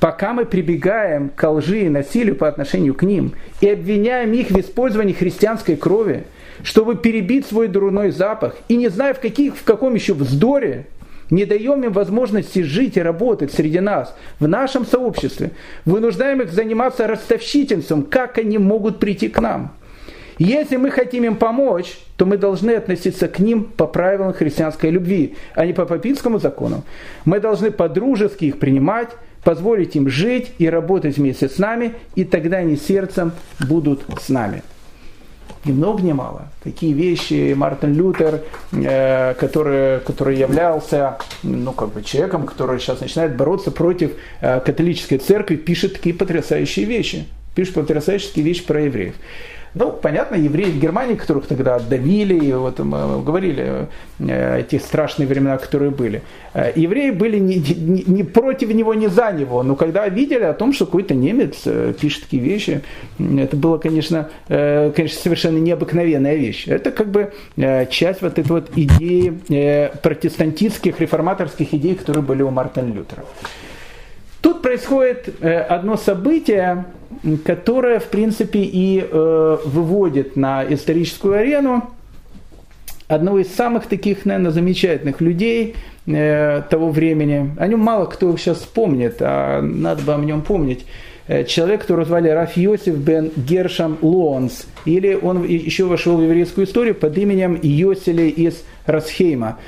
Пока 0.00 0.32
мы 0.32 0.44
прибегаем 0.44 1.30
к 1.34 1.50
лжи 1.50 1.80
и 1.80 1.88
насилию 1.88 2.36
по 2.36 2.46
отношению 2.46 2.94
к 2.94 3.02
ним 3.02 3.32
и 3.60 3.68
обвиняем 3.68 4.32
их 4.32 4.50
в 4.50 4.60
использовании 4.60 5.12
христианской 5.12 5.76
крови, 5.76 6.24
чтобы 6.62 6.96
перебить 6.96 7.46
свой 7.46 7.68
дурной 7.68 8.10
запах, 8.10 8.56
и 8.68 8.76
не 8.76 8.88
зная 8.88 9.14
в, 9.14 9.20
каких, 9.20 9.56
в 9.56 9.64
каком 9.64 9.94
еще 9.94 10.14
вздоре, 10.14 10.86
не 11.30 11.44
даем 11.44 11.82
им 11.84 11.92
возможности 11.92 12.62
жить 12.62 12.96
и 12.96 13.02
работать 13.02 13.52
среди 13.52 13.80
нас, 13.80 14.14
в 14.40 14.48
нашем 14.48 14.86
сообществе, 14.86 15.50
вынуждаем 15.84 16.42
их 16.42 16.52
заниматься 16.52 17.06
ростовщительством, 17.06 18.04
как 18.04 18.38
они 18.38 18.56
могут 18.56 18.98
прийти 18.98 19.28
к 19.28 19.40
нам. 19.40 19.72
Если 20.38 20.76
мы 20.76 20.90
хотим 20.90 21.24
им 21.24 21.36
помочь, 21.36 21.98
то 22.16 22.24
мы 22.24 22.38
должны 22.38 22.70
относиться 22.70 23.26
к 23.26 23.40
ним 23.40 23.64
по 23.64 23.88
правилам 23.88 24.32
христианской 24.32 24.90
любви, 24.90 25.34
а 25.54 25.66
не 25.66 25.72
по 25.72 25.84
папинскому 25.84 26.38
закону. 26.38 26.84
Мы 27.24 27.40
должны 27.40 27.72
по-дружески 27.72 28.44
их 28.44 28.60
принимать, 28.60 29.08
позволить 29.44 29.96
им 29.96 30.08
жить 30.08 30.52
и 30.58 30.68
работать 30.68 31.16
вместе 31.16 31.48
с 31.48 31.58
нами, 31.58 31.94
и 32.14 32.24
тогда 32.24 32.58
они 32.58 32.76
сердцем 32.76 33.32
будут 33.60 34.02
с 34.20 34.28
нами. 34.28 34.62
Ни 35.64 35.72
много 35.72 36.02
ни 36.02 36.12
мало. 36.12 36.48
Такие 36.62 36.92
вещи 36.92 37.52
Мартин 37.54 37.94
Лютер, 37.94 38.42
э, 38.72 39.34
который, 39.34 40.00
который 40.00 40.36
являлся 40.36 41.18
ну, 41.42 41.72
как 41.72 41.92
бы 41.92 42.02
человеком, 42.02 42.46
который 42.46 42.78
сейчас 42.78 43.00
начинает 43.00 43.36
бороться 43.36 43.70
против 43.70 44.12
э, 44.40 44.60
католической 44.60 45.18
церкви, 45.18 45.56
пишет 45.56 45.94
такие 45.94 46.14
потрясающие 46.14 46.86
вещи. 46.86 47.26
Пишет 47.54 47.74
потрясающие 47.74 48.44
вещи 48.44 48.64
про 48.64 48.82
евреев. 48.82 49.14
Ну, 49.74 49.92
понятно, 49.92 50.36
евреи 50.36 50.70
в 50.70 50.80
Германии, 50.80 51.14
которых 51.14 51.46
тогда 51.46 51.76
отдавили, 51.76 52.34
и 52.34 52.52
вот 52.52 52.78
мы 52.78 53.22
говорили 53.22 53.88
э, 54.18 54.60
эти 54.60 54.78
страшные 54.78 55.26
времена, 55.26 55.58
которые 55.58 55.90
были. 55.90 56.22
Э, 56.54 56.72
евреи 56.74 57.10
были 57.10 57.38
не, 57.38 57.56
не, 57.56 58.02
не 58.06 58.22
против 58.24 58.72
него, 58.72 58.94
не 58.94 59.08
за 59.08 59.30
него, 59.32 59.62
но 59.62 59.76
когда 59.76 60.08
видели 60.08 60.44
о 60.44 60.54
том, 60.54 60.72
что 60.72 60.86
какой-то 60.86 61.14
немец 61.14 61.62
э, 61.66 61.92
пишет 62.00 62.24
такие 62.24 62.42
вещи, 62.42 62.82
это 63.18 63.56
было, 63.56 63.78
конечно, 63.78 64.30
конечно, 64.48 65.20
совершенно 65.20 65.58
необыкновенная 65.58 66.36
вещь. 66.36 66.66
Это 66.66 66.90
как 66.90 67.08
бы 67.08 67.32
часть 67.90 68.22
вот 68.22 68.38
этой 68.38 68.48
вот 68.48 68.70
идеи 68.76 69.90
протестантистских, 70.02 71.00
реформаторских 71.00 71.74
идей, 71.74 71.94
которые 71.94 72.22
были 72.22 72.42
у 72.42 72.50
Мартина 72.50 72.92
Лютера. 72.92 73.24
Тут 74.40 74.62
происходит 74.62 75.42
одно 75.42 75.96
событие, 75.96 76.84
которая, 77.44 78.00
в 78.00 78.08
принципе, 78.08 78.60
и 78.60 79.00
э, 79.00 79.58
выводит 79.64 80.36
на 80.36 80.64
историческую 80.64 81.34
арену 81.34 81.90
одного 83.08 83.38
из 83.40 83.54
самых 83.54 83.86
таких, 83.86 84.24
наверное, 84.24 84.50
замечательных 84.50 85.20
людей 85.20 85.74
э, 86.06 86.62
того 86.68 86.90
времени. 86.90 87.54
О 87.58 87.66
нем 87.66 87.80
мало 87.80 88.06
кто 88.06 88.36
сейчас 88.36 88.58
помнит, 88.58 89.16
а 89.20 89.60
надо 89.62 90.02
бы 90.02 90.14
о 90.14 90.18
нем 90.18 90.42
помнить. 90.42 90.84
Э, 91.26 91.44
человек, 91.44 91.82
которого 91.82 92.04
звали 92.04 92.28
Раф 92.28 92.56
Йосиф 92.56 92.96
бен 92.96 93.30
Гершам 93.36 93.98
Лоанс, 94.02 94.66
или 94.84 95.14
он 95.14 95.44
еще 95.44 95.84
вошел 95.84 96.18
в 96.18 96.22
еврейскую 96.22 96.66
историю 96.66 96.94
под 96.94 97.16
именем 97.18 97.58
Йосили 97.60 98.28
из 98.28 98.62
Расхейма. 98.86 99.58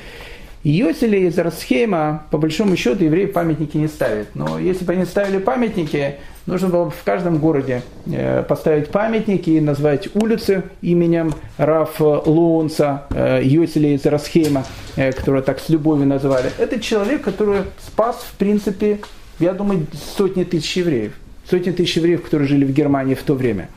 Йосили 0.62 1.20
из 1.20 1.38
Расхейма, 1.38 2.24
по 2.30 2.36
большому 2.36 2.76
счету, 2.76 3.04
евреи 3.04 3.24
памятники 3.24 3.78
не 3.78 3.88
ставят. 3.88 4.28
Но 4.34 4.58
если 4.58 4.84
бы 4.84 4.92
они 4.92 5.06
ставили 5.06 5.38
памятники, 5.38 6.16
нужно 6.44 6.68
было 6.68 6.84
бы 6.86 6.90
в 6.90 7.02
каждом 7.02 7.38
городе 7.38 7.82
э, 8.06 8.42
поставить 8.42 8.88
памятники 8.88 9.50
и 9.50 9.60
назвать 9.60 10.14
улицы 10.14 10.64
именем 10.82 11.32
Раф 11.56 11.98
Лоунса, 12.00 13.04
э, 13.10 13.40
Йосили 13.42 13.88
из 13.88 14.04
Расхейма, 14.04 14.64
э, 14.96 15.12
которого 15.12 15.40
так 15.40 15.60
с 15.60 15.70
любовью 15.70 16.06
называли. 16.06 16.50
Это 16.58 16.78
человек, 16.78 17.22
который 17.22 17.62
спас, 17.78 18.16
в 18.16 18.36
принципе, 18.36 19.00
я 19.38 19.54
думаю, 19.54 19.86
сотни 20.16 20.44
тысяч 20.44 20.76
евреев. 20.76 21.14
Сотни 21.48 21.70
тысяч 21.70 21.96
евреев, 21.96 22.22
которые 22.22 22.46
жили 22.46 22.66
в 22.66 22.72
Германии 22.72 23.14
в 23.14 23.22
то 23.22 23.32
время. 23.32 23.68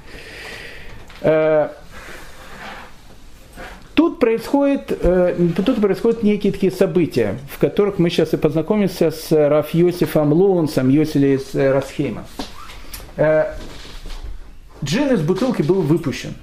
Тут 3.93 4.19
происходит, 4.19 4.87
тут 4.87 5.81
происходят 5.81 6.23
некие 6.23 6.51
такие 6.51 6.71
события, 6.71 7.37
в 7.51 7.59
которых 7.59 7.99
мы 7.99 8.09
сейчас 8.09 8.33
и 8.33 8.37
познакомимся 8.37 9.11
с 9.11 9.31
Раф 9.31 9.73
Йосифом 9.73 10.33
Лоунсом, 10.33 10.89
Йосили 10.89 11.37
из 11.37 11.53
Расхейма. 11.53 12.23
Э, 13.17 13.53
джин 14.83 15.13
из 15.13 15.21
бутылки 15.21 15.61
был 15.61 15.81
выпущен. 15.81 16.33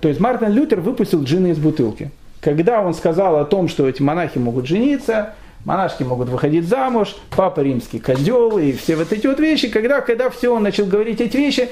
То 0.00 0.08
есть 0.08 0.20
Мартин 0.20 0.52
Лютер 0.52 0.80
выпустил 0.80 1.22
джина 1.22 1.48
из 1.48 1.58
бутылки. 1.58 2.10
Когда 2.40 2.80
он 2.82 2.92
сказал 2.92 3.38
о 3.38 3.44
том, 3.44 3.68
что 3.68 3.88
эти 3.88 4.02
монахи 4.02 4.38
могут 4.38 4.66
жениться, 4.66 5.34
монашки 5.64 6.02
могут 6.02 6.28
выходить 6.28 6.66
замуж, 6.66 7.14
папа 7.30 7.60
римский 7.60 8.00
козел 8.00 8.58
и 8.58 8.72
все 8.72 8.96
вот 8.96 9.12
эти 9.12 9.26
вот 9.28 9.38
вещи, 9.38 9.68
когда, 9.68 10.00
когда 10.00 10.28
все 10.28 10.52
он 10.52 10.64
начал 10.64 10.86
говорить 10.86 11.20
эти 11.20 11.36
вещи, 11.36 11.68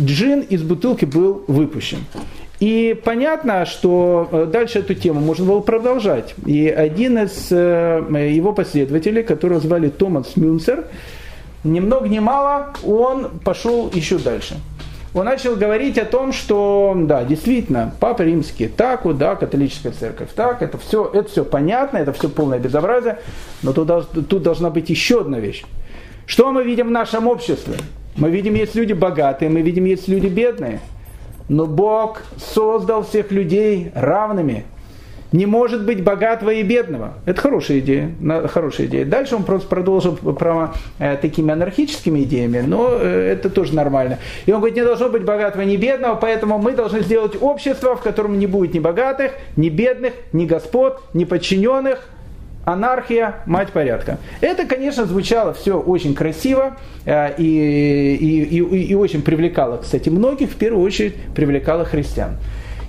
джин 0.00 0.40
из 0.40 0.62
бутылки 0.62 1.04
был 1.04 1.44
выпущен. 1.46 1.98
И 2.60 2.98
понятно, 3.04 3.66
что 3.66 4.28
э, 4.30 4.46
дальше 4.50 4.78
эту 4.78 4.94
тему 4.94 5.20
можно 5.20 5.44
было 5.44 5.60
продолжать. 5.60 6.34
И 6.46 6.68
один 6.68 7.18
из 7.18 7.48
э, 7.50 8.30
его 8.32 8.52
последователей, 8.52 9.22
которого 9.22 9.60
звали 9.60 9.88
Томас 9.88 10.36
Мюнцер, 10.36 10.84
ни 11.64 11.80
много 11.80 12.08
ни 12.08 12.20
мало, 12.20 12.74
он 12.84 13.38
пошел 13.44 13.90
еще 13.92 14.18
дальше. 14.18 14.56
Он 15.14 15.26
начал 15.26 15.54
говорить 15.54 15.96
о 15.96 16.04
том, 16.04 16.32
что, 16.32 16.92
да, 16.96 17.24
действительно, 17.24 17.94
Папа 18.00 18.22
Римский 18.22 18.66
так, 18.66 19.04
вот, 19.04 19.16
да, 19.16 19.36
католическая 19.36 19.92
церковь 19.92 20.30
так, 20.34 20.60
это 20.60 20.76
все, 20.76 21.08
это 21.12 21.30
все 21.30 21.44
понятно, 21.44 21.98
это 21.98 22.12
все 22.12 22.28
полное 22.28 22.58
безобразие, 22.58 23.18
но 23.62 23.72
тут, 23.72 23.88
тут 24.28 24.42
должна 24.42 24.70
быть 24.70 24.90
еще 24.90 25.20
одна 25.20 25.38
вещь. 25.38 25.64
Что 26.26 26.50
мы 26.50 26.64
видим 26.64 26.88
в 26.88 26.90
нашем 26.90 27.28
обществе? 27.28 27.74
Мы 28.16 28.30
видим, 28.30 28.54
есть 28.54 28.74
люди 28.74 28.92
богатые, 28.92 29.50
мы 29.50 29.62
видим, 29.62 29.84
есть 29.84 30.08
люди 30.08 30.26
бедные. 30.26 30.80
Но 31.48 31.66
Бог 31.66 32.22
создал 32.36 33.02
всех 33.02 33.30
людей 33.30 33.90
равными 33.94 34.64
не 35.34 35.46
может 35.46 35.84
быть 35.84 36.00
богатого 36.00 36.50
и 36.50 36.62
бедного. 36.62 37.14
Это 37.26 37.40
хорошая 37.40 37.80
идея. 37.80 38.14
Хорошая 38.46 38.86
идея. 38.86 39.04
Дальше 39.04 39.34
он 39.34 39.42
просто 39.42 39.66
продолжил 39.66 40.14
про 40.14 40.74
э, 41.00 41.16
такими 41.16 41.52
анархическими 41.52 42.22
идеями, 42.22 42.60
но 42.60 42.90
э, 42.92 43.32
это 43.32 43.50
тоже 43.50 43.74
нормально. 43.74 44.20
И 44.46 44.52
он 44.52 44.60
говорит, 44.60 44.76
не 44.76 44.84
должно 44.84 45.08
быть 45.08 45.24
богатого, 45.24 45.62
ни 45.62 45.76
бедного, 45.76 46.14
поэтому 46.14 46.58
мы 46.58 46.70
должны 46.70 47.00
сделать 47.00 47.32
общество, 47.40 47.96
в 47.96 48.00
котором 48.00 48.38
не 48.38 48.46
будет 48.46 48.74
ни 48.74 48.78
богатых, 48.78 49.32
ни 49.56 49.70
бедных, 49.70 50.12
ни 50.32 50.46
господ, 50.46 51.02
ни 51.14 51.24
подчиненных, 51.24 52.06
анархия, 52.64 53.36
мать 53.46 53.70
порядка. 53.70 54.18
Это, 54.40 54.66
конечно, 54.66 55.04
звучало 55.06 55.52
все 55.52 55.78
очень 55.78 56.14
красиво 56.14 56.76
э, 57.04 57.34
и, 57.38 58.14
и, 58.14 58.58
и, 58.58 58.82
и 58.84 58.94
очень 58.94 59.22
привлекало, 59.22 59.78
кстати, 59.78 60.08
многих, 60.08 60.50
в 60.50 60.56
первую 60.56 60.84
очередь 60.84 61.14
привлекало 61.34 61.84
христиан. 61.84 62.36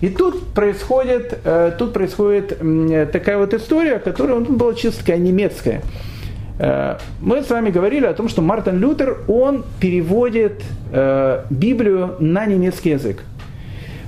И 0.01 0.09
тут 0.09 0.53
происходит, 0.53 1.39
э, 1.43 1.71
тут 1.77 1.93
происходит 1.93 2.57
такая 3.11 3.37
вот 3.37 3.53
история, 3.53 3.99
которая 3.99 4.39
ну, 4.39 4.55
была 4.55 4.73
чисто 4.73 4.99
такая 4.99 5.17
немецкая. 5.17 5.81
Э, 6.59 6.97
мы 7.21 7.43
с 7.43 7.49
вами 7.49 7.69
говорили 7.69 8.05
о 8.05 8.13
том, 8.13 8.29
что 8.29 8.41
Мартин 8.41 8.79
Лютер, 8.79 9.19
он 9.27 9.63
переводит 9.79 10.63
Библию 11.49 12.15
на 12.19 12.45
немецкий 12.45 12.91
язык. 12.91 13.23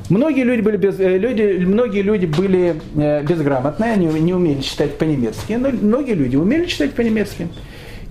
Многие 0.09 0.43
люди 0.43 0.61
были, 0.61 0.77
без, 0.77 0.97
люди, 0.99 1.63
многие 1.65 2.01
люди 2.01 2.25
были 2.25 2.79
безграмотные, 2.95 3.93
они 3.93 4.07
не 4.07 4.33
умели 4.33 4.61
читать 4.61 4.97
по-немецки, 4.97 5.53
но 5.53 5.69
многие 5.69 6.13
люди 6.13 6.37
умели 6.37 6.65
читать 6.65 6.93
по-немецки. 6.93 7.49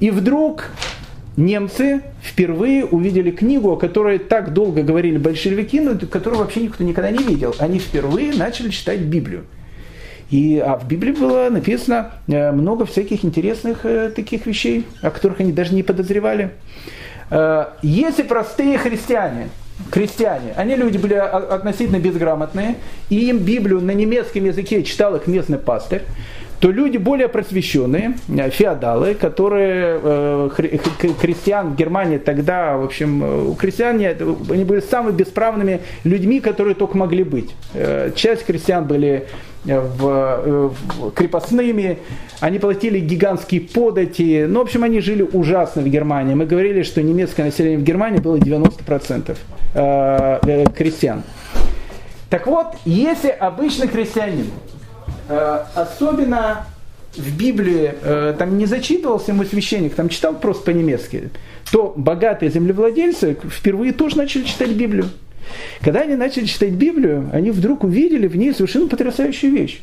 И 0.01 0.11
вдруг 0.11 0.71
немцы 1.37 2.03
впервые 2.23 2.85
увидели 2.85 3.31
книгу, 3.31 3.73
о 3.73 3.77
которой 3.77 4.19
так 4.19 4.53
долго 4.53 4.83
говорили 4.83 5.19
большевики, 5.19 5.81
но 5.81 5.99
которую 5.99 6.41
вообще 6.41 6.63
никто 6.63 6.85
никогда 6.85 7.11
не 7.11 7.23
видел. 7.23 7.55
Они 7.59 7.79
впервые 7.79 8.35
начали 8.35 8.71
читать 8.71 9.01
Библию. 9.01 9.45
И, 10.31 10.59
а 10.59 10.77
в 10.77 10.89
Библии 10.89 11.13
было 11.13 11.49
написано 11.51 12.11
э, 12.27 12.51
много 12.51 12.85
всяких 12.85 13.25
интересных 13.25 13.85
э, 13.85 14.11
таких 14.11 14.47
вещей, 14.47 14.85
о 15.01 15.11
которых 15.11 15.39
они 15.41 15.53
даже 15.53 15.73
не 15.73 15.85
подозревали. 15.85 16.51
Э, 17.31 17.67
если 17.83 18.25
простые 18.25 18.77
христиане, 18.77 19.51
крестьяне, 19.91 20.53
они 20.57 20.77
люди 20.77 20.99
были 20.99 21.15
относительно 21.15 21.99
безграмотные, 21.99 22.77
и 23.11 23.29
им 23.29 23.39
Библию 23.39 23.81
на 23.81 23.93
немецком 23.93 24.45
языке 24.45 24.83
читал 24.83 25.17
их 25.17 25.27
местный 25.27 25.59
пастырь, 25.59 26.03
то 26.61 26.71
люди 26.71 26.97
более 26.97 27.29
просвещенные, 27.29 28.17
э, 28.29 28.51
феодалы, 28.51 29.15
которые 29.15 30.01
э, 30.03 30.49
крестьян 31.21 31.75
Германии 31.75 32.19
тогда, 32.19 32.77
в 32.77 32.85
общем, 32.85 33.23
э, 33.23 33.43
у 33.49 33.55
крестьян 33.55 33.97
они 33.97 34.65
были 34.65 34.81
самыми 34.81 35.15
бесправными 35.15 35.81
людьми, 36.05 36.41
которые 36.41 36.75
только 36.75 36.97
могли 36.97 37.25
быть. 37.25 37.55
Часть 38.15 38.45
крестьян 38.47 38.85
были 38.85 39.29
в, 39.65 40.73
в, 40.99 41.11
крепостными, 41.13 41.99
они 42.41 42.59
платили 42.59 42.99
гигантские 42.99 43.63
подати, 43.63 44.47
ну, 44.47 44.61
в 44.61 44.63
общем, 44.63 44.85
они 44.85 45.01
жили 45.01 45.23
ужасно 45.23 45.83
в 45.83 45.89
Германии. 45.89 46.35
Мы 46.35 46.47
говорили, 46.47 46.83
что 46.83 47.03
немецкое 47.03 47.47
население 47.47 47.79
в 47.79 47.83
Германии 47.83 48.19
было 48.19 48.37
90% 48.37 49.37
э, 49.75 50.65
крестьян. 50.77 51.23
Так 52.31 52.47
вот, 52.47 52.67
если 52.85 53.29
обычный 53.31 53.89
крестьянин 53.89 54.47
Э, 55.29 55.65
особенно 55.75 56.67
в 57.17 57.37
Библии 57.37 57.95
э, 58.01 58.35
там 58.39 58.59
не 58.59 58.67
зачитывался 58.67 59.33
ему 59.33 59.45
священник, 59.45 59.95
там 59.95 60.09
читал 60.09 60.35
просто 60.35 60.65
по-немецки, 60.65 61.31
то 61.73 61.93
богатые 61.97 62.51
землевладельцы 62.51 63.37
впервые 63.51 63.93
тоже 63.93 64.19
начали 64.19 64.45
читать 64.45 64.71
Библию. 64.71 65.07
Когда 65.81 66.01
они 66.01 66.15
начали 66.17 66.45
читать 66.45 66.73
Библию, 66.73 67.31
они 67.33 67.51
вдруг 67.51 67.85
увидели 67.85 68.27
в 68.27 68.37
ней 68.37 68.53
совершенно 68.53 68.89
потрясающую 68.89 69.53
вещь, 69.53 69.81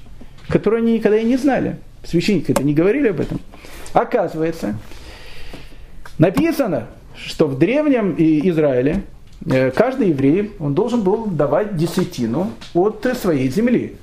которую 0.50 0.84
они 0.84 0.94
никогда 0.94 1.18
и 1.18 1.26
не 1.26 1.38
знали. 1.38 1.78
Священники 2.04 2.52
это 2.52 2.64
не 2.64 2.74
говорили 2.74 3.10
об 3.10 3.20
этом. 3.20 3.39
Оказывается, 3.94 4.76
написано, 6.18 6.88
что 7.16 7.48
в 7.48 7.58
древнем 7.58 8.16
Израиле 8.18 9.04
э, 9.46 9.72
каждый 9.72 10.10
еврей 10.10 10.52
он 10.60 10.74
должен 10.74 11.02
был 11.02 11.26
давать 11.26 11.78
десятину 11.78 12.52
от 12.74 13.06
своей 13.22 13.50
земли. 13.50 13.96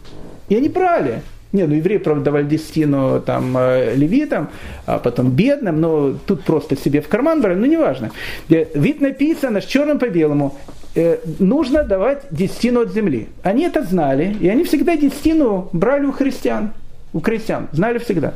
И 0.48 0.56
они 0.56 0.68
брали. 0.68 1.22
Не, 1.52 1.66
ну 1.66 1.74
евреи, 1.74 1.98
правда, 1.98 2.24
давали 2.24 2.46
десятину 2.46 3.20
там, 3.20 3.56
э, 3.58 3.94
левитам, 3.96 4.50
а 4.86 4.98
потом 4.98 5.30
бедным, 5.30 5.80
но 5.80 6.12
тут 6.26 6.44
просто 6.44 6.76
себе 6.76 7.00
в 7.00 7.08
карман 7.08 7.40
брали, 7.40 7.56
ну 7.56 7.66
неважно. 7.66 8.12
Э, 8.48 8.66
Ведь 8.74 9.00
написано 9.00 9.60
с 9.60 9.64
черным 9.64 9.98
по 9.98 10.08
белому, 10.08 10.56
э, 10.94 11.18
нужно 11.38 11.84
давать 11.84 12.22
десятину 12.30 12.80
от 12.80 12.92
земли. 12.92 13.28
Они 13.42 13.64
это 13.64 13.82
знали, 13.84 14.36
и 14.40 14.48
они 14.48 14.64
всегда 14.64 14.96
десятину 14.96 15.68
брали 15.72 16.06
у 16.06 16.12
христиан, 16.12 16.72
у 17.12 17.20
крестьян, 17.20 17.68
знали 17.72 17.98
всегда. 17.98 18.34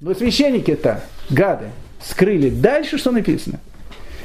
Но 0.00 0.14
священники-то, 0.14 1.02
гады, 1.30 1.66
скрыли 2.02 2.50
дальше, 2.50 2.98
что 2.98 3.10
написано. 3.10 3.60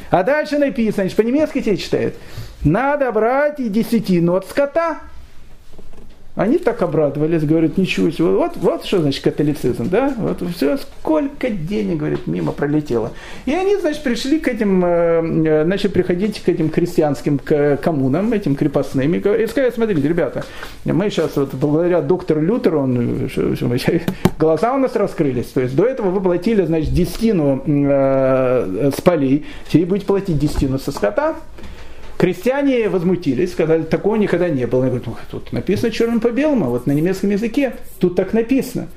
А 0.10 0.24
дальше 0.24 0.58
написано, 0.58 1.10
по-немецки 1.10 1.62
тебе 1.62 1.78
читают, 1.78 2.16
надо 2.64 3.12
брать 3.12 3.60
и 3.60 3.70
десятину 3.70 4.36
от 4.36 4.48
скота. 4.48 5.00
Они 6.36 6.58
так 6.58 6.82
обрадовались, 6.82 7.44
говорят, 7.44 7.78
ничего 7.78 8.10
себе, 8.10 8.28
вот, 8.28 8.54
вот 8.56 8.86
что 8.86 9.02
значит 9.02 9.22
католицизм, 9.22 9.90
да, 9.90 10.14
вот 10.18 10.42
все, 10.56 10.78
сколько 10.78 11.50
денег, 11.50 11.98
говорит, 11.98 12.26
мимо 12.26 12.54
пролетело. 12.54 13.12
И 13.46 13.54
они, 13.54 13.76
значит, 13.76 14.02
пришли 14.02 14.40
к 14.40 14.48
этим, 14.48 14.84
э, 14.86 14.88
э, 14.88 15.64
начали 15.66 15.90
приходить 15.90 16.40
к 16.42 16.48
этим 16.48 16.70
крестьянским 16.70 17.38
коммунам, 17.38 18.32
этим 18.32 18.56
крепостным, 18.56 19.14
и 19.14 19.48
сказали, 19.48 19.72
смотрите, 19.72 20.08
ребята, 20.08 20.46
мы 20.86 21.10
сейчас 21.10 21.36
вот 21.36 21.54
благодаря 21.54 22.02
доктору 22.02 22.42
Лютеру, 22.42 22.84
он, 22.84 23.30
глаза 24.40 24.74
у 24.74 24.78
нас 24.78 24.96
раскрылись, 24.96 25.48
то 25.48 25.60
есть 25.60 25.76
до 25.76 25.84
этого 25.84 26.12
вы 26.12 26.22
платили, 26.22 26.64
значит, 26.64 26.94
десятину 26.94 27.62
э, 27.66 28.92
с 28.98 29.02
полей, 29.02 29.46
теперь 29.68 29.86
будете 29.86 30.06
платить 30.06 30.40
десятину 30.40 30.80
со 30.80 30.94
скота, 30.94 31.36
Крестьяне 32.22 32.88
возмутились, 32.88 33.52
сказали, 33.52 33.82
такого 33.82 34.16
никогда 34.16 34.48
не 34.48 34.68
было. 34.68 34.84
Я 34.84 34.90
говорю, 34.92 35.06
ну, 35.08 35.16
тут 35.32 35.52
написано 35.52 35.90
черным 35.90 36.20
по 36.20 36.30
белому, 36.30 36.66
вот 36.66 36.86
на 36.86 36.92
немецком 36.92 37.32
языке 37.32 37.74
тут 38.00 38.16
так 38.16 38.34
написано. 38.34 38.90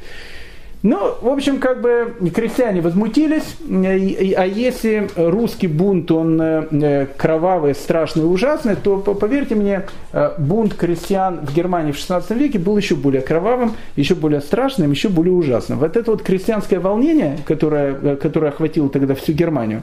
Ну, 0.83 1.15
в 1.23 1.29
общем, 1.29 1.59
как 1.59 1.81
бы 1.81 2.15
крестьяне 2.35 2.83
возмутились, 2.83 3.57
а 3.67 4.45
если 4.45 5.09
русский 5.17 5.69
бунт, 5.69 6.11
он 6.11 6.39
э, 6.39 7.07
кровавый, 7.17 7.75
страшный, 7.75 8.31
ужасный, 8.31 8.77
то, 8.77 8.99
поверьте 8.99 9.55
мне, 9.55 9.85
э, 10.13 10.33
бунт 10.37 10.75
крестьян 10.75 11.47
в 11.47 11.55
Германии 11.55 11.93
в 11.93 11.97
16 11.97 12.31
веке 12.33 12.59
был 12.59 12.77
еще 12.77 12.95
более 12.95 13.23
кровавым, 13.23 13.73
еще 13.97 14.15
более 14.15 14.43
страшным, 14.43 14.91
еще 14.91 15.09
более 15.09 15.33
ужасным. 15.33 15.79
Вот 15.79 15.97
это 15.97 16.11
вот 16.11 16.23
крестьянское 16.23 16.79
волнение, 16.79 17.39
которое, 17.47 17.95
э, 18.03 18.17
которое 18.17 18.49
охватило 18.49 18.91
тогда 18.91 19.15
всю 19.15 19.33
Германию, 19.33 19.83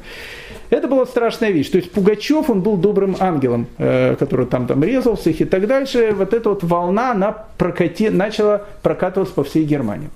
это 0.71 0.87
была 0.87 1.05
страшная 1.05 1.51
вещь. 1.51 1.69
То 1.69 1.77
есть 1.77 1.91
Пугачев, 1.91 2.49
он 2.49 2.61
был 2.61 2.77
добрым 2.77 3.17
ангелом, 3.19 3.67
э, 3.77 4.15
который 4.15 4.45
там, 4.45 4.67
там 4.67 4.81
резал 4.83 5.17
всех 5.17 5.41
и 5.41 5.45
так 5.45 5.67
дальше. 5.67 6.15
Вот 6.17 6.33
эта 6.33 6.49
вот 6.49 6.63
волна, 6.63 7.11
она 7.11 7.33
прокати, 7.57 8.09
начала 8.09 8.65
прокатываться 8.81 9.35
по 9.35 9.43
всей 9.43 9.65
Германии. 9.65 10.09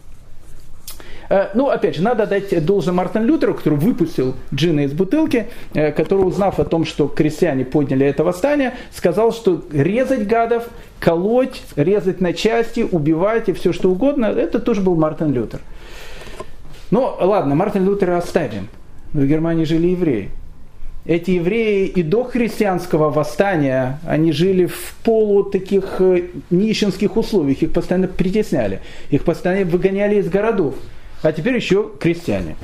Э, 1.30 1.50
ну, 1.56 1.70
опять 1.70 1.98
же, 1.98 2.04
надо 2.04 2.26
дать 2.26 2.66
должное 2.66 2.94
Мартину 2.94 3.26
Лютеру, 3.26 3.54
который 3.54 3.78
выпустил 3.78 4.34
джина 4.54 4.86
из 4.86 4.94
бутылки, 4.94 5.48
э, 5.74 5.92
который, 5.92 6.22
узнав 6.22 6.58
о 6.58 6.64
том, 6.64 6.86
что 6.86 7.10
крестьяне 7.10 7.66
подняли 7.66 8.06
это 8.06 8.24
восстание, 8.24 8.76
сказал, 8.94 9.34
что 9.34 9.62
резать 9.74 10.26
гадов, 10.26 10.70
колоть, 11.02 11.64
резать 11.76 12.22
на 12.22 12.32
части, 12.32 12.88
убивать 12.90 13.50
и 13.50 13.54
все 13.54 13.74
что 13.74 13.92
угодно, 13.92 14.28
это 14.28 14.60
тоже 14.60 14.80
был 14.80 14.96
Мартин 14.96 15.34
Лютер. 15.34 15.60
Ну, 16.92 17.14
ладно, 17.20 17.56
Мартин 17.56 17.84
Лютера 17.86 18.16
оставим. 18.16 18.70
Но 19.12 19.22
в 19.22 19.26
Германии 19.26 19.66
жили 19.66 19.88
евреи 19.88 20.32
эти 21.06 21.32
евреи 21.32 21.88
и 21.88 22.02
до 22.02 22.24
христианского 22.24 23.10
восстания, 23.10 24.00
они 24.06 24.32
жили 24.32 24.66
в 24.66 24.96
полу 25.04 25.44
таких 25.44 25.98
э, 26.00 26.24
нищенских 26.50 27.16
условиях, 27.16 27.62
их 27.62 27.74
постоянно 27.74 28.08
притесняли, 28.08 28.82
их 29.12 29.24
постоянно 29.24 29.70
выгоняли 29.70 30.16
из 30.16 30.30
городов, 30.30 30.76
а 31.22 31.32
теперь 31.32 31.56
еще 31.56 31.92
крестьяне. 32.00 32.56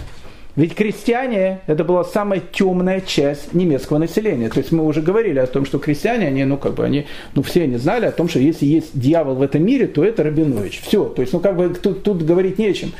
Ведь 0.55 0.75
крестьяне– 0.75 1.61
это 1.67 1.85
была 1.85 2.03
самая 2.03 2.41
темная 2.51 2.99
часть 2.99 3.53
немецкого 3.53 3.99
населения. 3.99 4.49
То 4.49 4.57
есть 4.57 4.73
мы 4.73 4.85
уже 4.85 5.01
говорили 5.01 5.39
о 5.39 5.47
том, 5.47 5.65
что 5.65 5.79
крестьяне, 5.79 6.27
они, 6.27 6.43
ну, 6.43 6.57
как 6.57 6.73
бы, 6.73 6.83
они, 6.83 7.07
ну, 7.35 7.41
все 7.41 7.63
они 7.63 7.77
знали 7.77 8.05
о 8.05 8.11
том, 8.11 8.27
что 8.27 8.39
если 8.39 8.65
есть 8.65 8.89
дьявол 8.93 9.35
в 9.35 9.41
этом 9.41 9.63
мире, 9.63 9.87
то 9.87 10.03
это 10.03 10.23
Рабинович. 10.23 10.81
Все. 10.81 11.05
То 11.05 11.21
есть, 11.21 11.31
ну, 11.31 11.39
как 11.39 11.55
бы, 11.55 11.69
тут, 11.69 12.03
тут 12.03 12.23
говорить 12.23 12.59
нечем. 12.59 12.91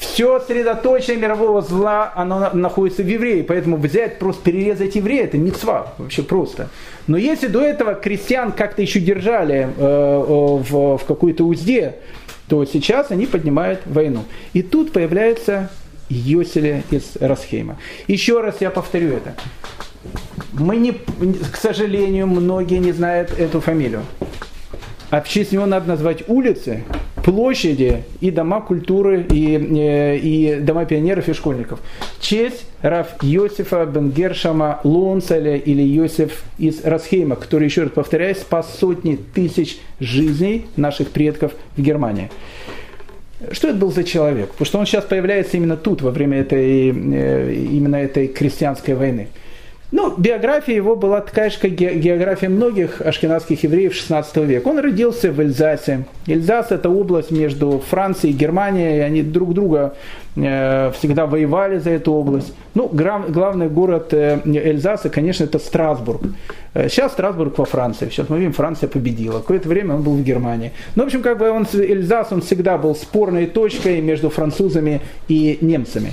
Все 0.00 0.40
средоточие 0.40 1.18
мирового 1.18 1.60
зла, 1.60 2.10
оно 2.16 2.50
находится 2.54 3.02
в 3.02 3.06
евреи. 3.06 3.42
Поэтому 3.42 3.76
взять, 3.76 4.18
просто 4.18 4.42
перерезать 4.42 4.96
еврея, 4.96 5.24
это 5.24 5.36
мецва, 5.36 5.92
вообще 5.98 6.22
просто. 6.22 6.70
Но 7.06 7.18
если 7.18 7.48
до 7.48 7.60
этого 7.60 7.94
крестьян 7.94 8.52
как-то 8.52 8.80
еще 8.80 8.98
держали 9.00 9.68
э, 9.68 9.68
э, 9.76 10.24
в, 10.26 10.96
в 10.96 11.04
какой-то 11.06 11.44
узде, 11.44 11.96
то 12.48 12.64
сейчас 12.64 13.10
они 13.10 13.26
поднимают 13.26 13.80
войну. 13.84 14.24
И 14.54 14.62
тут 14.62 14.90
появляется 14.92 15.70
Йоселя 16.08 16.82
из 16.90 17.16
Расхейма. 17.20 17.76
Еще 18.08 18.40
раз 18.40 18.56
я 18.60 18.70
повторю 18.70 19.10
это. 19.10 19.34
Мы 20.54 20.76
не, 20.76 20.92
к 20.92 21.56
сожалению, 21.56 22.26
многие 22.26 22.78
не 22.78 22.92
знают 22.92 23.38
эту 23.38 23.60
фамилию. 23.60 24.02
Него 25.10 25.66
надо 25.66 25.88
назвать 25.88 26.28
улицы, 26.28 26.84
площади 27.24 28.04
и 28.20 28.30
дома 28.30 28.60
культуры, 28.60 29.26
и, 29.30 29.56
э, 29.56 30.16
и 30.18 30.60
дома 30.60 30.84
пионеров 30.84 31.28
и 31.28 31.32
школьников. 31.32 31.80
Честь 32.20 32.66
Раф 32.82 33.08
Йосифа 33.22 33.84
бен 33.86 34.10
Гершама 34.10 34.80
Лонцеля 34.84 35.56
или 35.56 35.82
Йосиф 35.82 36.42
из 36.58 36.84
Расхейма, 36.84 37.36
который, 37.36 37.64
еще 37.64 37.82
раз 37.82 37.92
повторяю, 37.92 38.34
спас 38.34 38.76
сотни 38.78 39.16
тысяч 39.16 39.78
жизней 40.00 40.66
наших 40.76 41.08
предков 41.10 41.52
в 41.76 41.82
Германии. 41.82 42.30
Что 43.52 43.68
это 43.68 43.78
был 43.78 43.90
за 43.90 44.04
человек? 44.04 44.50
Потому 44.50 44.66
что 44.66 44.78
он 44.78 44.86
сейчас 44.86 45.04
появляется 45.04 45.56
именно 45.56 45.76
тут, 45.76 46.02
во 46.02 46.10
время 46.10 46.40
этой, 46.40 46.90
э, 46.90 47.54
именно 47.54 47.96
этой 47.96 48.28
крестьянской 48.28 48.94
войны. 48.94 49.28
Ну, 49.92 50.14
биография 50.16 50.76
его 50.76 50.94
была 50.94 51.20
такая 51.20 51.50
же, 51.50 51.58
как 51.58 51.72
география 51.72 52.48
многих 52.48 53.00
ашкенадских 53.00 53.64
евреев 53.64 53.92
XVI 53.92 54.46
века. 54.46 54.68
Он 54.68 54.78
родился 54.78 55.32
в 55.32 55.40
Эльзасе. 55.40 56.04
Эльзас– 56.28 56.66
это 56.70 56.88
область 56.88 57.32
между 57.32 57.82
Францией 57.90 58.32
и 58.32 58.36
Германией, 58.36 58.98
и 58.98 59.00
они 59.00 59.22
друг 59.22 59.52
друга 59.52 59.94
э, 60.36 60.92
всегда 60.96 61.26
воевали 61.26 61.78
за 61.78 61.90
эту 61.90 62.12
область. 62.12 62.54
Ну, 62.74 62.88
главный 62.88 63.68
город 63.68 64.14
э, 64.14 64.40
Эльзаса, 64.44 65.10
конечно, 65.10 65.42
это 65.42 65.58
Страсбург. 65.58 66.22
Э, 66.74 66.88
сейчас 66.88 67.10
Страсбург 67.12 67.58
во 67.58 67.64
Франции. 67.64 68.10
Сейчас 68.10 68.28
мы 68.28 68.38
видим, 68.38 68.52
Франция 68.52 68.88
победила. 68.88 69.40
Какое-то 69.40 69.68
время 69.68 69.96
он 69.96 70.02
был 70.02 70.12
в 70.12 70.22
Германии. 70.22 70.70
Ну, 70.94 71.02
в 71.02 71.06
общем, 71.06 71.20
как 71.20 71.36
бы 71.38 71.50
он, 71.50 71.66
Эльзас, 71.72 72.28
он 72.30 72.42
всегда 72.42 72.78
был 72.78 72.94
спорной 72.94 73.46
точкой 73.46 74.00
между 74.00 74.30
французами 74.30 75.00
и 75.26 75.58
немцами. 75.60 76.12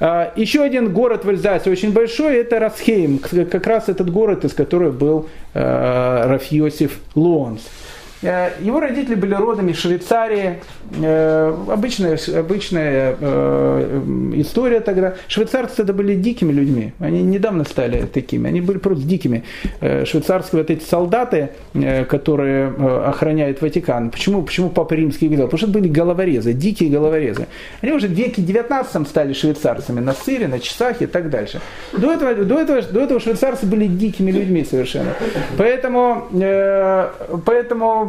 А, 0.00 0.32
еще 0.36 0.62
один 0.62 0.92
город 0.92 1.24
в 1.24 1.28
Эльзасе 1.28 1.70
очень 1.70 1.92
большой, 1.92 2.36
это 2.36 2.58
Расхейм, 2.58 3.18
как 3.18 3.66
раз 3.66 3.88
этот 3.88 4.10
город, 4.10 4.44
из 4.44 4.52
которого 4.52 4.92
был 4.92 5.28
э, 5.54 6.24
Рафьосиф 6.26 7.00
Луонс. 7.14 7.62
Э, 8.22 8.50
его 8.60 8.80
родители 8.80 9.14
были 9.14 9.34
родом 9.34 9.68
из 9.68 9.78
Швейцарии. 9.78 10.60
Э, 11.00 11.54
обычная, 11.70 12.18
обычная 12.36 13.16
э, 13.20 14.00
история 14.36 14.80
тогда. 14.80 15.14
Швейцарцы 15.28 15.82
это 15.82 15.92
были 15.92 16.14
дикими 16.14 16.52
людьми. 16.52 16.92
Они 16.98 17.22
недавно 17.22 17.64
стали 17.64 18.06
такими. 18.06 18.48
Они 18.48 18.60
были 18.60 18.78
просто 18.78 19.04
дикими. 19.04 19.44
Швейцарские 19.80 20.62
вот 20.62 20.70
эти 20.70 20.84
солдаты, 20.84 21.50
которые 22.08 22.68
охраняют 23.06 23.60
Ватикан. 23.60 24.10
Почему, 24.10 24.42
почему 24.42 24.70
Папа 24.70 24.94
Римский 24.94 25.28
взял? 25.28 25.46
Потому 25.46 25.58
что 25.58 25.68
были 25.68 25.88
головорезы, 25.88 26.52
дикие 26.52 26.90
головорезы. 26.90 27.46
Они 27.80 27.92
уже 27.92 28.08
в 28.08 28.12
веке 28.12 28.42
19 28.42 29.08
стали 29.08 29.32
швейцарцами 29.32 30.00
на 30.00 30.14
сыре, 30.14 30.48
на 30.48 30.58
часах 30.58 31.02
и 31.02 31.06
так 31.06 31.30
дальше. 31.30 31.60
До 31.92 32.12
этого, 32.12 32.34
до 32.34 32.58
этого, 32.58 32.82
до 32.82 33.00
этого 33.00 33.20
швейцарцы 33.20 33.66
были 33.66 33.86
дикими 33.86 34.30
людьми 34.30 34.64
совершенно. 34.64 35.14
Поэтому, 35.56 36.28
поэтому 37.44 38.07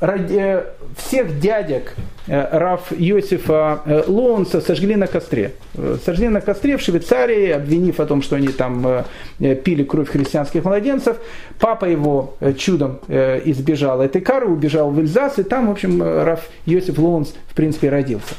ради 0.00 0.62
всех 0.96 1.40
дядек 1.40 1.94
э, 2.26 2.58
Раф 2.58 2.92
Йосифа 2.92 3.80
э, 3.84 4.02
Лоунса 4.06 4.60
сожгли 4.60 4.94
на 4.94 5.06
костре. 5.06 5.52
Э, 5.74 5.96
сожгли 6.04 6.28
на 6.28 6.40
костре 6.40 6.76
в 6.76 6.82
Швейцарии, 6.82 7.50
обвинив 7.50 8.00
о 8.00 8.06
том, 8.06 8.22
что 8.22 8.36
они 8.36 8.48
там 8.48 9.04
пили 9.38 9.84
кровь 9.84 10.10
христианских 10.10 10.64
младенцев. 10.64 11.16
Папа 11.58 11.86
его 11.86 12.36
чудом 12.58 13.00
избежал 13.08 14.00
этой 14.00 14.20
кары, 14.20 14.46
убежал 14.46 14.90
в 14.90 14.98
Эльзас, 14.98 15.38
и 15.38 15.42
там, 15.42 15.68
в 15.68 15.70
общем, 15.70 16.02
Раф 16.02 16.48
Йосиф 16.66 16.98
Лоунс, 16.98 17.34
в 17.48 17.54
принципе, 17.54 17.90
родился. 17.90 18.34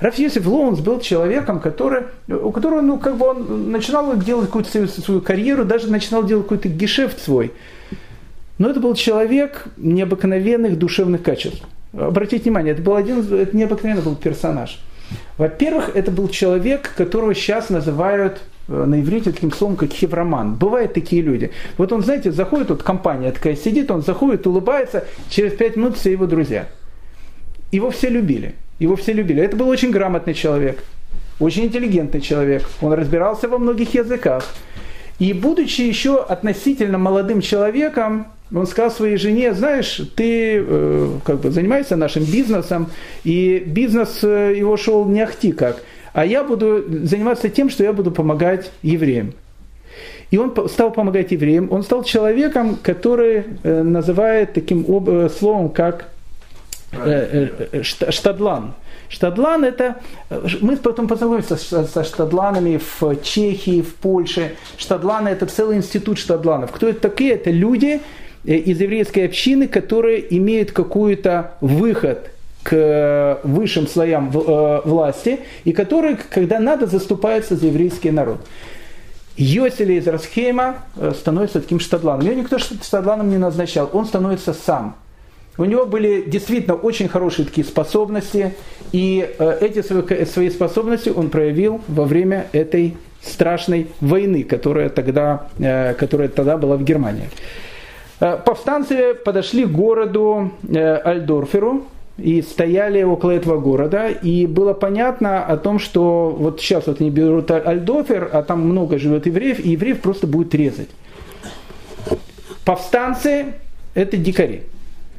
Раф 0.00 0.16
Йосиф 0.16 0.46
Лоунс 0.46 0.80
был 0.80 1.00
человеком, 1.00 1.60
который, 1.60 2.02
у 2.28 2.50
которого, 2.50 2.80
ну, 2.80 2.98
как 2.98 3.16
бы 3.16 3.26
он 3.26 3.70
начинал 3.70 4.16
делать 4.16 4.46
какую-то 4.46 4.70
свою, 4.70 4.88
свою 4.88 5.20
карьеру, 5.20 5.64
даже 5.64 5.90
начинал 5.90 6.24
делать 6.24 6.44
какой-то 6.44 6.68
гешефт 6.68 7.20
свой– 7.20 7.52
но 8.60 8.68
это 8.68 8.78
был 8.78 8.94
человек 8.94 9.64
необыкновенных 9.78 10.78
душевных 10.78 11.22
качеств. 11.22 11.62
Обратите 11.94 12.44
внимание, 12.44 12.74
это 12.74 12.82
был 12.82 12.94
один 12.94 13.20
это 13.20 13.56
необыкновенный 13.56 14.02
был 14.02 14.14
персонаж. 14.14 14.78
Во-первых, 15.38 15.96
это 15.96 16.10
был 16.10 16.28
человек, 16.28 16.92
которого 16.94 17.34
сейчас 17.34 17.70
называют 17.70 18.42
э, 18.68 18.84
на 18.84 19.00
иврите 19.00 19.32
таким 19.32 19.50
словом, 19.50 19.76
как 19.76 19.92
хевроман. 19.92 20.56
Бывают 20.56 20.92
такие 20.92 21.22
люди. 21.22 21.52
Вот 21.78 21.90
он, 21.90 22.02
знаете, 22.02 22.32
заходит, 22.32 22.68
вот 22.68 22.82
компания 22.82 23.32
такая 23.32 23.56
сидит, 23.56 23.90
он 23.90 24.02
заходит, 24.02 24.46
улыбается, 24.46 25.06
через 25.30 25.54
пять 25.54 25.76
минут 25.76 25.96
все 25.96 26.12
его 26.12 26.26
друзья. 26.26 26.68
Его 27.72 27.90
все 27.90 28.10
любили. 28.10 28.56
Его 28.78 28.94
все 28.96 29.14
любили. 29.14 29.42
Это 29.42 29.56
был 29.56 29.70
очень 29.70 29.90
грамотный 29.90 30.34
человек, 30.34 30.84
очень 31.38 31.64
интеллигентный 31.64 32.20
человек. 32.20 32.68
Он 32.82 32.92
разбирался 32.92 33.48
во 33.48 33.56
многих 33.56 33.94
языках. 33.94 34.44
И 35.18 35.32
будучи 35.32 35.80
еще 35.80 36.22
относительно 36.22 36.98
молодым 36.98 37.40
человеком, 37.40 38.26
он 38.54 38.66
сказал 38.66 38.90
своей 38.90 39.16
жене, 39.16 39.54
знаешь, 39.54 40.00
ты 40.16 40.64
э, 40.66 41.10
как 41.24 41.40
бы 41.40 41.50
занимаешься 41.50 41.96
нашим 41.96 42.24
бизнесом, 42.24 42.90
и 43.24 43.62
бизнес 43.64 44.24
э, 44.24 44.54
его 44.56 44.76
шел 44.76 45.04
не 45.04 45.20
ахти 45.20 45.52
как, 45.52 45.82
а 46.12 46.24
я 46.24 46.42
буду 46.42 46.84
заниматься 47.04 47.48
тем, 47.48 47.70
что 47.70 47.84
я 47.84 47.92
буду 47.92 48.10
помогать 48.10 48.70
евреям. 48.82 49.34
И 50.30 50.38
он 50.38 50.54
стал 50.68 50.92
помогать 50.92 51.32
евреям, 51.32 51.68
он 51.70 51.82
стал 51.82 52.04
человеком, 52.04 52.76
который 52.82 53.44
э, 53.62 53.82
называет 53.82 54.52
таким 54.52 54.84
об, 54.88 55.08
э, 55.08 55.28
словом, 55.28 55.70
как 55.70 56.08
э, 56.92 57.48
э, 57.72 57.82
штадлан. 57.82 58.74
Штадлан 59.08 59.64
это, 59.64 59.96
мы 60.60 60.76
потом 60.76 61.08
познакомимся 61.08 61.56
со 61.56 62.04
штадланами 62.04 62.78
в 62.78 63.16
Чехии, 63.22 63.82
в 63.82 63.96
Польше. 63.96 64.54
Штадланы 64.76 65.30
это 65.30 65.46
целый 65.46 65.78
институт 65.78 66.16
штадланов. 66.16 66.70
Кто 66.70 66.88
это 66.88 67.00
такие? 67.00 67.32
Это 67.32 67.50
люди, 67.50 68.00
из 68.44 68.80
еврейской 68.80 69.26
общины, 69.26 69.68
которые 69.68 70.36
имеют 70.36 70.72
какой-то 70.72 71.52
выход 71.60 72.30
к 72.62 73.40
высшим 73.42 73.86
слоям 73.86 74.30
э, 74.34 74.80
власти 74.84 75.40
и 75.64 75.72
которые, 75.72 76.16
когда 76.16 76.58
надо, 76.58 76.86
заступаются 76.86 77.56
за 77.56 77.66
еврейский 77.66 78.10
народ. 78.10 78.46
Йосели 79.36 79.94
из 79.94 80.06
Расхейма 80.06 80.84
э, 80.96 81.12
становится 81.18 81.60
таким 81.60 81.80
штадланом. 81.80 82.26
Его 82.26 82.34
никто 82.34 82.58
штадланом 82.58 83.30
не 83.30 83.38
назначал, 83.38 83.88
он 83.92 84.04
становится 84.04 84.52
сам. 84.52 84.96
У 85.56 85.64
него 85.64 85.86
были 85.86 86.22
действительно 86.26 86.74
очень 86.74 87.08
хорошие 87.08 87.46
такие 87.46 87.66
способности, 87.66 88.54
и 88.92 89.28
эти 89.60 89.82
свои 90.24 90.48
способности 90.48 91.10
он 91.10 91.28
проявил 91.28 91.82
во 91.86 92.04
время 92.04 92.46
этой 92.52 92.96
страшной 93.20 93.88
войны, 94.00 94.44
которая 94.44 94.88
тогда, 94.88 95.48
которая 95.98 96.28
тогда 96.28 96.56
была 96.56 96.76
в 96.76 96.84
Германии. 96.84 97.28
Э, 98.20 98.36
повстанцы 98.44 99.14
подошли 99.14 99.64
к 99.64 99.70
городу 99.70 100.52
э, 100.68 100.96
Альдорферу 100.96 101.86
и 102.18 102.42
стояли 102.42 103.02
около 103.02 103.30
этого 103.30 103.58
города, 103.58 104.08
и 104.08 104.46
было 104.46 104.74
понятно 104.74 105.42
о 105.42 105.56
том, 105.56 105.78
что 105.78 106.36
вот 106.38 106.60
сейчас 106.60 106.86
вот 106.86 107.00
они 107.00 107.10
берут 107.10 107.50
Альдофер, 107.50 108.28
а 108.32 108.42
там 108.42 108.60
много 108.60 108.98
живет 108.98 109.24
евреев, 109.24 109.58
и 109.58 109.70
евреев 109.70 110.00
просто 110.00 110.26
будет 110.26 110.54
резать. 110.54 110.90
Повстанцы– 112.66 113.54
это 113.94 114.18
дикари, 114.18 114.64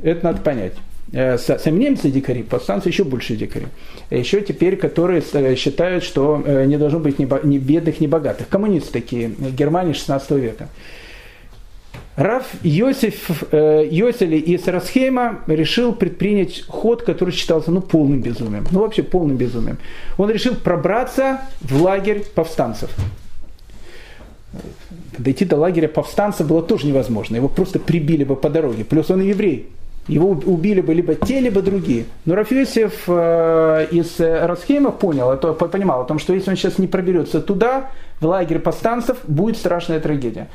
это 0.04 0.26
надо 0.26 0.42
понять. 0.42 0.74
Э, 1.12 1.40
сами 1.40 1.80
немцы 1.80 2.12
дикари, 2.12 2.44
повстанцы 2.44 2.90
еще 2.90 3.04
больше 3.04 3.36
дикари. 3.36 3.66
Еще 4.12 4.42
теперь, 4.42 4.76
которые 4.78 5.24
считают, 5.56 6.04
что 6.04 6.38
не 6.38 6.78
должно 6.78 7.00
быть 7.00 7.18
ни 7.18 7.58
бедных, 7.58 8.00
ни 8.00 8.06
богатых. 8.06 8.48
Коммунисты 8.48 8.94
такие, 8.94 9.30
Германии 9.30 9.94
16 9.94 10.32
века. 10.32 10.70
Раф 12.18 12.46
Йосиф, 12.64 13.44
э, 13.52 13.88
Йосели 13.90 14.36
из 14.36 14.68
Расхейма 14.68 15.40
решил 15.48 15.94
предпринять 15.94 16.66
ход, 16.68 17.04
который 17.04 17.32
считался 17.32 17.72
ну, 17.72 17.82
полным 17.82 18.22
безумием. 18.22 18.68
Ну 18.72 18.82
вообще 18.82 19.02
полным 19.02 19.38
безумием. 19.38 19.78
Он 20.18 20.30
решил 20.30 20.56
пробраться 20.56 21.42
в 21.62 21.82
лагерь 21.82 22.26
повстанцев. 22.36 22.90
Дойти 25.18 25.46
до 25.46 25.56
лагеря 25.56 25.88
повстанцев 25.88 26.48
было 26.48 26.62
тоже 26.62 26.88
невозможно. 26.88 27.38
Его 27.38 27.48
просто 27.48 27.80
прибили 27.80 28.26
бы 28.26 28.36
по 28.36 28.50
дороге. 28.50 28.84
Плюс 28.84 29.10
он 29.10 29.22
еврей. 29.22 29.70
Его 30.08 30.32
убили 30.32 30.82
бы 30.82 30.94
либо 30.94 31.16
те, 31.16 31.40
либо 31.40 31.62
другие. 31.62 32.06
Но 32.26 32.36
Рафиосиф 32.36 33.04
э, 33.08 33.88
из 33.92 34.20
Расхейма 34.20 34.92
понял, 34.92 35.32
а 35.32 35.38
понимал 35.38 36.02
о 36.02 36.06
том, 36.06 36.20
что 36.20 36.34
если 36.34 36.50
он 36.50 36.58
сейчас 36.58 36.78
не 36.80 36.88
проберется 36.88 37.40
туда, 37.40 37.92
в 38.20 38.26
лагерь 38.26 38.60
повстанцев, 38.60 39.18
будет 39.28 39.58
страшная 39.58 40.00
трагедия. 40.02 40.50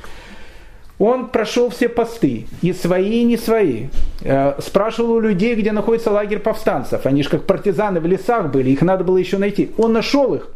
Он 0.99 1.29
прошел 1.29 1.69
все 1.69 1.89
посты, 1.91 2.47
и 2.63 2.73
свои, 2.73 3.21
и 3.21 3.25
не 3.25 3.37
свои. 3.37 3.89
Э, 4.23 4.55
спрашивал 4.61 5.13
у 5.13 5.21
людей, 5.21 5.55
где 5.55 5.73
находится 5.73 6.11
лагерь 6.11 6.39
повстанцев. 6.39 7.05
Они 7.05 7.23
же 7.23 7.29
как 7.29 7.45
партизаны 7.45 8.01
в 8.01 8.07
лесах 8.07 8.51
были, 8.51 8.71
их 8.71 8.81
надо 8.81 9.05
было 9.05 9.19
еще 9.19 9.37
найти. 9.37 9.71
Он 9.77 9.93
нашел 9.93 10.35
их. 10.35 10.49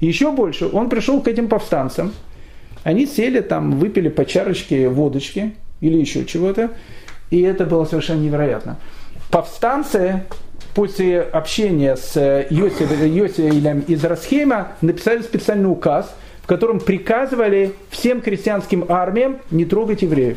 Еще 0.00 0.32
больше, 0.32 0.68
он 0.72 0.88
пришел 0.88 1.20
к 1.20 1.28
этим 1.28 1.48
повстанцам. 1.48 2.12
Они 2.82 3.06
сели 3.06 3.40
там, 3.40 3.78
выпили 3.78 4.08
по 4.08 4.24
чарочке 4.24 4.88
водочки 4.88 5.54
или 5.80 5.96
еще 5.96 6.24
чего-то. 6.24 6.70
И 7.30 7.40
это 7.42 7.64
было 7.64 7.84
совершенно 7.84 8.20
невероятно. 8.20 8.76
Повстанцы 9.30 10.24
после 10.74 11.22
общения 11.22 11.96
с 11.96 12.16
Йосифом 12.50 13.80
из 13.80 14.04
Расхейма 14.04 14.72
написали 14.80 15.22
специальный 15.22 15.70
указ– 15.70 16.12
в 16.44 16.46
котором 16.46 16.78
приказывали 16.78 17.72
всем 17.88 18.20
крестьянским 18.20 18.84
армиям 18.90 19.38
не 19.50 19.64
трогать 19.64 20.02
евреев. 20.02 20.36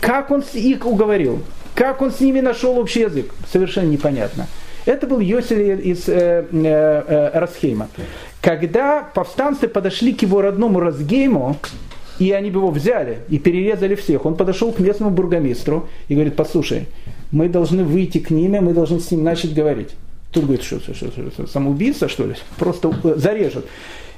Как 0.00 0.30
он 0.30 0.44
их 0.54 0.86
уговорил? 0.86 1.42
Как 1.74 2.00
он 2.02 2.12
с 2.12 2.20
ними 2.20 2.38
нашел 2.38 2.78
общий 2.78 3.00
язык? 3.00 3.34
Совершенно 3.52 3.88
непонятно. 3.88 4.46
Это 4.84 5.08
был 5.08 5.18
Йосель 5.18 5.80
из 5.84 6.08
э, 6.08 6.46
э, 6.52 6.52
э, 6.52 7.30
Расхейма. 7.38 7.88
Когда 8.40 9.02
повстанцы 9.02 9.66
подошли 9.66 10.14
к 10.14 10.22
его 10.22 10.40
родному 10.40 10.78
Разгейму, 10.78 11.56
и 12.20 12.30
они 12.30 12.50
его 12.50 12.70
взяли 12.70 13.18
и 13.28 13.40
перерезали 13.40 13.96
всех, 13.96 14.24
он 14.24 14.36
подошел 14.36 14.70
к 14.70 14.78
местному 14.78 15.10
бургомистру 15.10 15.88
и 16.06 16.14
говорит, 16.14 16.36
послушай, 16.36 16.86
мы 17.32 17.48
должны 17.48 17.82
выйти 17.82 18.18
к 18.18 18.30
ним, 18.30 18.52
мы 18.52 18.72
должны 18.72 19.00
с 19.00 19.10
ним 19.10 19.24
начать 19.24 19.52
говорить. 19.52 19.90
Тут 20.30 20.44
говорит, 20.44 20.62
что, 20.62 20.78
что, 20.78 20.94
что, 20.94 21.10
что 21.10 21.46
самоубийца, 21.48 22.08
что 22.08 22.24
ли? 22.24 22.36
Просто 22.56 22.94
э, 23.02 23.14
зарежут. 23.16 23.66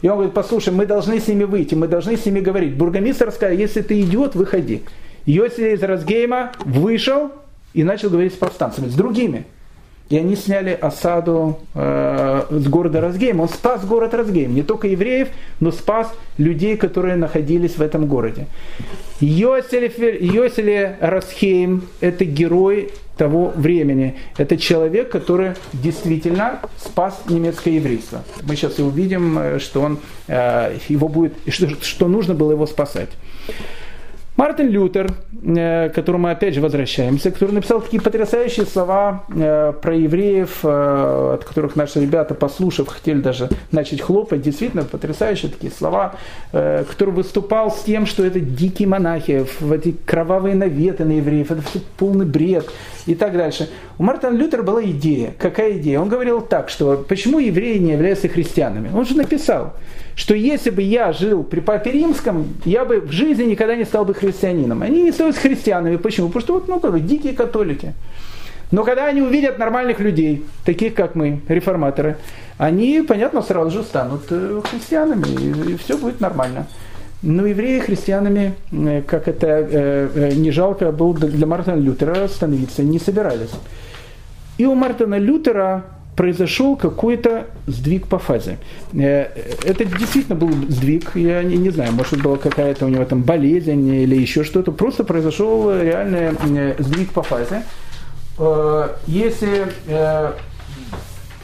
И 0.03 0.09
он 0.09 0.15
говорит, 0.17 0.35
послушай, 0.35 0.73
мы 0.73 0.87
должны 0.87 1.21
с 1.21 1.27
ними 1.27 1.45
выйти, 1.45 1.75
мы 1.75 1.89
должны 1.89 2.17
с 2.17 2.25
ними 2.25 2.41
говорить. 2.41 2.77
Бургомистр 2.77 3.31
сказал, 3.33 3.57
если 3.57 3.83
ты 3.83 4.01
идиот, 4.01 4.35
выходи. 4.35 4.83
Йоси 5.27 5.75
из 5.75 5.83
Разгейма 5.83 6.53
вышел 6.65 7.33
и 7.75 7.85
начал 7.85 8.11
говорить 8.11 8.35
с 8.35 8.37
повстанцами, 8.37 8.89
с 8.89 8.95
другими. 8.95 9.47
И 10.09 10.17
они 10.17 10.37
сняли 10.37 10.71
осаду 10.71 11.59
э, 11.75 12.43
с 12.51 12.67
города 12.69 13.01
Разгейм. 13.01 13.41
Он 13.41 13.49
спас 13.49 13.85
город 13.85 14.15
Разгейм, 14.15 14.55
не 14.55 14.63
только 14.63 14.89
евреев, 14.89 15.29
но 15.61 15.71
спас 15.71 16.13
людей, 16.39 16.77
которые 16.77 17.17
находились 17.17 17.77
в 17.77 17.83
этом 17.83 18.07
городе. 18.07 18.47
Йосель 19.21 20.97
Расхейм– 21.01 21.83
это 22.01 22.25
герой 22.25 22.91
того 23.19 23.53
времени. 23.55 24.15
Это 24.39 24.57
человек, 24.57 25.11
который 25.11 25.55
действительно 25.73 26.61
спас 26.79 27.21
немецкое 27.29 27.75
еврейство. 27.75 28.23
Мы 28.43 28.57
сейчас 28.57 28.79
и 28.79 28.83
увидим, 28.83 29.39
э, 29.39 29.59
что 29.59 29.83
он, 29.83 29.99
э, 30.29 30.79
его 30.89 31.09
будет, 31.09 31.35
что, 31.49 31.69
что 31.83 32.09
нужно 32.09 32.35
было 32.35 32.53
его 32.53 32.67
спасать. 32.67 33.11
Мартин 34.39 34.69
Лютер, 34.69 35.11
э, 35.43 35.89
к 35.89 35.95
которому 35.95 36.29
мы 36.29 36.31
опять 36.31 36.55
же 36.55 36.61
возвращаемся, 36.61 37.33
который 37.33 37.51
написал 37.51 37.81
такие 37.81 38.01
потрясающие 38.01 38.67
слова 38.67 39.25
э, 39.35 39.73
про 39.73 39.97
евреев, 39.97 40.61
э, 40.63 41.35
от 41.35 41.45
которых 41.45 41.75
наши 41.75 42.01
ребята, 42.01 42.35
послушав, 42.35 42.87
хотели 42.87 43.21
даже 43.21 43.49
начать 43.73 44.01
хлопать. 44.01 44.41
Действительно, 44.41 44.85
потрясающие 44.85 45.51
такие 45.51 45.73
слова, 45.73 46.15
который 46.53 47.11
выступал 47.11 47.73
с 47.73 47.83
тем, 47.83 48.07
что 48.07 48.25
это 48.25 48.39
дикие 48.39 48.87
монахи, 48.87 49.45
эти 49.75 49.97
кровавые 50.07 50.55
наветы 50.55 51.05
на 51.05 51.17
евреев, 51.17 51.51
это 51.51 51.63
все 51.63 51.81
полный 51.97 52.25
бред 52.25 52.71
и 53.07 53.17
так 53.17 53.37
дальше. 53.37 53.69
У 53.99 54.05
Мартина 54.05 54.37
Лютера 54.37 54.63
была 54.63 54.85
идея. 54.85 55.35
Какая 55.37 55.79
идея? 55.79 55.99
Он 55.99 56.09
говорил 56.09 56.43
так, 56.43 56.69
что 56.69 57.05
почему 57.09 57.41
евреи 57.41 57.79
не 57.79 57.91
являются 57.91 58.29
христианами? 58.29 58.91
Он 58.95 59.05
же 59.05 59.17
написал, 59.17 59.75
что 60.19 60.35
если 60.35 60.71
бы 60.71 60.83
я 60.83 61.13
жил 61.13 61.45
при 61.45 61.61
Папе 61.61 61.93
Римском, 61.93 62.49
я 62.65 62.85
бы 62.85 63.01
в 63.01 63.13
жизни 63.13 63.45
никогда 63.45 63.77
не 63.77 63.85
стал 63.85 64.05
бы 64.05 64.15
христианином. 64.15 64.83
Они 64.83 65.05
не 65.05 65.13
становятся 65.13 65.43
христианами. 65.43 65.95
Почему? 65.95 66.27
Потому 66.27 66.43
что 66.43 66.55
вот, 66.55 66.67
ну, 66.67 66.81
как, 66.81 67.07
дикие 67.07 67.35
католики. 67.35 67.95
Но 68.73 68.83
когда 68.83 69.07
они 69.07 69.23
увидят 69.23 69.61
нормальных 69.61 70.01
людей, 70.01 70.45
таких 70.65 70.95
как 70.95 71.15
мы, 71.15 71.41
реформаторы, 71.47 72.17
они, 72.59 73.05
понятно, 73.07 73.43
сразу 73.43 73.71
же 73.71 73.85
станут 73.85 74.23
э, 74.31 74.61
христианами, 74.69 75.29
и, 75.29 75.75
и 75.75 75.77
все 75.77 75.97
будет 75.97 76.21
нормально. 76.21 76.67
Но 77.23 77.47
евреи 77.47 77.79
христианами, 77.79 78.55
э, 78.73 79.03
как 79.07 79.29
это 79.29 79.47
э, 79.47 80.33
не 80.35 80.51
жалко 80.51 80.91
было 80.91 81.15
для 81.15 81.47
Мартина 81.47 81.77
Лютера, 81.77 82.27
становиться 82.27 82.83
не 82.83 82.99
собирались. 82.99 83.53
И 84.59 84.67
у 84.67 84.75
Мартина 84.75 85.17
Лютера 85.17 85.85
произошел 86.19 86.77
какой-то 86.77 87.47
сдвиг 87.69 88.09
по 88.09 88.19
фазе. 88.19 88.59
Э, 88.93 89.27
это 89.65 89.85
действительно 89.85 90.35
был 90.35 90.51
сдвиг, 90.69 91.15
я 91.15 91.45
не, 91.45 91.57
не 91.57 91.71
знаю, 91.71 91.93
может 91.93 92.21
была 92.21 92.37
какая-то 92.37 92.87
у 92.87 92.89
него 92.89 93.05
там 93.05 93.23
болезнь 93.23 93.89
или 93.89 94.17
еще 94.17 94.43
что-то, 94.43 94.73
просто 94.73 95.05
произошел 95.05 95.71
реальный 95.71 96.33
э, 96.33 96.75
сдвиг 96.81 97.13
по 97.13 97.23
фазе. 97.23 97.63
Э, 98.37 98.89
если 99.07 99.69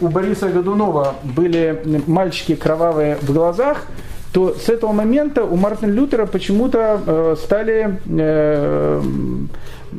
у 0.00 0.08
Бориса 0.08 0.48
Годунова 0.48 1.14
были 1.22 1.80
мальчики 2.08 2.56
кровавые 2.56 3.16
в 3.22 3.32
глазах, 3.32 3.86
то 4.34 4.54
с 4.54 4.68
этого 4.68 4.92
момента 4.92 5.44
у 5.44 5.56
Мартина 5.56 5.90
Лютера 5.90 6.26
почему-то 6.26 7.36
стали 7.42 7.98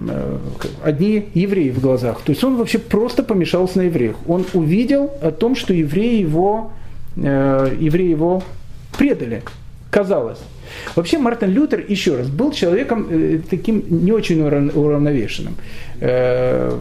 Э, 0.08 0.38
одни 0.84 1.30
евреи 1.34 1.70
в 1.70 1.80
глазах. 1.80 2.22
То 2.22 2.32
есть 2.32 2.44
он 2.44 2.58
вообще 2.58 2.80
просто 2.80 3.24
помешался 3.24 3.78
на 3.78 3.84
евреях. 3.84 4.16
Он 4.28 4.46
увидел 4.54 5.12
о 5.22 5.32
том, 5.32 5.56
что 5.56 5.74
евреи 5.74 6.20
его, 6.20 6.72
э, 7.16 7.76
евреи 7.80 8.10
его 8.10 8.44
предали. 8.98 9.42
Казалось. 9.90 10.40
Вообще 10.96 11.18
Мартин 11.18 11.52
Лютер, 11.52 11.86
еще 11.88 12.18
раз, 12.18 12.28
был 12.28 12.52
человеком 12.52 13.08
э, 13.10 13.40
таким 13.50 13.84
не 13.90 14.12
очень 14.12 14.42
уравновешенным. 14.42 15.56
Э, 16.02 16.78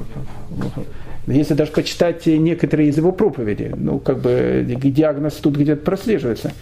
если 1.26 1.54
даже 1.54 1.70
почитать 1.70 2.26
некоторые 2.26 2.88
из 2.88 2.96
его 2.96 3.12
проповедей, 3.12 3.70
ну, 3.76 3.98
как 3.98 4.18
бы 4.18 4.64
диагноз 4.66 5.34
тут 5.34 5.56
где-то 5.56 5.82
прослеживается. 5.82 6.52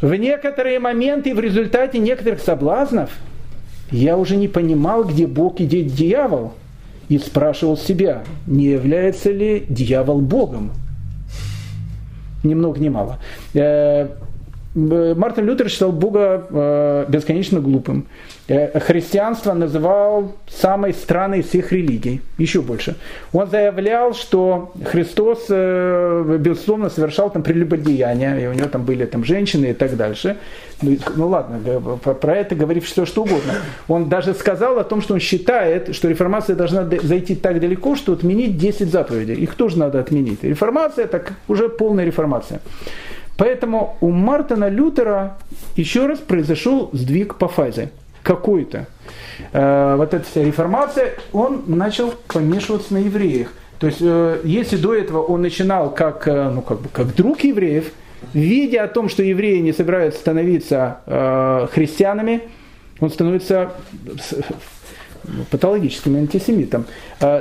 В 0.00 0.14
некоторые 0.14 0.78
моменты 0.78 1.34
в 1.34 1.40
результате 1.40 1.98
некоторых 1.98 2.40
соблазнов– 2.40 3.10
я 3.90 4.16
уже 4.16 4.36
не 4.36 4.48
понимал, 4.48 5.04
где 5.04 5.26
Бог 5.26 5.60
и 5.60 5.66
где 5.66 5.82
дьявол, 5.82 6.52
и 7.08 7.18
спрашивал 7.18 7.76
себя, 7.76 8.22
не 8.46 8.66
является 8.66 9.30
ли 9.30 9.64
дьявол 9.68 10.20
Богом. 10.20 10.70
Ни 12.44 12.54
много 12.54 12.78
ни 12.78 12.88
мало. 12.88 13.18
Э, 13.54 14.08
Мартин 14.74 15.46
Лютер 15.46 15.68
считал 15.68 15.90
Бога 15.90 16.46
э, 16.48 17.06
бесконечно 17.08 17.60
глупым. 17.60 18.06
Э, 18.50 18.80
христианство 18.80 19.52
называл 19.54 20.32
самой 20.48 20.92
странной 20.92 21.42
всех 21.42 21.70
религий, 21.70 22.20
еще 22.36 22.62
больше. 22.62 22.96
Он 23.32 23.48
заявлял, 23.48 24.12
что 24.12 24.72
Христос, 24.84 25.46
э, 25.50 26.36
безусловно, 26.40 26.90
совершал 26.90 27.30
там 27.30 27.44
прелюбодеяния, 27.44 28.36
и 28.40 28.46
у 28.48 28.52
него 28.52 28.66
там 28.66 28.82
были 28.84 29.04
там 29.04 29.24
женщины 29.24 29.66
и 29.66 29.72
так 29.72 29.96
дальше. 29.96 30.36
Ну, 30.82 30.96
ну 31.14 31.28
ладно, 31.28 31.60
про 31.98 32.36
это 32.36 32.56
говорит 32.56 32.82
все 32.82 33.06
что 33.06 33.22
угодно. 33.22 33.52
Он 33.86 34.08
даже 34.08 34.34
сказал 34.34 34.80
о 34.80 34.84
том, 34.84 35.00
что 35.00 35.14
он 35.14 35.20
считает, 35.20 35.94
что 35.94 36.08
реформация 36.08 36.56
должна 36.56 36.84
зайти 37.02 37.36
так 37.36 37.60
далеко, 37.60 37.94
что 37.94 38.14
отменить 38.14 38.58
10 38.58 38.90
заповедей. 38.90 39.36
Их 39.36 39.54
тоже 39.54 39.78
надо 39.78 40.00
отменить. 40.00 40.42
Реформация 40.42 41.04
это 41.04 41.22
уже 41.46 41.68
полная 41.68 42.04
реформация. 42.04 42.60
Поэтому 43.36 43.96
у 44.00 44.10
Мартина 44.10 44.68
Лютера 44.68 45.38
еще 45.76 46.06
раз 46.06 46.18
произошел 46.18 46.90
сдвиг 46.92 47.36
по 47.36 47.46
фазе. 47.46 47.90
Какой-то. 48.22 48.86
Э, 49.52 49.96
вот 49.96 50.14
эта 50.14 50.24
вся 50.24 50.42
реформация, 50.42 51.14
он 51.32 51.64
начал 51.66 52.14
помешиваться 52.28 52.94
на 52.94 52.98
евреях. 52.98 53.52
То 53.78 53.86
есть, 53.86 53.98
э, 54.00 54.40
если 54.44 54.76
до 54.76 54.94
этого 54.94 55.22
он 55.22 55.42
начинал 55.42 55.90
как, 55.90 56.28
э, 56.28 56.50
ну, 56.50 56.62
как, 56.62 56.80
бы, 56.80 56.88
как 56.92 57.14
друг 57.14 57.40
евреев, 57.40 57.92
видя 58.34 58.84
о 58.84 58.88
том, 58.88 59.08
что 59.08 59.22
евреи 59.22 59.58
не 59.58 59.72
собираются 59.72 60.20
становиться 60.20 61.68
христианами, 61.72 62.42
он 63.00 63.10
становится 63.10 63.72
патологическим 65.50 66.16
антисемитом. 66.16 66.84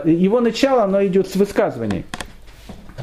Его 0.05 0.39
начало, 0.39 0.83
оно 0.83 1.05
идет 1.05 1.27
с 1.27 1.35
высказываний. 1.35 2.05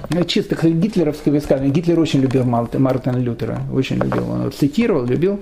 Ну, 0.08 0.24
чисто 0.24 0.54
как 0.54 0.70
гитлеровское 0.72 1.34
высказывание. 1.34 1.72
Гитлер 1.72 2.00
очень 2.00 2.20
любил 2.20 2.44
Мартина 2.44 3.18
Лютера, 3.18 3.60
очень 3.70 3.96
любил. 3.96 4.30
Он 4.30 4.52
цитировал, 4.52 5.04
любил. 5.04 5.40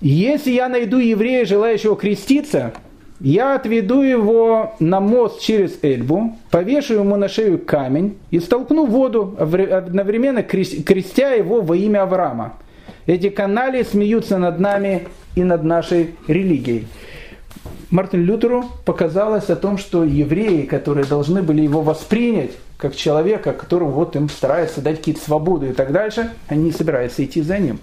Если 0.00 0.52
я 0.52 0.68
найду 0.70 0.98
еврея, 0.98 1.44
желающего 1.44 1.94
креститься, 1.94 2.72
я 3.20 3.54
отведу 3.54 4.00
его 4.00 4.74
на 4.80 4.98
мост 4.98 5.42
через 5.42 5.78
Эльбу, 5.82 6.38
повешу 6.50 6.94
ему 6.94 7.16
на 7.16 7.28
шею 7.28 7.58
камень 7.58 8.16
и 8.30 8.40
столкну 8.40 8.86
воду, 8.86 9.36
одновременно 9.38 10.42
крестя 10.42 11.34
его 11.34 11.60
во 11.60 11.76
имя 11.76 12.04
Авраама. 12.04 12.54
Эти 13.04 13.28
канали 13.28 13.82
смеются 13.82 14.38
над 14.38 14.58
нами 14.58 15.08
и 15.34 15.44
над 15.44 15.64
нашей 15.64 16.14
религией. 16.26 16.86
Мартину 17.90 18.24
Лютеру 18.24 18.64
показалось 18.86 19.50
о 19.50 19.56
том, 19.56 19.76
что 19.76 20.04
евреи, 20.04 20.62
которые 20.62 21.04
должны 21.04 21.42
были 21.42 21.60
его 21.60 21.82
воспринять 21.82 22.52
как 22.78 22.96
человека, 22.96 23.52
которому 23.52 23.90
вот 23.90 24.16
им 24.16 24.30
старается 24.30 24.80
дать 24.80 24.98
какие-то 24.98 25.20
свободы 25.22 25.70
и 25.70 25.72
так 25.72 25.92
дальше, 25.92 26.30
они 26.48 26.64
не 26.64 26.72
собираются 26.72 27.22
идти 27.22 27.42
за 27.42 27.58
ним. 27.58 27.80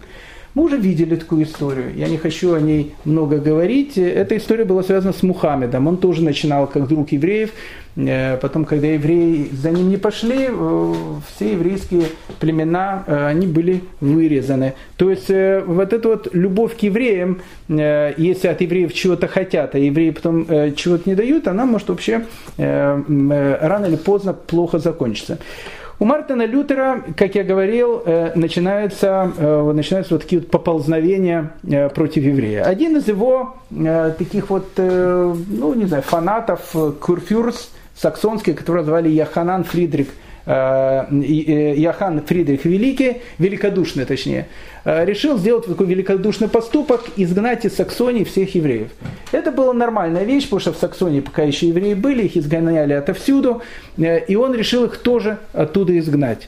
Мы 0.57 0.63
уже 0.63 0.77
видели 0.77 1.15
такую 1.15 1.43
историю, 1.43 1.93
я 1.95 2.07
не 2.07 2.17
хочу 2.17 2.55
о 2.55 2.59
ней 2.59 2.95
много 3.05 3.37
говорить. 3.37 3.95
Эта 3.95 4.35
история 4.37 4.65
была 4.65 4.81
связана 4.81 5.13
с 5.13 5.21
Мухаммедом. 5.21 5.85
Он 5.85 5.97
тоже 5.97 6.23
начинал 6.23 6.65
как 6.65 6.87
друг 6.87 7.11
евреев, 7.11 7.51
э, 7.95 8.37
потом, 8.37 8.65
когда 8.65 8.87
евреи 8.87 9.49
за 9.51 9.69
ним 9.69 9.89
не 9.89 9.97
пошли, 9.97 10.47
э, 10.49 10.93
все 11.27 11.51
еврейские 11.51 12.05
племена, 12.39 13.03
э, 13.05 13.27
они 13.27 13.45
были 13.45 13.83
вырезаны. 13.99 14.73
То 14.95 15.11
есть 15.11 15.29
вот 15.67 15.93
эта 15.93 16.09
вот 16.09 16.29
любовь 16.33 16.75
к 16.75 16.79
евреям, 16.79 17.37
если 17.69 18.47
от 18.47 18.59
евреев 18.59 18.91
чего-то 18.93 19.27
хотят, 19.27 19.75
а 19.75 19.77
евреи 19.77 20.09
потом 20.09 20.47
чего-то 20.75 21.07
не 21.07 21.15
дают, 21.15 21.47
она 21.47 21.65
может 21.65 21.89
вообще 21.89 22.25
рано 22.57 23.85
или 23.85 23.95
поздно 23.95 24.33
плохо 24.33 24.79
закончиться. 24.79 25.37
У 25.99 26.05
Мартина 26.05 26.45
Лютера, 26.45 27.03
как 27.15 27.33
я 27.33 27.43
говорил, 27.43 28.03
э, 28.05 28.31
начинаются, 28.35 29.31
э, 29.35 29.71
начинаются 29.73 30.13
вот 30.13 30.21
такие 30.21 30.41
вот 30.41 30.51
поползновения 30.51 31.53
э, 31.63 31.89
против 31.89 32.23
еврея. 32.23 32.63
Один 32.63 32.97
из 32.97 33.07
его 33.07 33.55
таких 34.17 34.49
вот, 34.49 34.67
ну 34.77 35.73
не 35.73 35.85
знаю, 35.85 36.03
фанатов, 36.03 36.73
Курфюрс, 36.99 37.71
саксонский, 37.95 38.53
которого 38.53 38.83
звали 38.83 39.09
Яханан 39.09 39.63
Фридрих 39.63 40.07
Яхан 40.47 42.21
Фридрих 42.25 42.63
Великий, 42.63 43.17
великодушный 43.37 44.05
точнее, 44.05 44.47
Э, 44.89 45.03
решил 45.03 45.37
сделать 45.37 45.65
такой 45.65 45.85
великодушный 45.85 46.47
поступок, 46.47 47.01
изгнать 47.17 47.65
из 47.65 47.75
Саксонии 47.75 48.23
всех 48.23 48.55
евреев. 48.55 48.87
Это 49.33 49.51
была 49.51 49.73
нормальная 49.73 50.23
вещь, 50.23 50.45
потому 50.45 50.61
что 50.61 50.71
в 50.71 50.77
Саксонии 50.77 51.19
пока 51.19 51.43
еще 51.43 51.67
евреи 51.67 51.93
были, 51.93 52.23
их 52.23 52.37
изгоняли 52.37 52.93
отовсюду, 52.93 53.61
э, 53.97 54.23
и 54.23 54.37
он 54.37 54.55
решил 54.55 54.85
их 54.85 54.99
тоже 54.99 55.39
оттуда 55.51 55.99
изгнать. 55.99 56.47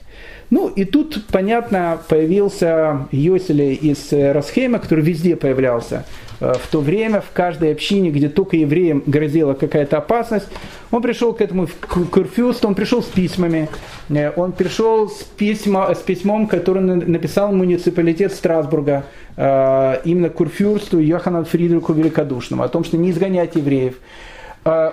Ну 0.52 0.70
и 0.70 0.86
тут, 0.86 1.26
понятно, 1.34 2.00
появился 2.08 3.08
Йосель 3.12 3.78
из 3.82 4.08
Расхейма, 4.14 4.80
который 4.80 5.04
везде 5.04 5.36
появлялся. 5.36 6.06
Э, 6.40 6.54
в 6.54 6.68
то 6.68 6.80
время 6.80 7.22
в 7.22 7.32
каждой 7.34 7.72
общине, 7.72 8.12
где 8.12 8.30
только 8.30 8.58
евреям 8.58 9.04
грозила 9.06 9.54
какая-то 9.54 9.98
опасность, 9.98 10.48
Он 10.92 11.02
пришел 11.02 11.34
к 11.34 11.42
этому 11.42 11.68
Курфюсту, 12.12 12.68
он 12.68 12.76
пришел 12.76 13.04
с 13.04 13.08
письмами, 13.08 13.70
э, 14.10 14.32
он 14.36 14.54
пришел 14.54 15.10
с, 15.10 15.24
письма, 15.24 15.94
с 15.94 16.00
письмом, 16.00 16.48
который 16.48 16.82
написал 16.82 17.52
муниципалитет 17.52 18.34
Страсбурга, 18.34 19.04
э, 19.36 20.00
именно 20.06 20.30
Курфюрсту 20.30 21.00
Йохану 21.00 21.44
Фридриху 21.44 21.94
Великодушному, 21.94 22.64
о 22.64 22.70
том, 22.70 22.84
что 22.84 22.98
не 22.98 23.12
изгонять 23.12 23.56
евреев. 23.56 23.96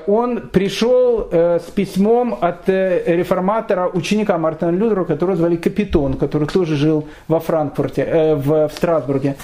Он 0.07 0.49
пришел 0.53 1.28
с 1.32 1.64
письмом 1.74 2.38
от 2.40 2.68
реформатора, 2.68 3.88
ученика 3.88 4.38
Мартина 4.38 4.70
Лютера, 4.70 5.05
которого 5.05 5.36
звали 5.36 5.57
Капитон, 5.57 6.14
который 6.14 6.47
тоже 6.47 6.76
жил 6.76 7.09
во 7.26 7.40
Франкфурте, 7.40 8.36
в 8.36 8.70
Страсбурге 8.72 9.34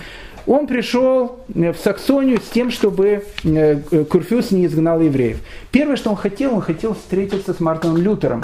он 0.47 0.66
пришел 0.66 1.40
э, 1.55 1.72
в 1.72 1.78
Саксонию 1.78 2.38
с 2.40 2.49
тем, 2.49 2.70
чтобы 2.70 3.24
э, 3.45 4.05
Курфюс 4.05 4.51
не 4.51 4.66
изгнал 4.66 5.01
евреев. 5.01 5.38
Первое, 5.70 5.97
что 5.97 6.11
он 6.11 6.16
хотел, 6.16 6.55
он 6.55 6.61
хотел 6.61 6.95
встретиться 6.95 7.55
с 7.55 7.61
Мартином 7.61 7.97
Лютером. 7.97 8.43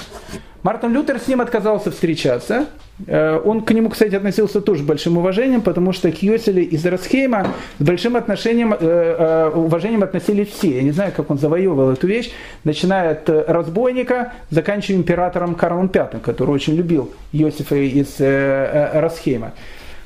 Мартин 0.62 0.92
Лютер 0.92 1.20
с 1.20 1.28
ним 1.28 1.40
отказался 1.40 1.90
встречаться. 1.90 2.66
Э, 3.06 3.40
он 3.44 3.62
к 3.62 3.70
нему, 3.72 3.88
кстати, 3.90 4.14
относился 4.14 4.60
тоже 4.60 4.82
большим 4.82 5.18
уважением, 5.18 5.62
потому 5.62 5.92
что 5.92 6.10
к 6.10 6.22
Йоселе 6.22 6.62
из 6.62 6.84
Расхейма 6.84 7.48
с 7.78 7.84
большим 7.84 8.16
отношением, 8.16 8.72
уважением 8.72 10.02
относились 10.02 10.48
все. 10.48 10.76
Я 10.76 10.82
не 10.82 10.92
знаю, 10.92 11.12
как 11.16 11.30
он 11.30 11.38
завоевывал 11.38 11.90
эту 11.90 12.06
вещь, 12.06 12.30
начиная 12.64 13.12
от 13.12 13.28
разбойника, 13.28 14.32
заканчивая 14.50 14.98
императором 14.98 15.54
Карлом 15.54 15.90
V, 15.92 16.20
который 16.22 16.50
очень 16.50 16.74
любил 16.74 17.10
Иосифа 17.32 17.76
из 17.76 18.16
Расхейма. 18.18 19.52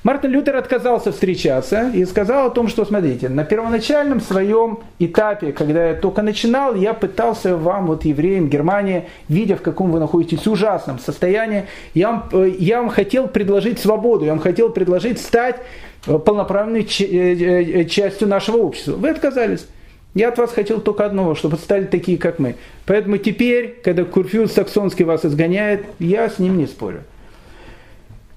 Мартин 0.05 0.33
Лютер 0.33 0.57
отказался 0.57 1.13
встречаться 1.13 1.91
и 1.95 2.05
сказал 2.05 2.49
о 2.49 2.51
том, 2.51 2.67
что, 2.67 2.85
смотрите, 2.85 3.29
на 3.29 3.45
первоначальном 3.45 4.21
своем 4.21 4.81
этапе, 4.99 5.53
когда 5.53 5.91
я 5.91 5.95
только 5.95 6.23
начинал, 6.23 6.75
я 6.75 6.93
пытался 6.93 7.57
вам, 7.57 7.87
вот 7.87 8.05
евреям 8.05 8.49
Германии, 8.49 9.05
видя, 9.29 9.55
в 9.55 9.63
каком 9.63 9.93
вы 9.93 10.01
находитесь 10.01 10.45
ужасном 10.49 10.99
состоянии, 10.99 11.67
я 11.95 12.11
вам, 12.11 12.29
э, 12.33 12.53
я 12.59 12.81
вам 12.81 12.91
хотел 12.91 13.29
предложить 13.29 13.79
свободу, 13.79 14.25
я 14.25 14.33
вам 14.33 14.41
хотел 14.41 14.71
предложить 14.71 15.21
стать 15.21 15.61
э, 16.09 16.19
полноправной 16.19 16.83
э, 16.83 17.85
частью 17.85 18.27
нашего 18.27 18.57
общества. 18.57 18.93
Вы 18.97 19.11
отказались. 19.11 19.69
Я 20.15 20.31
от 20.31 20.37
вас 20.37 20.53
хотел 20.53 20.81
только 20.81 21.07
одного, 21.07 21.37
чтобы 21.37 21.57
стали 21.59 21.85
такие, 21.85 22.19
как 22.19 22.41
мы. 22.41 22.57
Поэтому 22.87 23.19
теперь, 23.19 23.79
когда 23.85 24.05
Курфюз 24.05 24.53
Саксонский 24.53 25.05
вас 25.05 25.25
изгоняет, 25.25 25.87
я 26.01 26.29
с 26.29 26.41
ним 26.41 26.59
не 26.59 26.67
спорю. 26.67 27.05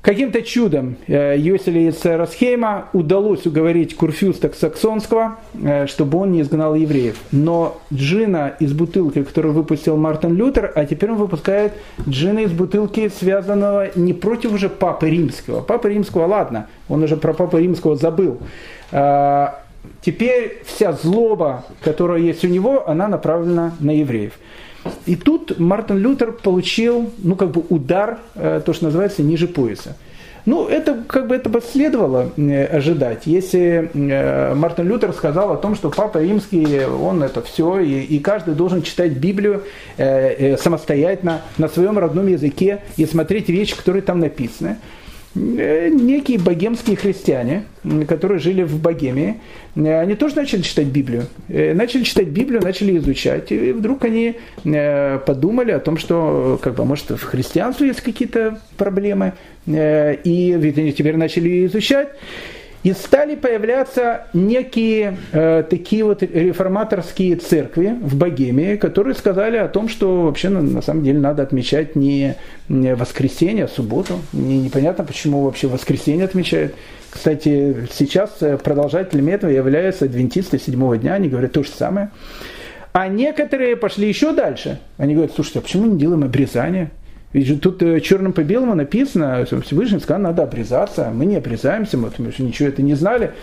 Каким-то 0.06 0.44
чудом 0.44 0.98
э, 1.08 1.36
Йоселе 1.36 1.88
из 1.88 2.06
Расхейма 2.06 2.90
удалось 2.94 3.48
уговорить 3.48 3.96
Курфюста 3.96 4.52
Саксонского, 4.56 5.40
э, 5.56 5.88
чтобы 5.88 6.20
он 6.20 6.32
не 6.32 6.42
изгнал 6.42 6.76
евреев. 6.76 7.18
Но 7.32 7.82
джина 7.92 8.54
из 8.60 8.72
бутылки, 8.74 9.24
которую 9.24 9.56
выпустил 9.56 9.98
Мартин 9.98 10.36
Лютер, 10.36 10.72
а 10.76 10.86
теперь 10.86 11.10
он 11.10 11.18
выпускает 11.18 11.74
джина 12.08 12.42
из 12.42 12.52
бутылки, 12.52 13.10
связанного 13.10 13.98
не 13.98 14.14
против 14.14 14.54
уже 14.54 14.70
Папы 14.70 15.10
Римского. 15.10 15.62
Папы 15.62 15.90
Римского, 15.90 16.28
ладно, 16.28 16.68
он 16.88 17.02
уже 17.02 17.18
про 17.18 17.34
Папу 17.34 17.58
Римского 17.58 17.96
забыл. 17.96 18.38
Э, 18.92 19.48
теперь 20.02 20.62
вся 20.66 20.94
злоба, 20.94 21.66
которая 21.82 22.20
есть 22.20 22.46
у 22.46 22.48
него, 22.48 22.88
она 22.88 23.08
направлена 23.08 23.74
на 23.80 23.90
евреев. 23.90 24.34
И 25.06 25.16
тут 25.16 25.60
Мартин 25.60 25.98
Лютер 25.98 26.32
получил, 26.32 27.12
ну, 27.20 27.36
как 27.36 27.52
бы 27.52 27.64
удар, 27.70 28.20
э, 28.36 28.62
то, 28.66 28.74
что 28.74 28.86
называется, 28.86 29.24
ниже 29.24 29.48
пояса. 29.48 29.96
Ну, 30.46 30.68
это 30.68 31.04
как 31.08 31.28
бы 31.28 31.36
это 31.36 31.50
бы 31.50 31.60
следовало 31.60 32.32
э, 32.38 32.66
ожидать. 32.66 33.26
Если 33.26 33.90
э, 33.94 34.54
Мартин 34.54 34.88
Лютер 34.88 35.12
сказал 35.14 35.52
о 35.52 35.58
том, 35.58 35.76
что 35.76 35.90
Папа 35.90 36.20
Римский, 36.20 36.86
он 36.86 37.24
это 37.24 37.42
все, 37.42 37.80
и, 37.80 38.02
и 38.02 38.20
каждый 38.20 38.54
должен 38.54 38.84
читать 38.84 39.14
Библию 39.14 39.64
самостоятельно 39.98 41.42
на 41.58 41.68
своем 41.68 41.98
родном 41.98 42.28
языке 42.28 42.84
и 42.98 43.06
смотреть 43.06 43.50
вещи, 43.50 43.76
которые 43.76 44.04
там 44.04 44.20
написаны, 44.20 44.78
некие 45.36 46.40
богемские 46.40 46.96
христиане, 46.96 47.66
которые 48.08 48.40
жили 48.40 48.64
в 48.64 48.82
Богемии, 48.82 49.42
э, 49.76 50.00
они 50.00 50.16
тоже 50.16 50.36
начали 50.36 50.62
читать 50.62 50.88
Библию. 50.88 51.28
Э, 51.50 51.74
начали 51.74 52.04
читать 52.04 52.28
Библию, 52.28 52.62
начали 52.62 52.98
изучать. 52.98 53.52
И 53.52 53.74
вдруг 53.74 54.06
они 54.06 54.36
подумали 54.64 55.72
о 55.72 55.80
том, 55.80 55.98
что, 55.98 56.60
как 56.62 56.76
бы, 56.76 56.86
может, 56.86 57.10
в 57.10 57.24
христианстве 57.24 57.88
есть 57.88 58.02
какие-то 58.02 58.60
проблемы. 58.78 59.34
И 59.68 60.56
ведь 60.58 60.78
они 60.78 60.94
теперь 60.94 61.18
начали 61.18 61.66
изучать. 61.66 62.10
И 62.86 62.94
стали 62.94 63.34
появляться 63.34 64.28
некие 64.32 65.18
э, 65.32 65.64
такие 65.68 66.04
вот 66.04 66.22
реформаторские 66.22 67.36
церкви 67.36 67.98
в 68.00 68.16
Богемии, 68.16 68.76
которые 68.76 69.16
сказали 69.16 69.58
о 69.58 69.68
том, 69.68 69.90
что 69.90 70.22
вообще 70.22 70.50
на, 70.50 70.62
на 70.62 70.84
самом 70.84 71.04
деле 71.04 71.18
надо 71.18 71.42
отмечать 71.42 71.96
не, 71.96 72.36
не 72.70 72.94
воскресенье, 72.94 73.66
а 73.66 73.68
субботу. 73.68 74.20
Не, 74.34 74.60
непонятно, 74.60 75.04
почему 75.04 75.42
вообще 75.42 75.68
воскресенье 75.68 76.26
отмечают. 76.26 76.76
Кстати, 77.10 77.88
сейчас 77.92 78.38
э, 78.42 78.56
продолжателями 78.58 79.32
этого 79.32 79.50
являются 79.50 80.06
адвентисты 80.06 80.60
седьмого 80.60 80.96
дня, 81.00 81.16
они 81.16 81.28
говорят 81.28 81.54
то 81.54 81.64
же 81.64 81.72
самое. 81.72 82.12
А 82.94 83.08
некоторые 83.08 83.78
пошли 83.78 84.08
еще 84.08 84.32
дальше. 84.32 84.78
Они 85.00 85.16
говорят, 85.16 85.34
слушайте, 85.34 85.58
а 85.58 85.62
почему 85.64 85.88
не 85.88 85.98
делаем 85.98 86.24
обрезание? 86.24 86.92
Ведь 87.36 87.60
тут 87.60 87.84
э, 87.84 88.00
черным 88.00 88.32
по 88.32 88.44
белому 88.44 88.76
написано, 88.76 89.44
Всевышний 89.44 90.00
сказал, 90.00 90.22
надо 90.22 90.44
обрезаться, 90.44 91.12
мы 91.14 91.26
не 91.26 91.36
обрезаемся, 91.36 91.98
мы 91.98 92.10
ничего 92.18 92.70
это 92.70 92.82
не 92.82 92.94
знали. 92.94 93.34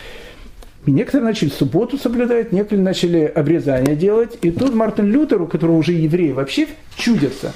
И 0.86 0.90
некоторые 0.90 1.26
начали 1.26 1.50
субботу 1.50 1.98
соблюдать, 1.98 2.52
некоторые 2.52 2.82
начали 2.82 3.24
обрезание 3.24 3.94
делать. 3.94 4.38
И 4.40 4.50
тут 4.50 4.74
Мартин 4.74 5.12
Лютер, 5.12 5.42
у 5.42 5.46
которого 5.46 5.76
уже 5.76 5.92
евреи 5.92 6.32
вообще 6.32 6.68
чудятся, 6.96 7.52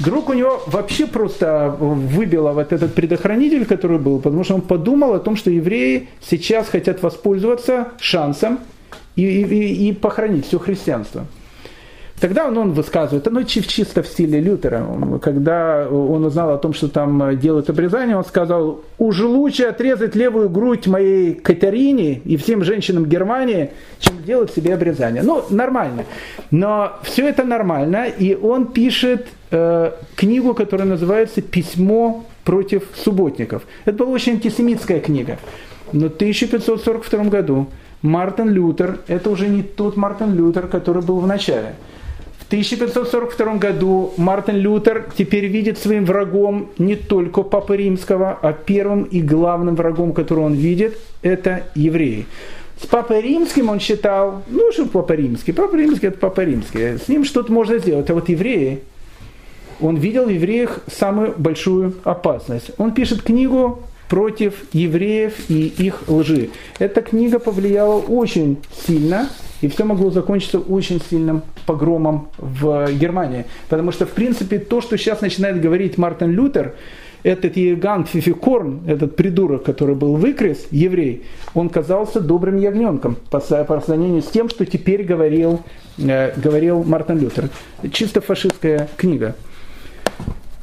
Вдруг 0.00 0.28
у 0.28 0.34
него 0.34 0.62
вообще 0.66 1.06
просто 1.06 1.74
выбило 1.78 2.52
вот 2.52 2.72
этот 2.72 2.94
предохранитель, 2.94 3.64
который 3.64 3.98
был, 3.98 4.18
потому 4.18 4.44
что 4.44 4.56
он 4.56 4.60
подумал 4.60 5.14
о 5.14 5.18
том, 5.18 5.34
что 5.34 5.50
евреи 5.50 6.08
сейчас 6.20 6.68
хотят 6.68 7.02
воспользоваться 7.02 7.88
шансом 8.00 8.58
и, 9.16 9.22
и, 9.22 9.88
и 9.88 9.92
похоронить 9.92 10.46
все 10.46 10.58
христианство. 10.58 11.26
Тогда 12.24 12.46
он, 12.46 12.56
он 12.56 12.72
высказывает, 12.72 13.30
ну 13.30 13.44
чисто 13.44 14.02
в 14.02 14.06
стиле 14.06 14.40
Лютера, 14.40 14.82
когда 15.20 15.86
он 15.86 16.24
узнал 16.24 16.54
о 16.54 16.56
том, 16.56 16.72
что 16.72 16.88
там 16.88 17.38
делают 17.38 17.68
обрезание, 17.68 18.16
он 18.16 18.24
сказал, 18.24 18.80
уж 18.96 19.20
лучше 19.20 19.64
отрезать 19.64 20.14
левую 20.14 20.48
грудь 20.48 20.86
моей 20.86 21.34
Катерине 21.34 22.22
и 22.24 22.38
всем 22.38 22.64
женщинам 22.64 23.04
Германии, 23.04 23.72
чем 23.98 24.22
делать 24.22 24.50
себе 24.54 24.72
обрезание. 24.72 25.22
Ну, 25.22 25.44
нормально. 25.50 26.06
Но 26.50 26.94
все 27.02 27.28
это 27.28 27.44
нормально, 27.44 28.06
и 28.06 28.34
он 28.34 28.68
пишет 28.68 29.26
э, 29.50 29.90
книгу, 30.16 30.54
которая 30.54 30.88
называется 30.88 31.42
«Письмо 31.42 32.24
против 32.42 32.84
субботников». 32.94 33.64
Это 33.84 33.98
была 33.98 34.12
очень 34.12 34.32
антисемитская 34.36 35.00
книга. 35.00 35.36
Но 35.92 36.08
в 36.08 36.14
1542 36.14 37.24
году 37.24 37.66
Мартин 38.00 38.48
Лютер, 38.48 39.00
это 39.08 39.28
уже 39.28 39.46
не 39.46 39.62
тот 39.62 39.98
Мартин 39.98 40.34
Лютер, 40.34 40.68
который 40.68 41.02
был 41.02 41.20
в 41.20 41.26
начале– 41.26 41.74
в 42.44 42.46
1542 42.48 43.54
году 43.54 44.12
Мартин 44.18 44.56
Лютер 44.56 45.06
теперь 45.16 45.46
видит 45.46 45.78
своим 45.78 46.04
врагом 46.04 46.68
не 46.76 46.94
только 46.94 47.42
Папы 47.42 47.78
Римского, 47.78 48.38
а 48.40 48.52
первым 48.52 49.04
и 49.04 49.22
главным 49.22 49.76
врагом, 49.76 50.12
которого 50.12 50.44
он 50.44 50.52
видит, 50.52 50.98
это 51.22 51.64
евреи. 51.74 52.26
С 52.80 52.86
Папой 52.86 53.22
Римским 53.22 53.70
он 53.70 53.80
считал, 53.80 54.42
ну 54.48 54.70
что 54.72 54.84
Папа 54.84 55.14
Римский, 55.14 55.52
Папа 55.52 55.74
Римский 55.74 56.08
это 56.08 56.18
Папа 56.18 56.42
Римский, 56.42 56.98
с 56.98 57.08
ним 57.08 57.24
что-то 57.24 57.50
можно 57.50 57.78
сделать, 57.78 58.10
а 58.10 58.14
вот 58.14 58.28
евреи, 58.28 58.82
он 59.80 59.96
видел 59.96 60.26
в 60.26 60.30
евреях 60.30 60.80
самую 60.86 61.34
большую 61.38 61.94
опасность. 62.04 62.72
Он 62.76 62.92
пишет 62.92 63.22
книгу 63.22 63.82
против 64.08 64.54
евреев 64.72 65.50
и 65.50 65.66
их 65.66 66.04
лжи. 66.08 66.50
Эта 66.78 67.02
книга 67.02 67.38
повлияла 67.38 68.00
очень 68.00 68.58
сильно 68.86 69.28
и 69.60 69.68
все 69.68 69.84
могло 69.84 70.10
закончиться 70.10 70.58
очень 70.58 71.00
сильным 71.00 71.42
погромом 71.66 72.28
в 72.36 72.92
Германии. 72.92 73.46
Потому 73.68 73.92
что, 73.92 74.04
в 74.04 74.10
принципе, 74.10 74.58
то, 74.58 74.80
что 74.80 74.98
сейчас 74.98 75.22
начинает 75.22 75.60
говорить 75.60 75.96
Мартин 75.96 76.32
Лютер, 76.32 76.74
этот 77.22 77.56
Еган 77.56 78.04
Фификорн, 78.04 78.82
этот 78.86 79.16
придурок, 79.16 79.64
который 79.64 79.94
был 79.94 80.16
выкрес, 80.16 80.66
еврей, 80.70 81.24
он 81.54 81.70
казался 81.70 82.20
добрым 82.20 82.58
ягненком 82.58 83.16
по, 83.30 83.40
по 83.40 83.80
сравнению 83.80 84.20
с 84.20 84.26
тем, 84.26 84.50
что 84.50 84.66
теперь 84.66 85.02
говорил, 85.02 85.62
э, 85.96 86.38
говорил 86.38 86.84
Мартин 86.84 87.18
Лютер. 87.18 87.48
Чисто 87.90 88.20
фашистская 88.20 88.90
книга. 88.98 89.34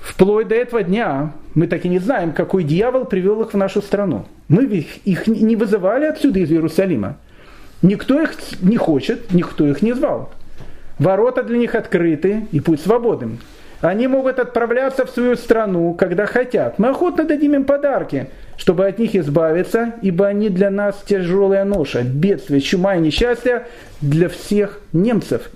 Вплоть 0.02 0.48
до 0.48 0.56
этого 0.56 0.84
дня 0.84 1.32
мы 1.54 1.68
так 1.68 1.86
и 1.86 1.90
не 1.90 2.00
знаем, 2.00 2.34
какой 2.34 2.64
дьявол 2.64 3.06
привел 3.06 3.42
их 3.44 3.54
в 3.54 3.58
нашу 3.58 3.82
страну. 3.82 4.26
Мы 4.48 4.66
их, 4.66 5.28
не 5.28 5.56
вызывали 5.56 6.06
отсюда 6.06 6.40
из 6.40 6.52
Иерусалима. 6.52 7.18
Никто 7.84 8.20
их 8.22 8.34
не 8.62 8.78
хочет, 8.78 9.32
никто 9.32 9.66
их 9.68 9.82
не 9.82 9.94
звал. 9.94 10.32
Ворота 10.98 11.44
для 11.44 11.58
них 11.58 11.76
открыты 11.76 12.48
и 12.52 12.60
путь 12.60 12.82
свободен. 12.82 13.40
Они 13.80 14.08
могут 14.08 14.38
отправляться 14.40 15.06
в 15.06 15.10
свою 15.10 15.36
страну, 15.36 15.94
когда 15.96 16.26
хотят. 16.26 16.78
Мы 16.78 16.90
охотно 16.90 17.24
дадим 17.24 17.56
им 17.56 17.64
подарки, 17.64 18.30
чтобы 18.58 18.86
от 18.86 19.00
них 19.00 19.16
избавиться, 19.16 19.94
ибо 20.04 20.28
они 20.28 20.50
для 20.50 20.70
нас 20.70 21.02
тяжелая 21.06 21.66
ноша, 21.66 22.04
бедствие, 22.04 22.62
чума 22.62 22.96
и 22.96 23.00
несчастье 23.00 23.66
для 24.02 24.30
всех 24.30 24.80
немцев. 24.94 25.50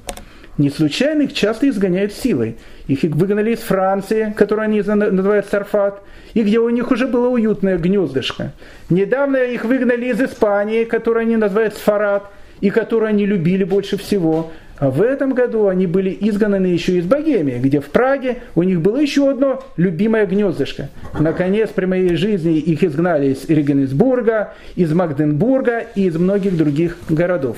Не 0.57 0.69
случайно 0.69 1.23
их 1.23 1.33
часто 1.33 1.67
изгоняют 1.67 2.13
силой. 2.13 2.55
Их 2.87 3.03
выгнали 3.03 3.51
из 3.51 3.59
Франции, 3.59 4.33
которую 4.37 4.65
они 4.65 4.81
называют 4.81 5.47
Сарфат, 5.47 6.01
и 6.33 6.43
где 6.43 6.59
у 6.59 6.69
них 6.69 6.91
уже 6.91 7.07
было 7.07 7.27
уютное 7.27 7.77
гнездышко. 7.77 8.53
Недавно 8.89 9.37
их 9.37 9.65
выгнали 9.65 10.05
из 10.05 10.21
Испании, 10.21 10.85
которую 10.85 11.23
они 11.23 11.35
называют 11.35 11.73
Сфарат, 11.75 12.31
и 12.61 12.69
которую 12.69 13.09
они 13.09 13.25
любили 13.25 13.63
больше 13.63 13.97
всего. 13.97 14.51
А 14.77 14.89
в 14.89 15.01
этом 15.01 15.33
году 15.33 15.67
они 15.67 15.87
были 15.87 16.15
изгнаны 16.19 16.67
еще 16.67 16.97
из 16.97 17.05
Богемии, 17.05 17.59
где 17.59 17.79
в 17.79 17.85
Праге 17.85 18.39
у 18.55 18.63
них 18.63 18.81
было 18.81 18.97
еще 18.97 19.29
одно 19.29 19.63
любимое 19.77 20.25
гнездышко. 20.25 20.89
Наконец, 21.17 21.69
при 21.69 21.85
моей 21.85 22.15
жизни 22.15 22.57
их 22.57 22.83
изгнали 22.83 23.33
из 23.33 23.49
Регенсбурга, 23.49 24.53
из 24.75 24.91
Магденбурга 24.93 25.85
и 25.95 26.07
из 26.07 26.17
многих 26.17 26.57
других 26.57 26.97
городов. 27.09 27.57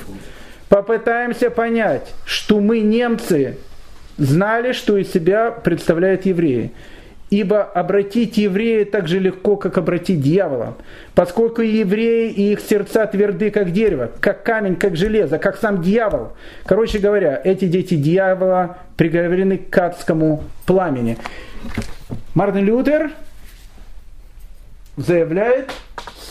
Попытаемся 0.70 1.50
понять, 1.50 2.14
что 2.26 2.60
мы, 2.60 2.80
немцы, 2.80 3.58
знали, 4.18 4.74
что 4.74 4.98
из 4.98 5.12
себя 5.12 5.52
представляют 5.52 6.26
евреи. 6.26 6.72
Ибо 7.30 7.64
обратить 7.64 8.38
еврея 8.38 8.86
так 8.86 9.08
же 9.10 9.20
легко, 9.20 9.58
как 9.58 9.78
обратить 9.78 10.22
дьявола. 10.22 10.76
Поскольку 11.14 11.62
евреи 11.62 12.32
и 12.32 12.54
их 12.54 12.62
сердца 12.62 13.06
тверды, 13.06 13.52
как 13.52 13.72
дерево, 13.72 14.12
как 14.22 14.44
камень, 14.44 14.78
как 14.78 14.96
железо, 14.96 15.38
как 15.38 15.58
сам 15.58 15.82
дьявол. 15.82 16.34
Короче 16.66 17.00
говоря, 17.00 17.40
эти 17.44 17.66
дети 17.66 17.96
дьявола 17.96 18.78
приговорены 18.96 19.58
к 19.58 19.78
адскому 19.78 20.44
пламени. 20.66 21.18
Мартин 22.34 22.66
Лютер 22.66 23.12
заявляет 24.96 25.70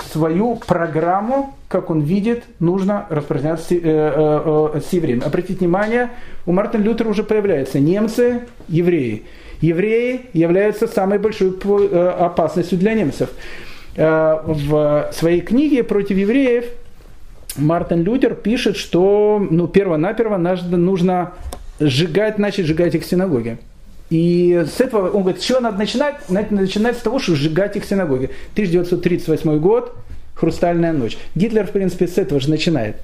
свою 0.07 0.57
программу, 0.57 1.55
как 1.69 1.91
он 1.91 2.01
видит, 2.01 2.45
нужно 2.61 3.07
распространять 3.11 3.61
с, 3.61 3.73
э, 3.73 3.81
э, 3.83 4.73
э, 4.75 4.81
с 4.81 4.93
евреями. 4.93 5.25
Обратите 5.25 5.59
внимание, 5.61 6.11
у 6.47 6.53
Мартина 6.53 6.83
Лютера 6.83 7.09
уже 7.09 7.23
появляются 7.23 7.81
немцы, 7.81 8.41
евреи. 8.69 9.25
Евреи 9.61 10.27
являются 10.33 10.87
самой 10.87 11.19
большой 11.19 11.57
э, 11.61 12.09
опасностью 12.19 12.79
для 12.79 12.95
немцев. 12.95 13.31
Э, 13.97 14.39
в 14.45 15.11
своей 15.13 15.41
книге 15.41 15.83
против 15.83 16.17
евреев 16.17 16.67
Мартин 17.57 18.03
Лютер 18.03 18.35
пишет, 18.35 18.77
что 18.77 19.45
ну, 19.51 19.67
перво-наперво 19.67 20.37
нужно 20.37 21.33
сжигать, 21.81 22.39
начать 22.39 22.67
сжигать 22.67 22.95
их 22.95 23.05
синагоги. 23.05 23.59
И 24.11 24.65
с 24.67 24.81
этого 24.81 25.11
он 25.11 25.23
говорит, 25.23 25.43
с 25.43 25.45
чего 25.45 25.61
надо 25.61 25.79
начинать? 25.79 26.29
Надо 26.29 26.55
начинать 26.55 26.97
с 26.97 27.01
того, 27.01 27.19
что 27.19 27.35
сжигать 27.35 27.77
их 27.77 27.85
синагоги. 27.85 28.31
1938 28.53 29.59
год, 29.59 29.95
хрустальная 30.35 30.93
ночь. 30.93 31.19
Гитлер, 31.35 31.67
в 31.67 31.71
принципе, 31.71 32.07
с 32.07 32.19
этого 32.19 32.41
же 32.41 32.51
начинает. 32.51 32.97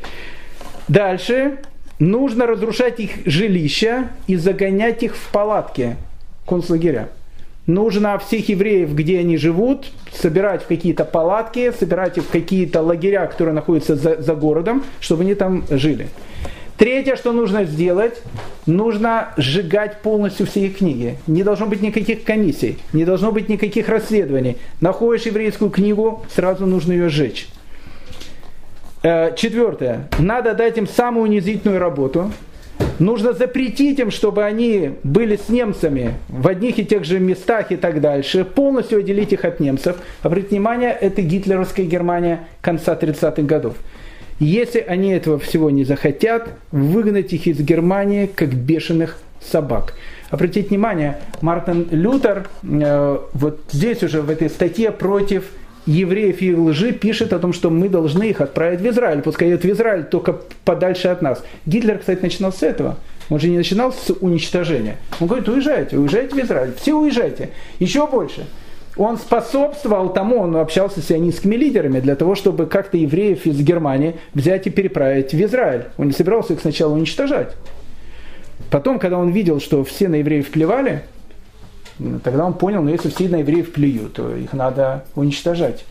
Дальше 0.88 1.58
нужно 1.98 2.46
разрушать 2.46 3.00
их 3.00 3.10
жилища 3.24 4.08
и 4.26 4.36
загонять 4.36 5.02
их 5.02 5.16
в 5.16 5.30
палатки, 5.32 5.96
концлагеря. 6.46 7.08
Нужно 7.66 8.18
всех 8.18 8.48
евреев, 8.48 8.92
где 8.92 9.20
они 9.20 9.36
живут, 9.36 9.92
собирать 10.12 10.64
в 10.64 10.66
какие-то 10.66 11.04
палатки, 11.04 11.72
собирать 11.78 12.18
их 12.18 12.24
в 12.24 12.28
какие-то 12.28 12.82
лагеря, 12.82 13.26
которые 13.26 13.54
находятся 13.54 13.94
за, 13.94 14.20
за 14.20 14.34
городом, 14.34 14.82
чтобы 15.00 15.22
они 15.22 15.34
там 15.36 15.64
жили. 15.70 16.08
Третье, 16.82 17.14
что 17.14 17.30
нужно 17.30 17.62
сделать, 17.62 18.20
нужно 18.66 19.34
сжигать 19.36 19.98
полностью 20.02 20.46
все 20.46 20.66
их 20.66 20.78
книги. 20.78 21.16
Не 21.28 21.44
должно 21.44 21.66
быть 21.66 21.80
никаких 21.80 22.24
комиссий, 22.24 22.76
не 22.92 23.04
должно 23.04 23.30
быть 23.30 23.48
никаких 23.48 23.88
расследований. 23.88 24.56
Находишь 24.80 25.22
еврейскую 25.26 25.70
книгу, 25.70 26.26
сразу 26.34 26.66
нужно 26.66 26.90
ее 26.90 27.08
сжечь. 27.08 27.46
Э, 29.04 29.32
четвертое. 29.36 30.08
Надо 30.18 30.54
дать 30.54 30.76
им 30.76 30.88
самую 30.88 31.26
унизительную 31.26 31.78
работу. 31.78 32.32
Нужно 32.98 33.32
запретить 33.32 34.00
им, 34.00 34.10
чтобы 34.10 34.42
они 34.42 34.94
были 35.04 35.36
с 35.36 35.48
немцами 35.48 36.14
в 36.28 36.48
одних 36.48 36.80
и 36.80 36.84
тех 36.84 37.04
же 37.04 37.20
местах 37.20 37.70
и 37.70 37.76
так 37.76 38.00
дальше. 38.00 38.44
Полностью 38.44 38.98
отделить 38.98 39.32
их 39.32 39.44
от 39.44 39.60
немцев. 39.60 39.98
Обратите 40.22 40.56
внимание, 40.56 40.90
это 40.90 41.22
гитлеровская 41.22 41.86
Германия 41.86 42.48
конца 42.60 42.98
30-х 43.00 43.42
годов. 43.42 43.76
Если 44.42 44.80
они 44.80 45.12
этого 45.12 45.38
всего 45.38 45.70
не 45.70 45.84
захотят, 45.84 46.48
выгнать 46.72 47.32
их 47.32 47.46
из 47.46 47.60
Германии, 47.60 48.26
как 48.26 48.52
бешеных 48.52 49.18
собак. 49.40 49.94
Обратите 50.30 50.68
внимание, 50.68 51.18
Мартин 51.42 51.86
Лютер 51.92 52.48
э, 52.64 53.18
вот 53.34 53.60
здесь 53.70 54.02
уже 54.02 54.20
в 54.20 54.28
этой 54.30 54.50
статье 54.50 54.90
против 54.90 55.44
евреев 55.86 56.42
и 56.42 56.56
лжи 56.56 56.90
пишет 56.90 57.32
о 57.32 57.38
том, 57.38 57.52
что 57.52 57.70
мы 57.70 57.88
должны 57.88 58.30
их 58.30 58.40
отправить 58.40 58.80
в 58.80 58.88
Израиль, 58.88 59.22
пускай 59.22 59.48
идут 59.48 59.62
в 59.62 59.70
Израиль, 59.70 60.02
только 60.02 60.36
подальше 60.64 61.06
от 61.06 61.22
нас. 61.22 61.44
Гитлер, 61.64 61.98
кстати, 61.98 62.22
начинал 62.22 62.52
с 62.52 62.64
этого. 62.64 62.98
Он 63.30 63.38
же 63.38 63.48
не 63.48 63.56
начинал 63.56 63.92
с 63.92 64.12
уничтожения. 64.20 64.96
Он 65.20 65.28
говорит, 65.28 65.48
уезжайте, 65.48 65.96
уезжайте 65.96 66.34
в 66.34 66.38
Израиль, 66.40 66.72
все 66.80 66.98
уезжайте, 66.98 67.50
еще 67.78 68.08
больше 68.08 68.46
он 68.96 69.16
способствовал 69.16 70.10
тому, 70.10 70.38
он 70.38 70.56
общался 70.56 71.00
с 71.00 71.06
сионистскими 71.06 71.56
лидерами 71.56 72.00
для 72.00 72.14
того, 72.14 72.34
чтобы 72.34 72.66
как-то 72.66 72.96
евреев 72.96 73.46
из 73.46 73.58
Германии 73.60 74.16
взять 74.34 74.66
и 74.66 74.70
переправить 74.70 75.32
в 75.32 75.42
Израиль. 75.42 75.84
Он 75.96 76.08
не 76.08 76.12
собирался 76.12 76.52
их 76.52 76.60
сначала 76.60 76.92
уничтожать. 76.92 77.56
Потом, 78.70 78.98
когда 78.98 79.18
он 79.18 79.30
видел, 79.30 79.60
что 79.60 79.82
все 79.84 80.08
на 80.08 80.16
евреев 80.16 80.50
плевали, 80.50 81.02
тогда 82.22 82.44
он 82.44 82.54
понял, 82.54 82.82
ну 82.82 82.90
если 82.90 83.08
все 83.08 83.28
на 83.28 83.36
евреев 83.36 83.72
плюют, 83.72 84.14
то 84.14 84.34
их 84.36 84.52
надо 84.52 85.04
уничтожать. 85.14 85.84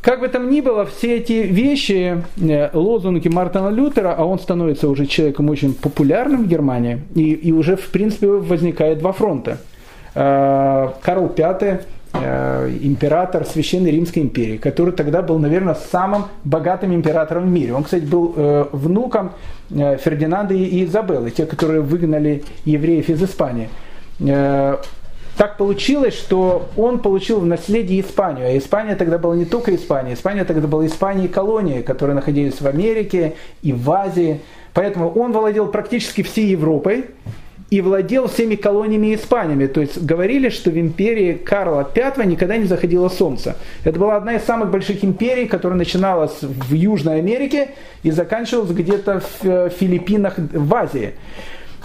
Как 0.00 0.18
бы 0.18 0.28
там 0.28 0.50
ни 0.50 0.60
было, 0.60 0.84
все 0.84 1.18
эти 1.18 1.44
вещи, 1.44 2.24
э, 2.40 2.70
лозунги 2.72 3.28
Мартина 3.28 3.68
Лютера, 3.68 4.12
а 4.12 4.24
он 4.24 4.40
становится 4.40 4.88
уже 4.88 5.06
человеком 5.06 5.48
очень 5.48 5.74
популярным 5.74 6.44
в 6.44 6.48
Германии, 6.48 7.02
и, 7.14 7.32
и 7.34 7.52
уже 7.52 7.76
в 7.76 7.88
принципе 7.90 8.26
возникает 8.26 8.98
два 8.98 9.12
фронта– 9.12 9.58
Карл 10.14 11.32
V, 11.36 11.80
э, 12.14 12.78
император 12.82 13.44
Священной 13.44 13.90
Римской 13.90 14.22
империи, 14.22 14.58
который 14.58 14.92
тогда 14.92 15.22
был, 15.22 15.38
наверное, 15.38 15.74
самым 15.74 16.26
богатым 16.44 16.94
императором 16.94 17.44
в 17.44 17.50
мире. 17.50 17.72
Он, 17.72 17.84
кстати, 17.84 18.04
был 18.04 18.34
э, 18.36 18.66
внуком 18.72 19.32
Фердинанда 19.70 20.54
и 20.54 20.84
Изабеллы, 20.84 21.30
те, 21.30 21.46
которые 21.46 21.80
выгнали 21.80 22.44
евреев 22.64 23.08
из 23.08 23.22
Испании. 23.22 23.68
Так 25.38 25.56
получилось, 25.56 26.14
что 26.14 26.68
он 26.76 26.98
получил 26.98 27.40
в 27.40 27.46
наследие 27.46 28.02
Испанию. 28.02 28.48
А 28.48 28.58
Испания 28.58 28.96
тогда 28.96 29.16
была 29.16 29.34
не 29.34 29.46
только 29.46 29.74
Испания. 29.74 30.12
Испания 30.12 30.44
тогда 30.44 30.68
была 30.68 30.86
Испания 30.86 31.24
и 31.24 31.28
колонии, 31.28 31.80
которые 31.80 32.14
находились 32.14 32.60
в 32.60 32.66
Америке 32.66 33.34
и 33.62 33.72
в 33.72 33.90
Азии. 33.90 34.42
Поэтому 34.74 35.10
он 35.10 35.32
владел 35.32 35.68
практически 35.68 36.22
всей 36.22 36.48
Европой 36.48 37.06
и 37.72 37.80
владел 37.80 38.28
всеми 38.28 38.54
колониями 38.54 39.06
и 39.06 39.14
Испаниями. 39.14 39.66
То 39.66 39.80
есть 39.80 39.98
говорили, 40.02 40.50
что 40.50 40.70
в 40.70 40.78
империи 40.78 41.32
Карла 41.32 41.90
V 41.94 42.26
никогда 42.26 42.58
не 42.58 42.66
заходило 42.66 43.08
солнце. 43.08 43.56
Это 43.82 43.98
была 43.98 44.16
одна 44.16 44.34
из 44.34 44.44
самых 44.44 44.70
больших 44.70 45.02
империй, 45.02 45.46
которая 45.46 45.78
начиналась 45.78 46.42
в 46.42 46.74
Южной 46.74 47.20
Америке 47.20 47.70
и 48.02 48.10
заканчивалась 48.10 48.72
где-то 48.72 49.20
в 49.20 49.44
э, 49.44 49.70
Филиппинах, 49.70 50.34
в 50.36 50.74
Азии. 50.74 51.14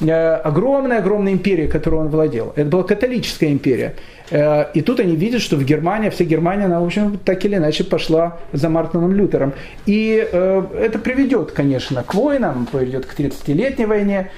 Огромная-огромная 0.02 1.32
империя, 1.32 1.68
которую 1.70 2.02
он 2.02 2.10
владел. 2.10 2.52
Это 2.58 2.70
была 2.70 2.84
католическая 2.84 3.50
империя. 3.50 3.96
Э, 4.30 4.66
и 4.74 4.82
тут 4.82 5.00
они 5.00 5.16
видят, 5.16 5.42
что 5.42 5.56
в 5.56 5.64
Германии, 5.64 6.10
вся 6.10 6.26
Германия, 6.26 6.66
она, 6.66 6.82
в 6.82 6.86
общем, 6.86 7.18
так 7.18 7.46
или 7.46 7.56
иначе 7.56 7.86
пошла 7.86 8.40
за 8.52 8.68
Мартином 8.68 9.14
Лютером. 9.14 9.54
И 9.86 10.28
э, 10.30 10.64
это 10.82 11.00
приведет, 11.00 11.54
конечно, 11.54 12.04
к 12.04 12.14
войнам, 12.14 12.68
приведет 12.70 13.06
к 13.06 13.18
30-летней 13.18 13.86
войне. 13.86 14.32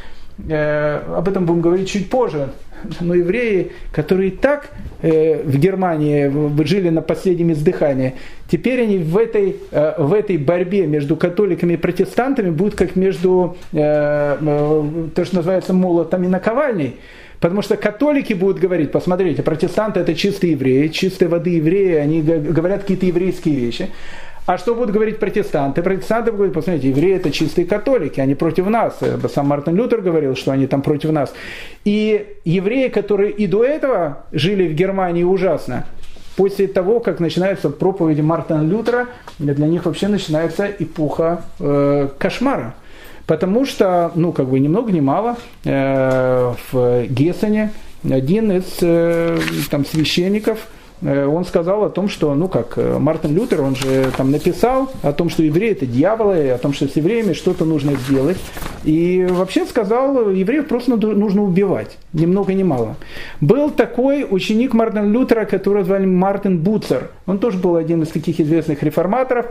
Э, 0.47 1.01
об 1.15 1.27
этом 1.27 1.45
будем 1.45 1.61
говорить 1.61 1.89
чуть 1.89 2.09
позже, 2.09 2.49
но 3.01 3.13
евреи, 3.13 3.71
которые 3.91 4.29
и 4.29 4.31
так 4.31 4.69
э, 5.01 5.43
в 5.43 5.57
Германии 5.57 6.63
жили 6.63 6.89
на 6.89 7.01
последнем 7.01 7.51
издыхании, 7.51 8.15
теперь 8.49 8.83
они 8.83 8.99
в 8.99 9.17
этой, 9.17 9.57
э, 9.71 9.93
в 9.97 10.13
этой 10.13 10.37
борьбе 10.37 10.87
между 10.87 11.17
католиками 11.17 11.73
и 11.73 11.77
протестантами 11.77 12.51
будут 12.51 12.75
как 12.75 12.95
между, 12.95 13.57
то, 13.71 15.25
что 15.25 15.35
называется, 15.35 15.73
молотом 15.73 16.23
и 16.23 16.27
наковальней. 16.27 16.95
Потому 17.39 17.61
что 17.61 17.77
католики 17.77 18.33
будут 18.33 18.59
говорить, 18.59 18.91
посмотрите, 18.91 19.43
протестанты 19.43 20.01
это 20.01 20.13
чистые 20.13 20.53
евреи, 20.53 20.89
чистой 20.89 21.29
воды 21.29 21.51
евреи, 21.51 21.95
они 21.95 22.21
говорят 22.21 22.81
какие-то 22.81 23.05
еврейские 23.05 23.55
вещи. 23.55 23.89
А 24.49 24.57
что 24.57 24.73
будут 24.73 24.89
говорить 24.89 25.19
протестанты? 25.19 25.83
Протестанты 25.83 26.31
будут, 26.31 26.53
посмотрите, 26.53 26.89
евреи 26.89 27.17
это 27.17 27.29
чистые 27.29 27.67
католики, 27.67 28.19
они 28.19 28.33
против 28.33 28.65
нас. 28.65 28.97
Сам 29.31 29.45
Мартин 29.45 29.75
Лютер 29.75 30.01
говорил, 30.01 30.35
что 30.35 30.51
они 30.51 30.65
там 30.65 30.81
против 30.81 31.11
нас. 31.11 31.31
И 31.85 32.25
евреи, 32.45 32.87
которые 32.87 33.29
и 33.29 33.45
до 33.45 33.63
этого 33.63 34.23
жили 34.31 34.67
в 34.67 34.73
Германии 34.73 35.21
ужасно, 35.21 35.85
после 36.35 36.67
того, 36.67 36.99
как 36.99 37.19
начинаются 37.19 37.69
проповеди 37.69 38.21
Мартина 38.21 38.63
Лютера, 38.63 39.05
для 39.37 39.67
них 39.67 39.85
вообще 39.85 40.07
начинается 40.07 40.65
эпоха 40.79 41.43
э, 41.59 42.07
кошмара. 42.17 42.73
Потому 43.27 43.67
что, 43.67 44.11
ну, 44.15 44.31
как 44.31 44.47
бы 44.47 44.59
ни 44.59 44.67
много 44.67 44.91
ни 44.91 44.99
мало, 44.99 45.37
э, 45.63 46.53
в 46.71 47.05
Гессене 47.05 47.71
один 48.03 48.51
из 48.51 48.79
э, 48.81 49.37
там, 49.69 49.85
священников– 49.85 50.57
э, 50.73 50.78
он 51.01 51.45
сказал 51.45 51.83
о 51.83 51.89
том, 51.89 52.09
что, 52.09 52.33
ну 52.35 52.47
как, 52.47 52.77
э, 52.77 52.97
Мартин 52.99 53.35
Лютер, 53.35 53.61
он 53.61 53.75
же 53.75 54.11
там 54.17 54.31
написал 54.31 54.91
о 55.01 55.13
том, 55.13 55.29
что 55.29 55.43
евреи 55.43 55.71
это 55.71 55.85
дьяволы, 55.85 56.49
о 56.49 56.57
том, 56.57 56.73
что 56.73 56.87
с 56.87 56.95
евреями 56.95 57.33
что-то 57.33 57.65
нужно 57.65 57.93
сделать. 57.95 58.37
И 58.83 59.25
вообще 59.29 59.65
сказал, 59.65 60.29
евреев 60.29 60.67
просто 60.67 60.95
нужно 60.95 61.43
убивать, 61.43 61.97
ни 62.13 62.25
много 62.25 62.53
ни 62.53 62.63
мало. 62.63 62.95
Был 63.41 63.69
такой 63.69 64.25
ученик 64.29 64.73
Мартина 64.73 65.05
Лютера, 65.05 65.45
которого 65.45 65.83
звали 65.83 66.05
Мартин 66.05 66.59
Буцер. 66.59 67.11
Он 67.25 67.39
тоже 67.39 67.57
был 67.57 67.75
один 67.75 68.03
из 68.03 68.09
таких 68.09 68.39
известных 68.39 68.83
реформаторов 68.83 69.47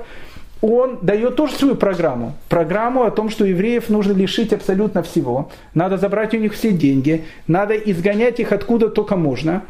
он 0.61 0.99
дает 1.03 1.37
тоже 1.37 1.53
свою 1.55 1.77
программу. 1.77 2.35
Программу 2.49 3.05
о 3.05 3.11
том, 3.11 3.31
что 3.31 3.45
евреев 3.45 3.89
нужно 3.89 4.13
лишить 4.13 4.53
абсолютно 4.53 5.03
всего. 5.03 5.51
Надо 5.75 5.99
забрать 5.99 6.35
у 6.35 6.39
них 6.39 6.55
все 6.55 6.73
деньги. 6.73 7.25
Надо 7.47 7.75
изгонять 7.75 8.41
их 8.41 8.53
откуда 8.53 8.89
только 8.89 9.17
можно. 9.17 9.63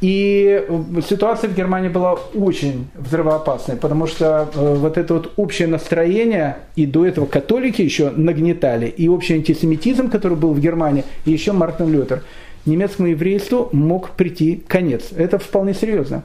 И 0.00 0.64
э, 0.66 1.00
ситуация 1.06 1.50
в 1.50 1.54
Германии 1.54 1.90
была 1.90 2.14
очень 2.34 2.88
взрывоопасной, 2.94 3.76
потому 3.76 4.06
что 4.06 4.48
э, 4.54 4.74
вот 4.74 4.96
это 4.96 5.14
вот 5.14 5.32
общее 5.36 5.68
настроение, 5.68 6.56
и 6.74 6.86
до 6.86 7.04
этого 7.04 7.26
католики 7.26 7.82
еще 7.82 8.10
нагнетали, 8.10 8.86
и 8.86 9.08
общий 9.08 9.34
антисемитизм, 9.34 10.08
который 10.08 10.38
был 10.38 10.54
в 10.54 10.60
Германии, 10.60 11.04
и 11.26 11.32
еще 11.32 11.52
Мартин 11.52 11.92
Лютер. 11.92 12.22
Немецкому 12.64 13.08
еврейству 13.08 13.68
мог 13.72 14.10
прийти 14.10 14.62
конец. 14.66 15.10
Это 15.16 15.38
вполне 15.38 15.74
серьезно. 15.74 16.22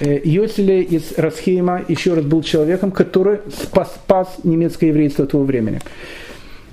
Э, 0.00 0.18
Йоселе 0.24 0.82
из 0.82 1.12
Расхейма 1.18 1.82
еще 1.88 2.14
раз 2.14 2.24
был 2.24 2.42
человеком, 2.42 2.90
который 2.92 3.40
спас, 3.50 3.92
спас 3.94 4.36
немецкое 4.42 4.90
еврейство 4.90 5.26
того 5.26 5.44
времени. 5.44 5.80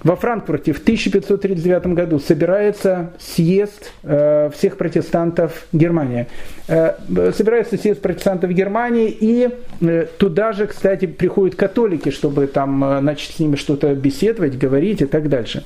Во 0.04 0.18
Франкфурте 0.18 0.74
в 0.74 0.80
1539 0.80 1.88
году 1.88 2.20
собирается 2.20 3.14
съезд 3.20 3.92
э, 4.04 4.50
всех 4.54 4.76
протестантов 4.76 5.66
Германии. 5.72 6.28
Э, 6.68 6.96
собирается 7.36 7.78
съезд 7.78 8.02
протестантов 8.02 8.52
Германии, 8.52 9.16
и 9.18 9.50
э, 9.80 10.08
туда 10.18 10.52
же, 10.52 10.68
кстати, 10.68 11.06
приходят 11.06 11.56
католики, 11.56 12.10
чтобы 12.10 12.48
там 12.48 12.80
начать 13.04 13.36
с 13.36 13.40
ними 13.40 13.56
что-то 13.56 13.96
беседовать, 13.96 14.58
говорить 14.58 15.02
и 15.02 15.06
так 15.06 15.30
дальше. 15.30 15.64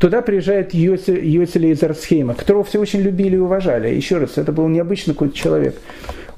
Туда 0.00 0.20
приезжает 0.22 0.74
Йосель 0.74 1.66
из 1.66 1.82
Арсхейма, 1.82 2.34
которого 2.34 2.64
все 2.64 2.80
очень 2.80 3.02
любили 3.02 3.36
и 3.36 3.38
уважали. 3.38 3.94
Еще 3.94 4.16
раз, 4.16 4.36
это 4.36 4.50
был 4.50 4.66
необычный 4.66 5.14
какой-то 5.14 5.36
человек. 5.36 5.76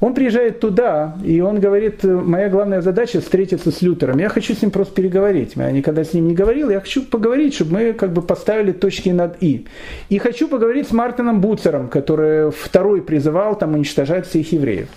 Он 0.03 0.15
приезжает 0.15 0.59
туда, 0.59 1.17
и 1.25 1.41
он 1.41 1.61
говорит, 1.61 2.03
моя 2.03 2.49
главная 2.49 2.81
задача 2.81 3.21
встретиться 3.21 3.71
с 3.71 3.83
Лютером. 3.83 4.19
Я 4.19 4.29
хочу 4.29 4.53
с 4.53 4.61
ним 4.61 4.73
просто 4.73 4.93
переговорить. 4.97 5.53
Я 5.55 5.71
никогда 5.71 6.03
с 6.03 6.13
ним 6.13 6.27
не 6.27 6.35
говорил, 6.35 6.71
я 6.71 6.81
хочу 6.81 7.05
поговорить, 7.05 7.55
чтобы 7.55 7.75
мы 7.75 7.93
как 7.93 8.13
бы 8.13 8.21
поставили 8.21 8.73
точки 8.73 9.11
над 9.11 9.41
«и». 9.41 9.65
И 10.09 10.19
хочу 10.19 10.49
поговорить 10.49 10.89
с 10.89 10.93
Мартином 10.93 11.41
Буцером, 11.41 11.87
который 11.87 12.51
второй 12.51 13.01
призывал 13.01 13.57
там 13.57 13.75
уничтожать 13.75 14.27
всех 14.27 14.51
евреев. 14.51 14.89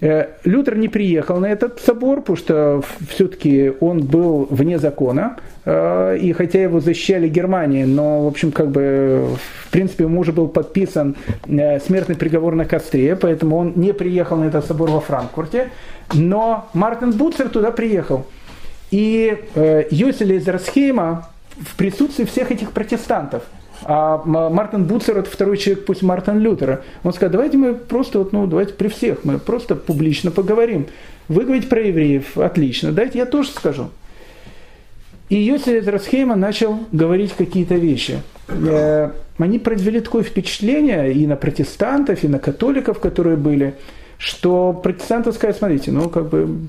Э, 0.00 0.26
Лютер 0.44 0.76
не 0.76 0.88
приехал 0.88 1.38
на 1.38 1.46
этот 1.46 1.80
собор, 1.80 2.20
потому 2.20 2.36
что 2.36 2.82
все-таки 3.08 3.72
он 3.80 4.04
был 4.04 4.46
вне 4.50 4.78
закона, 4.78 5.36
э, 5.64 6.18
и 6.18 6.32
хотя 6.32 6.62
его 6.62 6.80
защищали 6.80 7.28
Германии, 7.28 7.84
но, 7.84 8.24
в 8.24 8.26
общем, 8.26 8.52
как 8.52 8.68
бы, 8.68 9.26
в 9.64 9.70
принципе, 9.70 10.04
ему 10.04 10.20
уже 10.20 10.32
был 10.32 10.48
подписан 10.48 11.16
э, 11.46 11.80
смертный 11.80 12.14
приговор 12.14 12.54
на 12.54 12.66
костре, 12.66 13.16
поэтому 13.16 13.56
он 13.56 13.72
не 13.76 13.94
приехал 13.94 14.36
на 14.36 14.44
этот 14.44 14.66
собор 14.66 14.90
во 14.90 15.00
Франкфурте, 15.00 15.70
но 16.12 16.68
Мартин 16.74 17.12
Буцер 17.12 17.48
туда 17.48 17.70
приехал. 17.70 18.26
И 18.92 19.36
Йосель 19.90 20.34
из 20.34 20.46
Расхейма 20.46 21.28
в 21.58 21.76
присутствии 21.76 22.24
всех 22.24 22.52
этих 22.52 22.70
протестантов– 22.70 23.42
а 23.84 24.22
Мартин 24.24 24.84
Буцер 24.84 25.18
это 25.18 25.30
второй 25.30 25.56
человек 25.56 25.84
пусть 25.84 26.02
Мартин 26.02 26.38
Лютера. 26.38 26.82
Он 27.04 27.12
сказал, 27.12 27.32
давайте 27.32 27.56
мы 27.56 27.74
просто, 27.74 28.18
вот, 28.18 28.32
ну, 28.32 28.46
давайте 28.46 28.74
при 28.74 28.88
всех, 28.88 29.24
мы 29.24 29.38
просто 29.38 29.74
публично 29.74 30.30
поговорим. 30.30 30.86
Вы 31.28 31.44
говорите 31.44 31.66
про 31.66 31.80
евреев, 31.80 32.38
отлично, 32.38 32.92
дайте 32.92 33.18
я 33.18 33.26
тоже 33.26 33.50
скажу. 33.50 33.90
И 35.28 35.36
Йосиф 35.36 35.86
Расхейма 35.88 36.36
начал 36.36 36.78
говорить 36.92 37.32
какие-то 37.32 37.74
вещи. 37.74 38.22
Э, 38.48 39.10
они 39.38 39.58
произвели 39.58 40.00
такое 40.00 40.22
впечатление 40.22 41.12
и 41.12 41.26
на 41.26 41.34
протестантов, 41.34 42.22
и 42.22 42.28
на 42.28 42.38
католиков, 42.38 43.00
которые 43.00 43.36
были, 43.36 43.74
что 44.18 44.72
протестанты 44.72 45.32
сказали, 45.32 45.56
смотрите, 45.56 45.90
ну 45.90 46.08
как 46.08 46.28
бы 46.28 46.60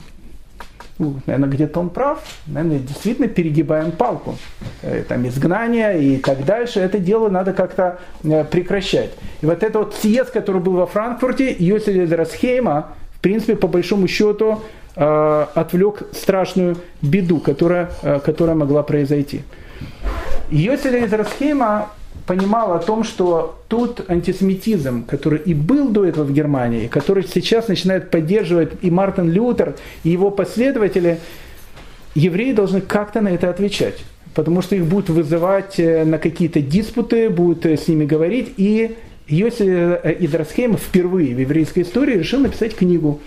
наверное, 0.99 1.49
где-то 1.49 1.79
он 1.79 1.89
прав, 1.89 2.19
наверное, 2.47 2.79
действительно 2.79 3.27
перегибаем 3.27 3.91
палку. 3.91 4.35
Э, 4.81 5.03
там 5.07 5.27
изгнание 5.27 6.01
и 6.01 6.17
так 6.17 6.45
дальше, 6.45 6.79
это 6.79 6.99
дело 6.99 7.29
надо 7.29 7.53
как-то 7.53 7.99
э, 8.23 8.43
прекращать. 8.45 9.11
И 9.41 9.45
вот 9.45 9.63
этот 9.63 9.75
вот 9.75 9.95
съезд, 9.95 10.31
который 10.31 10.61
был 10.61 10.73
во 10.73 10.87
Франкфурте, 10.87 11.55
Йосиф 11.57 12.11
Расхейма, 12.11 12.89
в 13.15 13.19
принципе, 13.19 13.55
по 13.55 13.67
большому 13.67 14.07
счету, 14.07 14.63
э, 14.95 15.45
отвлек 15.53 16.03
страшную 16.13 16.77
беду, 17.01 17.39
которая, 17.39 17.89
которая 18.23 18.55
могла 18.55 18.83
произойти. 18.83 19.41
Йосиф 20.49 20.93
из 20.93 21.13
Расхейма 21.13 21.89
понимал 22.27 22.73
о 22.73 22.79
том, 22.79 23.03
что 23.05 23.57
тот 23.69 24.07
антисемитизм, 24.09 25.05
который 25.05 25.39
и 25.39 25.53
был 25.53 25.89
до 25.89 26.05
этого 26.05 26.25
в 26.25 26.33
Германии, 26.33 26.87
который 26.87 27.23
сейчас 27.25 27.69
начинает 27.69 28.11
поддерживать 28.11 28.73
и 28.81 28.91
Мартин 28.91 29.31
Лютер, 29.31 29.75
и 30.03 30.09
его 30.09 30.29
последователи, 30.29 31.19
евреи 32.13 32.51
должны 32.51 32.81
как-то 32.81 33.21
на 33.21 33.29
это 33.29 33.49
отвечать. 33.49 34.03
Потому 34.35 34.61
что 34.61 34.75
их 34.75 34.85
будут 34.85 35.09
вызывать 35.09 35.79
э, 35.79 36.03
на 36.03 36.19
какие-то 36.19 36.61
диспуты, 36.61 37.29
будут 37.29 37.65
э, 37.65 37.77
с 37.77 37.87
ними 37.87 38.05
говорить. 38.05 38.53
И 38.57 38.95
Йосиф 39.27 39.61
э, 39.61 40.17
Идрасхейм 40.19 40.77
впервые 40.77 41.33
в 41.33 41.39
еврейской 41.39 41.81
истории 41.81 42.19
решил 42.19 42.41
написать 42.41 42.75
книгу. 42.75 43.19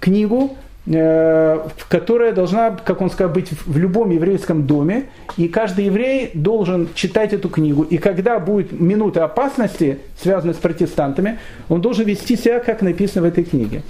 Книгу, 0.00 0.56
которая 0.86 2.32
должна, 2.32 2.72
как 2.72 3.00
он 3.00 3.10
сказал, 3.10 3.32
быть 3.32 3.48
в 3.50 3.78
любом 3.78 4.10
еврейском 4.10 4.66
доме, 4.66 5.04
и 5.38 5.48
каждый 5.48 5.86
еврей 5.86 6.30
должен 6.34 6.88
читать 6.94 7.32
эту 7.32 7.48
книгу, 7.48 7.84
и 7.84 7.96
когда 7.96 8.38
будет 8.38 8.78
минута 8.78 9.24
опасности, 9.24 9.98
связанная 10.20 10.52
с 10.52 10.58
протестантами, 10.58 11.38
он 11.70 11.80
должен 11.80 12.04
вести 12.04 12.36
себя, 12.36 12.60
как 12.60 12.82
написано 12.82 13.22
в 13.22 13.24
этой 13.24 13.44
книге. 13.44 13.82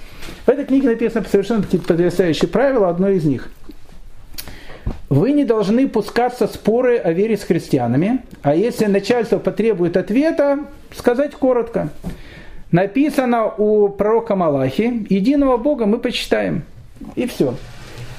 В 0.45 0.49
этой 0.49 0.63
книге 0.63 0.89
написано 0.89 1.25
совершенно 1.29 1.63
какие-то 1.63 1.85
потрясающие 1.85 2.47
правила, 2.47 2.87
одно 2.87 3.09
из 3.09 3.25
них. 3.25 3.49
Вы 5.09 5.33
не 5.33 5.43
должны 5.43 5.89
пускаться 5.89 6.47
споры 6.47 6.97
о 6.97 7.11
вере 7.11 7.35
с 7.35 7.43
христианами, 7.43 8.21
а 8.41 8.55
если 8.55 8.85
начальство 8.85 9.37
потребует 9.37 9.97
ответа, 9.97 10.59
сказать 10.95 11.33
коротко. 11.33 11.89
Написано 12.71 13.47
у 13.47 13.89
пророка 13.89 14.35
Малахи, 14.35 15.05
единого 15.09 15.57
Бога 15.57 15.85
мы 15.85 15.97
почитаем– 15.97 16.63
и 17.15 17.27
все. 17.27 17.55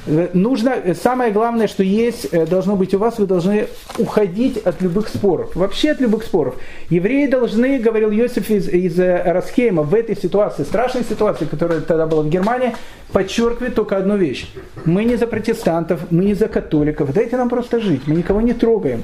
Э, 0.07 0.29
нужно, 0.35 0.71
э, 0.71 0.95
самое 0.95 1.33
главное, 1.33 1.67
что 1.67 1.83
есть, 1.83 2.29
э, 2.31 2.47
должно 2.47 2.77
быть 2.77 2.95
у 2.95 2.99
вас, 2.99 3.19
вы 3.19 3.27
должны 3.27 3.67
уходить 3.99 4.59
от 4.59 4.81
любых 4.81 5.09
споров. 5.09 5.57
Вообще 5.57 5.91
от 5.91 6.01
любых 6.01 6.23
споров. 6.23 6.55
Евреи 6.91 7.27
должны, 7.27 7.79
говорил 7.79 8.11
Йосиф 8.11 8.51
из, 8.51 8.69
из 8.69 8.99
Расхейма, 8.99 9.83
в 9.83 9.95
этой 9.95 10.17
ситуации, 10.17 10.63
страшной 10.63 11.05
ситуации, 11.05 11.47
которая 11.47 11.81
тогда 11.81 12.07
была 12.07 12.23
в 12.23 12.29
Германии, 12.29 12.75
подчеркивает 13.13 13.75
только 13.75 13.97
одну 13.97 14.17
вещь. 14.17 14.49
Мы 14.85 15.05
не 15.05 15.17
за 15.17 15.27
протестантов, 15.27 16.01
мы 16.11 16.25
не 16.25 16.35
за 16.35 16.47
католиков. 16.47 17.13
Дайте 17.13 17.37
нам 17.37 17.49
просто 17.49 17.81
жить, 17.81 18.03
мы 18.07 18.15
никого 18.15 18.41
не 18.41 18.53
трогаем. 18.53 19.03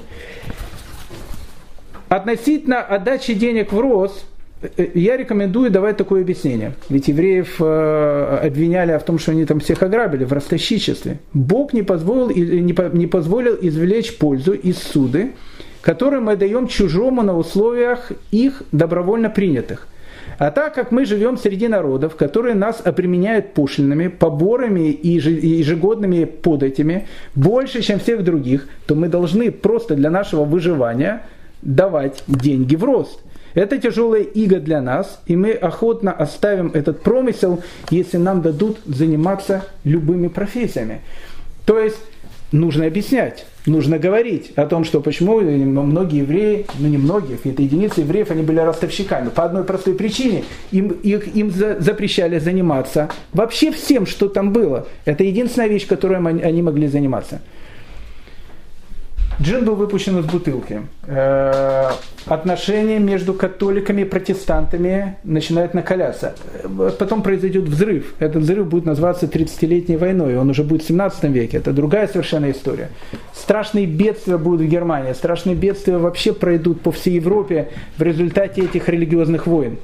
Относительно 2.09 2.81
отдачи 2.81 3.35
денег 3.35 3.73
в 3.73 3.81
рост, 3.81 4.25
Э, 4.25 4.32
я 4.77 5.17
рекомендую 5.17 5.71
давать 5.71 5.97
такое 5.97 6.23
объяснение. 6.23 6.75
Ведь 6.89 7.09
евреев 7.09 7.57
э, 7.61 8.41
обвиняли 8.45 8.97
в 8.97 9.03
том, 9.03 9.19
что 9.19 9.33
они 9.33 9.45
там 9.45 9.61
всех 9.61 9.83
ограбили 9.83 10.25
в 10.25 10.33
ростовщичестве. 10.33 11.19
Бог 11.33 11.73
не 11.73 11.83
позволил, 11.83 12.31
не 12.31 13.07
позволил 13.07 13.57
извлечь 13.61 14.17
пользу 14.19 14.53
из 14.53 14.79
суды, 14.79 15.33
которую 15.81 16.23
мы 16.23 16.37
даем 16.37 16.69
чужому 16.69 17.23
на 17.23 17.37
условиях 17.37 18.13
их 18.31 18.63
добровольно 18.73 19.31
принятых. 19.31 19.89
А 20.39 20.51
так 20.51 20.75
как 20.75 20.93
мы 20.93 21.05
живем 21.05 21.37
среди 21.37 21.69
народов, 21.69 22.17
которые 22.17 22.55
нас 22.55 22.81
обременяют 22.85 23.55
пошлинами, 23.55 24.09
поборами 24.09 24.91
и 24.91 25.09
ежегодными 25.09 26.25
податями 26.25 27.07
больше, 27.35 27.83
чем 27.83 27.99
всех 27.99 28.25
других, 28.25 28.67
то 28.87 28.95
мы 28.95 29.09
должны 29.09 29.51
просто 29.51 29.95
для 29.95 30.11
нашего 30.11 30.45
выживания 30.45 31.27
давать 31.63 32.23
деньги 32.29 32.77
в 32.77 32.85
рост– 32.85 33.21
это 33.55 33.79
тяжелая 33.79 34.23
иго 34.23 34.61
для 34.61 34.81
нас, 34.81 35.21
и 35.27 35.37
мы 35.37 35.53
охотно 35.53 36.13
оставим 36.13 36.71
этот 36.75 37.03
промысел, 37.03 37.63
если 37.91 38.17
нам 38.17 38.43
дадут 38.43 38.79
заниматься 38.87 39.65
любыми 39.85 40.29
профессиями. 40.29 41.01
То 41.65 41.79
есть 41.79 41.99
нужно 42.51 42.87
объяснять, 42.87 43.47
нужно 43.67 43.99
говорить 43.99 44.53
о 44.57 44.67
том, 44.67 44.85
что 44.85 45.01
почему 45.01 45.41
многие 45.41 46.19
евреи, 46.19 46.67
ну 46.79 46.89
не 46.89 46.99
многие, 46.99 47.39
это 47.45 47.63
единицы 47.63 48.01
евреев, 48.01 48.31
они 48.31 48.43
были 48.43 48.59
ростовщиками. 48.59 49.29
По 49.29 49.45
одной 49.45 49.65
простой 49.65 49.95
причине 49.95 50.45
им, 50.71 50.89
их, 50.89 51.35
им 51.35 51.51
запрещали 51.51 52.39
заниматься 52.39 53.11
вообще 53.33 53.73
всем, 53.73 54.07
что 54.07 54.29
там 54.29 54.53
было. 54.53 54.87
Это 55.05 55.25
единственная 55.25 55.69
вещь, 55.69 55.87
которой 55.87 56.19
они 56.19 56.63
могли 56.63 56.89
заниматься. 56.89 57.41
Джин 59.43 59.65
был 59.65 59.75
выпущен 59.75 60.19
из 60.19 60.25
бутылки. 60.25 60.83
Э, 61.07 61.91
отношения 62.27 63.01
между 63.01 63.35
католиками 63.35 64.03
и 64.03 64.05
протестантами 64.05 65.17
начинают 65.25 65.75
накаляться. 65.75 66.37
Потом 66.99 67.23
произойдет 67.23 67.65
взрыв. 67.65 68.15
Этот 68.21 68.43
взрыв 68.45 68.69
будет 68.69 68.85
называться 68.85 69.27
30-летней 69.27 69.97
войной. 69.97 70.37
Он 70.37 70.49
уже 70.49 70.63
будет 70.63 70.83
в 70.83 70.87
17 70.87 71.25
веке. 71.25 71.57
Это 71.57 71.73
другая 71.73 72.07
совершенно 72.07 72.53
история. 72.53 72.91
Страшные 73.35 73.87
бедствия 73.87 74.39
будут 74.39 74.61
в 74.61 74.69
Германии. 74.69 75.13
Страшные 75.13 75.57
бедствия 75.57 75.99
вообще 75.99 76.33
пройдут 76.33 76.81
по 76.81 76.93
всей 76.93 77.15
Европе 77.15 77.71
в 77.97 78.03
результате 78.03 78.63
этих 78.63 78.89
религиозных 78.89 79.49
войн. 79.49 79.79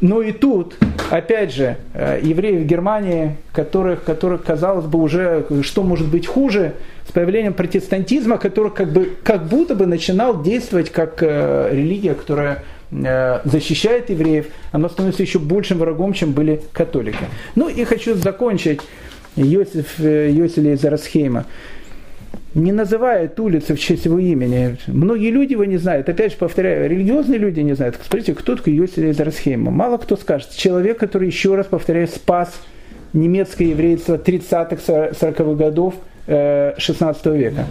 Но 0.00 0.20
и 0.20 0.32
тут, 0.32 0.76
опять 1.10 1.52
же, 1.52 1.78
э, 1.94 2.20
евреи 2.22 2.58
в 2.58 2.66
Германии, 2.66 3.36
которых, 3.52 4.04
которых 4.04 4.44
казалось 4.44 4.84
бы 4.84 5.00
уже, 5.00 5.46
что 5.62 5.82
может 5.82 6.08
быть 6.08 6.26
хуже, 6.26 6.74
с 7.06 7.12
появлением 7.12 7.52
протестантизма, 7.52 8.38
который 8.38 8.72
как, 8.72 8.92
бы, 8.92 9.10
как 9.22 9.46
будто 9.46 9.74
бы 9.74 9.86
начинал 9.86 10.42
действовать 10.42 10.90
как 10.90 11.22
э, 11.22 11.68
религия, 11.72 12.14
которая 12.14 12.64
э, 12.90 13.40
защищает 13.44 14.10
евреев, 14.10 14.46
она 14.72 14.88
становится 14.88 15.22
еще 15.22 15.38
большим 15.38 15.78
врагом, 15.78 16.12
чем 16.12 16.32
были 16.32 16.62
католики. 16.72 17.24
Ну 17.56 17.68
и 17.68 17.84
хочу 17.84 18.14
закончить 18.14 18.80
Йосиф, 19.36 19.98
Йосиф 19.98 20.58
из 20.58 20.84
Арасхейма 20.84 21.46
не 22.54 22.72
называет 22.72 23.38
улицы 23.40 23.74
в 23.74 23.80
честь 23.80 24.04
его 24.04 24.18
имени. 24.18 24.76
Многие 24.86 25.30
люди 25.30 25.52
его 25.52 25.64
не 25.64 25.76
знают. 25.76 26.08
Опять 26.08 26.32
же, 26.32 26.38
повторяю, 26.38 26.88
религиозные 26.88 27.38
люди 27.38 27.60
не 27.60 27.74
знают. 27.74 27.96
Смотрите, 28.00 28.34
кто 28.34 28.56
такой 28.56 28.74
Йосиф 28.74 28.98
из 28.98 29.18
Расхейма? 29.18 29.70
Мало 29.70 29.98
кто 29.98 30.16
скажет. 30.16 30.50
Человек, 30.54 30.98
который, 30.98 31.26
еще 31.26 31.56
раз 31.56 31.66
повторяю, 31.66 32.06
спас 32.06 32.54
немецкое 33.12 33.68
еврейство 33.68 34.16
30-х, 34.16 34.76
40-х 34.86 35.54
годов 35.54 35.94
16 36.26 37.26
э, 37.26 37.36
века. 37.36 37.66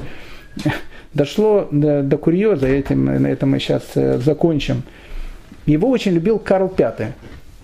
Дошло 1.14 1.68
до, 1.72 2.02
до 2.02 2.18
курьеза, 2.18 2.68
этим, 2.68 3.06
на 3.06 3.28
этом 3.28 3.52
мы 3.52 3.60
сейчас 3.60 3.84
э, 3.96 4.20
закончим. 4.20 4.84
Его 5.66 5.90
очень 5.90 6.14
любил 6.14 6.40
Карл 6.40 6.74
V. 6.76 7.14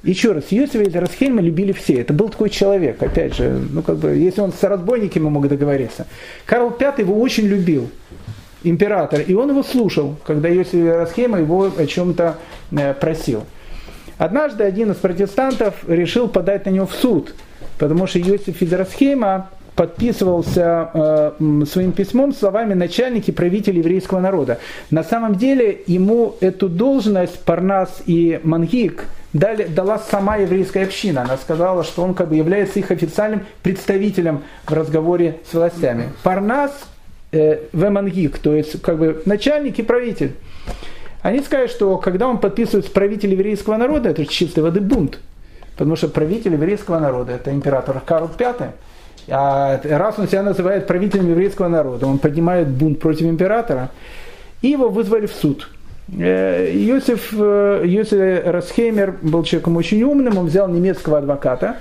Еще 0.03 0.31
раз, 0.31 0.51
Йосифа 0.51 0.83
из 0.83 0.95
Расхельма 0.95 1.41
любили 1.41 1.73
все. 1.73 1.95
Это 2.01 2.13
был 2.13 2.29
такой 2.29 2.49
человек, 2.49 3.01
опять 3.03 3.35
же, 3.35 3.61
ну 3.71 3.81
как 3.81 3.97
бы, 3.97 4.11
если 4.11 4.39
он 4.41 4.53
с 4.53 4.63
разбойниками 4.63 5.27
мог 5.27 5.47
договориться. 5.47 6.07
Карл 6.45 6.69
V 6.69 6.93
его 6.99 7.19
очень 7.19 7.45
любил, 7.45 7.89
император, 8.63 9.21
и 9.21 9.33
он 9.33 9.49
его 9.49 9.63
слушал, 9.63 10.15
когда 10.25 10.47
Йосиф 10.47 10.73
из 10.73 11.17
его 11.17 11.71
о 11.75 11.85
чем-то 11.85 12.37
э, 12.71 12.93
просил. 12.93 13.43
Однажды 14.17 14.63
один 14.63 14.91
из 14.91 14.97
протестантов 14.97 15.75
решил 15.87 16.27
подать 16.27 16.65
на 16.65 16.69
него 16.69 16.85
в 16.85 16.93
суд, 16.93 17.33
потому 17.77 18.07
что 18.07 18.19
Йосиф 18.19 18.61
из 18.61 18.71
подписывался 19.79 20.89
э, 20.93 21.63
своим 21.65 21.93
письмом 21.93 22.33
словами 22.33 22.73
начальники 22.73 23.31
правителей 23.31 23.77
еврейского 23.79 24.19
народа. 24.19 24.59
На 24.91 25.05
самом 25.05 25.35
деле 25.35 25.83
ему 25.87 26.35
эту 26.41 26.67
должность 26.67 27.39
Парнас 27.45 28.03
и 28.05 28.41
Мангик 28.43 29.05
дали, 29.31 29.63
дала 29.63 29.97
сама 29.97 30.35
еврейская 30.35 30.83
община. 30.83 31.21
Она 31.21 31.37
сказала, 31.37 31.85
что 31.85 32.03
он 32.03 32.13
как 32.13 32.27
бы 32.27 32.35
является 32.35 32.79
их 32.79 32.91
официальным 32.91 33.45
представителем 33.63 34.41
в 34.65 34.73
разговоре 34.73 35.37
с 35.49 35.53
властями. 35.53 36.09
Парнас 36.23 36.73
э, 37.31 37.59
Вемангик, 37.71 38.37
то 38.39 38.53
есть 38.53 38.81
как 38.81 38.97
бы 38.97 39.21
начальник 39.23 39.79
и 39.79 39.81
правитель. 39.81 40.33
Они 41.21 41.39
сказали, 41.39 41.67
что 41.67 41.95
когда 41.95 42.27
он 42.27 42.39
подписывает 42.39 42.85
с 42.85 42.89
правителем 42.89 43.37
еврейского 43.37 43.77
народа, 43.77 44.09
это 44.09 44.25
чистой 44.25 44.59
воды 44.59 44.81
бунт. 44.81 45.19
Потому 45.77 45.95
что 45.95 46.09
правитель 46.09 46.51
еврейского 46.51 46.99
народа, 46.99 47.31
это 47.31 47.51
император 47.51 48.01
Карл 48.05 48.29
V, 48.37 48.73
а 49.31 49.79
раз 49.83 50.19
он 50.19 50.27
себя 50.27 50.43
называет 50.43 50.87
правителем 50.87 51.29
еврейского 51.29 51.67
народа, 51.67 52.07
он 52.07 52.19
поднимает 52.19 52.67
бунт 52.67 52.99
против 52.99 53.25
императора, 53.27 53.89
и 54.61 54.69
его 54.69 54.89
вызвали 54.89 55.25
в 55.25 55.33
суд. 55.33 55.69
Э, 56.17 56.71
Йосиф, 56.73 57.33
э, 57.33 57.83
Йосиф 57.85 58.45
Расхеймер 58.45 59.15
был 59.21 59.43
человеком 59.43 59.77
очень 59.77 60.03
умным, 60.03 60.37
он 60.37 60.47
взял 60.47 60.67
немецкого 60.67 61.19
адвоката, 61.19 61.77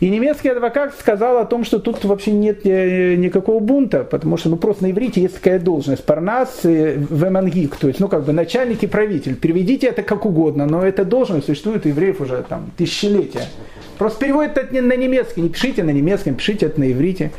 и 0.00 0.08
немецкий 0.10 0.48
адвокат 0.48 0.94
сказал 0.98 1.38
о 1.38 1.44
том, 1.44 1.64
что 1.64 1.80
тут 1.80 2.04
вообще 2.04 2.30
нет 2.30 2.60
э, 2.64 3.16
никакого 3.16 3.58
бунта, 3.58 4.04
потому 4.04 4.36
что 4.36 4.48
ну, 4.48 4.56
просто 4.56 4.84
на 4.84 4.92
иврите 4.92 5.20
есть 5.20 5.34
такая 5.34 5.58
должность. 5.58 6.04
Парнас 6.04 6.60
вемангик, 6.62 7.76
то 7.76 7.88
есть 7.88 7.98
ну, 7.98 8.06
как 8.08 8.24
бы 8.24 8.32
начальник 8.32 8.84
и 8.84 8.86
правитель. 8.86 9.34
Переведите 9.34 9.88
это 9.88 10.02
как 10.02 10.24
угодно, 10.24 10.66
но 10.66 10.84
эта 10.84 11.04
должность 11.04 11.46
существует 11.46 11.84
у 11.84 11.88
евреев 11.88 12.20
уже 12.20 12.44
там 12.48 12.70
тысячелетия. 12.76 13.46
Просто 13.98 14.20
переводит 14.20 14.56
это 14.56 14.80
на 14.80 14.96
немецкий, 14.96 15.40
не 15.40 15.48
пишите 15.48 15.82
на 15.82 15.90
немецком, 15.90 16.36
пишите 16.36 16.66
это 16.66 16.78
на 16.78 16.92
иврите. 16.92 17.32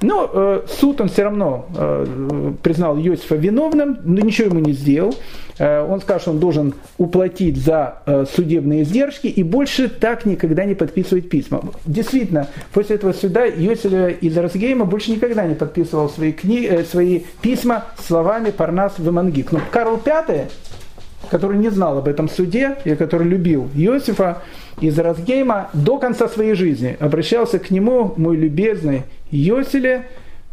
Но 0.00 0.30
э, 0.32 0.62
суд 0.68 1.00
он 1.00 1.08
все 1.08 1.24
равно 1.24 1.66
э, 1.76 2.52
признал 2.62 2.96
Иосифа 2.98 3.34
виновным, 3.34 3.98
но 4.04 4.20
ничего 4.20 4.48
ему 4.48 4.60
не 4.60 4.72
сделал. 4.72 5.14
Э, 5.58 5.82
он 5.82 6.00
сказал, 6.00 6.20
что 6.20 6.30
он 6.30 6.38
должен 6.38 6.74
уплатить 6.98 7.56
за 7.56 7.98
э, 8.06 8.24
судебные 8.32 8.82
издержки 8.82 9.26
и 9.26 9.42
больше 9.42 9.88
так 9.88 10.24
никогда 10.24 10.64
не 10.64 10.74
подписывать 10.74 11.28
письма. 11.28 11.62
Действительно, 11.84 12.46
после 12.72 12.96
этого 12.96 13.12
суда 13.12 13.46
Иосиф 13.48 13.92
из 14.20 14.36
Разгейма 14.36 14.84
больше 14.84 15.10
никогда 15.10 15.44
не 15.44 15.54
подписывал 15.54 16.08
свои, 16.08 16.32
книги, 16.32 16.66
э, 16.66 16.84
свои 16.84 17.22
письма 17.42 17.86
словами 18.06 18.50
Парнас 18.50 18.94
Вемангик. 18.98 19.52
Но 19.52 19.60
Карл 19.70 20.00
V, 20.04 20.48
который 21.30 21.58
не 21.58 21.70
знал 21.70 21.98
об 21.98 22.08
этом 22.08 22.28
суде 22.28 22.76
и 22.84 22.94
который 22.94 23.26
любил 23.26 23.68
Иосифа, 23.74 24.42
из 24.80 24.98
Разгейма 24.98 25.70
до 25.72 25.98
конца 25.98 26.28
своей 26.28 26.54
жизни 26.54 26.96
обращался 27.00 27.58
к 27.58 27.70
нему, 27.70 28.14
мой 28.16 28.36
любезный 28.36 29.02
Йоселе, 29.30 30.06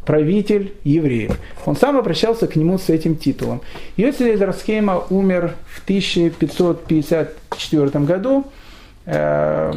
правитель 0.06 0.74
евреев. 0.84 1.40
Он 1.66 1.76
сам 1.76 1.98
обращался 1.98 2.48
к 2.48 2.56
нему 2.56 2.78
с 2.78 2.90
этим 2.90 3.16
титулом. 3.16 3.62
Йоселе 3.98 4.34
из 4.34 4.42
Расхейма 4.42 5.04
умер 5.10 5.56
в 5.68 5.84
1554 5.84 8.06
году. 8.06 8.46
Э, 9.08 9.72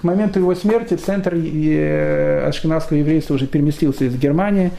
к 0.00 0.04
моменту 0.04 0.40
его 0.40 0.54
смерти 0.54 0.94
центр 0.94 1.34
э, 1.34 2.46
ашкенадского 2.48 2.98
еврейства 2.98 3.34
уже 3.34 3.46
переместился 3.46 4.04
из 4.04 4.16
Германии. 4.16 4.70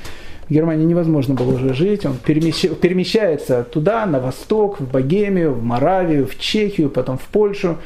В 0.49 0.53
Германии 0.53 0.85
невозможно 0.85 1.33
было 1.33 1.55
уже 1.55 1.73
жить. 1.73 2.05
Он 2.05 2.17
перемещается 2.17 3.63
туда, 3.63 4.05
на 4.05 4.19
восток, 4.19 4.79
в 4.79 4.89
Богемию, 4.89 5.53
в 5.53 5.63
Моравию, 5.63 6.25
в 6.25 6.39
Чехию, 6.39 6.89
потом 6.89 7.17
в 7.17 7.25
Польшу. 7.25 7.77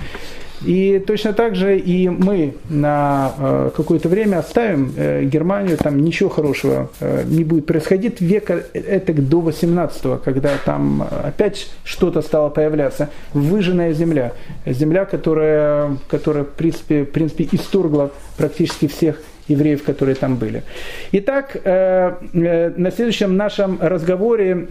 И 0.65 1.03
точно 1.05 1.33
так 1.33 1.55
же 1.55 1.77
и 1.77 2.07
мы 2.07 2.53
на 2.69 3.33
э, 3.37 3.71
какое-то 3.75 4.09
время 4.09 4.37
оставим 4.37 4.93
э, 4.95 5.23
Германию, 5.23 5.75
там 5.77 5.99
ничего 5.99 6.29
хорошего 6.29 6.91
э, 6.99 7.23
не 7.25 7.43
будет 7.43 7.65
происходить. 7.65 8.21
Века 8.21 8.63
это 8.73 9.13
до 9.13 9.41
18 9.41 10.21
когда 10.23 10.51
там 10.63 11.07
опять 11.23 11.67
что-то 11.83 12.21
стало 12.21 12.49
появляться. 12.49 13.09
Выжженная 13.33 13.93
земля. 13.93 14.33
Земля, 14.67 15.05
которая, 15.05 15.97
которая 16.07 16.43
в, 16.43 16.49
принципе, 16.49 17.05
в 17.05 17.11
принципе 17.11 17.47
исторгла 17.51 18.11
практически 18.37 18.87
всех 18.87 19.19
евреев, 19.51 19.83
которые 19.83 20.15
там 20.15 20.35
были. 20.35 20.63
Итак, 21.11 21.57
на 21.63 22.91
следующем 22.95 23.37
нашем 23.37 23.77
разговоре 23.81 24.67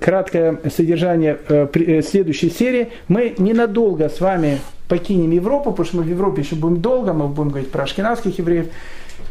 краткое 0.00 0.58
содержание 0.74 1.38
следующей 2.02 2.50
серии. 2.50 2.88
Мы 3.08 3.34
ненадолго 3.38 4.08
с 4.08 4.20
вами 4.20 4.58
покинем 4.88 5.30
Европу, 5.30 5.70
потому 5.70 5.86
что 5.86 5.96
мы 5.98 6.02
в 6.02 6.08
Европе 6.08 6.42
еще 6.42 6.54
будем 6.54 6.82
долго, 6.82 7.12
мы 7.12 7.28
будем 7.28 7.48
говорить 7.48 7.70
про 7.70 7.84
ашкенадских 7.84 8.38
евреев, 8.38 8.66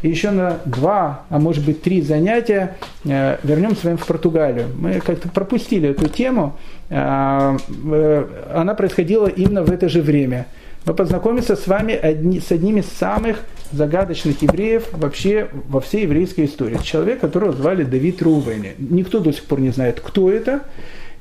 и 0.02 0.08
еще 0.08 0.30
на 0.30 0.58
два, 0.64 1.22
а 1.30 1.38
может 1.38 1.64
быть 1.64 1.82
три 1.82 2.02
занятия 2.02 2.76
э, 3.04 3.36
вернем 3.44 3.76
с 3.76 3.84
вами 3.84 3.96
в 3.96 4.04
Португалию. 4.04 4.66
Мы 4.76 5.00
как-то 5.00 5.28
пропустили 5.28 5.90
эту 5.90 6.08
тему, 6.08 6.56
э, 6.90 7.56
э, 7.84 8.26
она 8.52 8.74
происходила 8.74 9.28
именно 9.28 9.62
в 9.62 9.70
это 9.70 9.88
же 9.88 10.02
время. 10.02 10.46
Мы 10.84 10.94
познакомимся 10.94 11.54
с 11.54 11.68
вами 11.68 11.94
одни, 11.94 12.40
с 12.40 12.50
одним 12.50 12.78
из 12.78 12.86
самых 12.86 13.44
загадочных 13.72 14.42
евреев 14.42 14.88
вообще 14.92 15.48
во 15.68 15.80
всей 15.80 16.02
еврейской 16.02 16.46
истории. 16.46 16.78
Человек, 16.82 17.20
которого 17.20 17.52
звали 17.52 17.84
Давид 17.84 18.22
Рувени. 18.22 18.74
Никто 18.78 19.18
до 19.18 19.32
сих 19.32 19.44
пор 19.44 19.60
не 19.60 19.70
знает, 19.70 20.00
кто 20.00 20.30
это. 20.30 20.62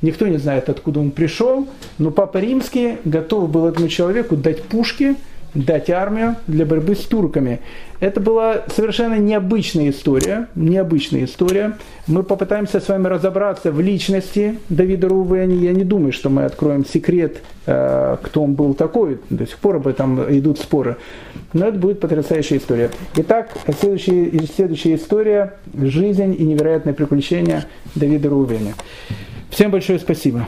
Никто 0.02 0.28
не 0.28 0.38
знает, 0.38 0.68
откуда 0.68 1.00
он 1.00 1.12
пришел, 1.12 1.68
но 2.00 2.10
Папа 2.10 2.40
Римский 2.40 2.98
готов 3.06 3.52
был 3.52 3.68
этому 3.68 3.88
человеку 3.88 4.36
дать 4.36 4.64
пушки, 4.64 5.16
дать 5.54 5.90
армию 5.90 6.36
для 6.48 6.66
борьбы 6.66 6.96
с 6.96 7.00
турками. 7.00 7.60
Это 8.00 8.20
была 8.20 8.64
совершенно 8.74 9.20
необычная 9.20 9.90
история, 9.90 10.48
необычная 10.56 11.26
история. 11.26 11.78
Мы 12.08 12.24
попытаемся 12.24 12.80
с 12.80 12.88
вами 12.88 13.08
разобраться 13.08 13.72
в 13.72 13.80
личности 13.80 14.58
Давида 14.70 15.08
Рувени. 15.10 15.64
Я 15.64 15.74
не 15.74 15.84
думаю, 15.84 16.12
что 16.12 16.30
мы 16.30 16.46
откроем 16.46 16.86
секрет, 16.86 17.42
э, 17.68 18.18
кто 18.24 18.44
он 18.44 18.54
был 18.54 18.74
такой. 18.74 19.20
До 19.30 19.46
сих 19.46 19.58
пор 19.58 19.76
об 19.76 19.88
этом 19.88 20.24
идут 20.36 20.58
споры. 20.60 20.98
Но 21.54 21.68
это 21.68 21.78
будет 21.78 22.00
потрясающая 22.00 22.58
история. 22.58 22.90
Итак, 23.18 23.52
следующая, 23.80 24.32
следующая 24.56 24.96
история– 24.96 25.54
жизнь 25.74 26.36
и 26.38 26.44
невероятные 26.44 26.96
приключения 26.96 27.66
Давида 27.94 28.30
Рувени. 28.30 28.74
Всем 29.52 29.70
большое 29.70 30.00
спасибо. 30.00 30.48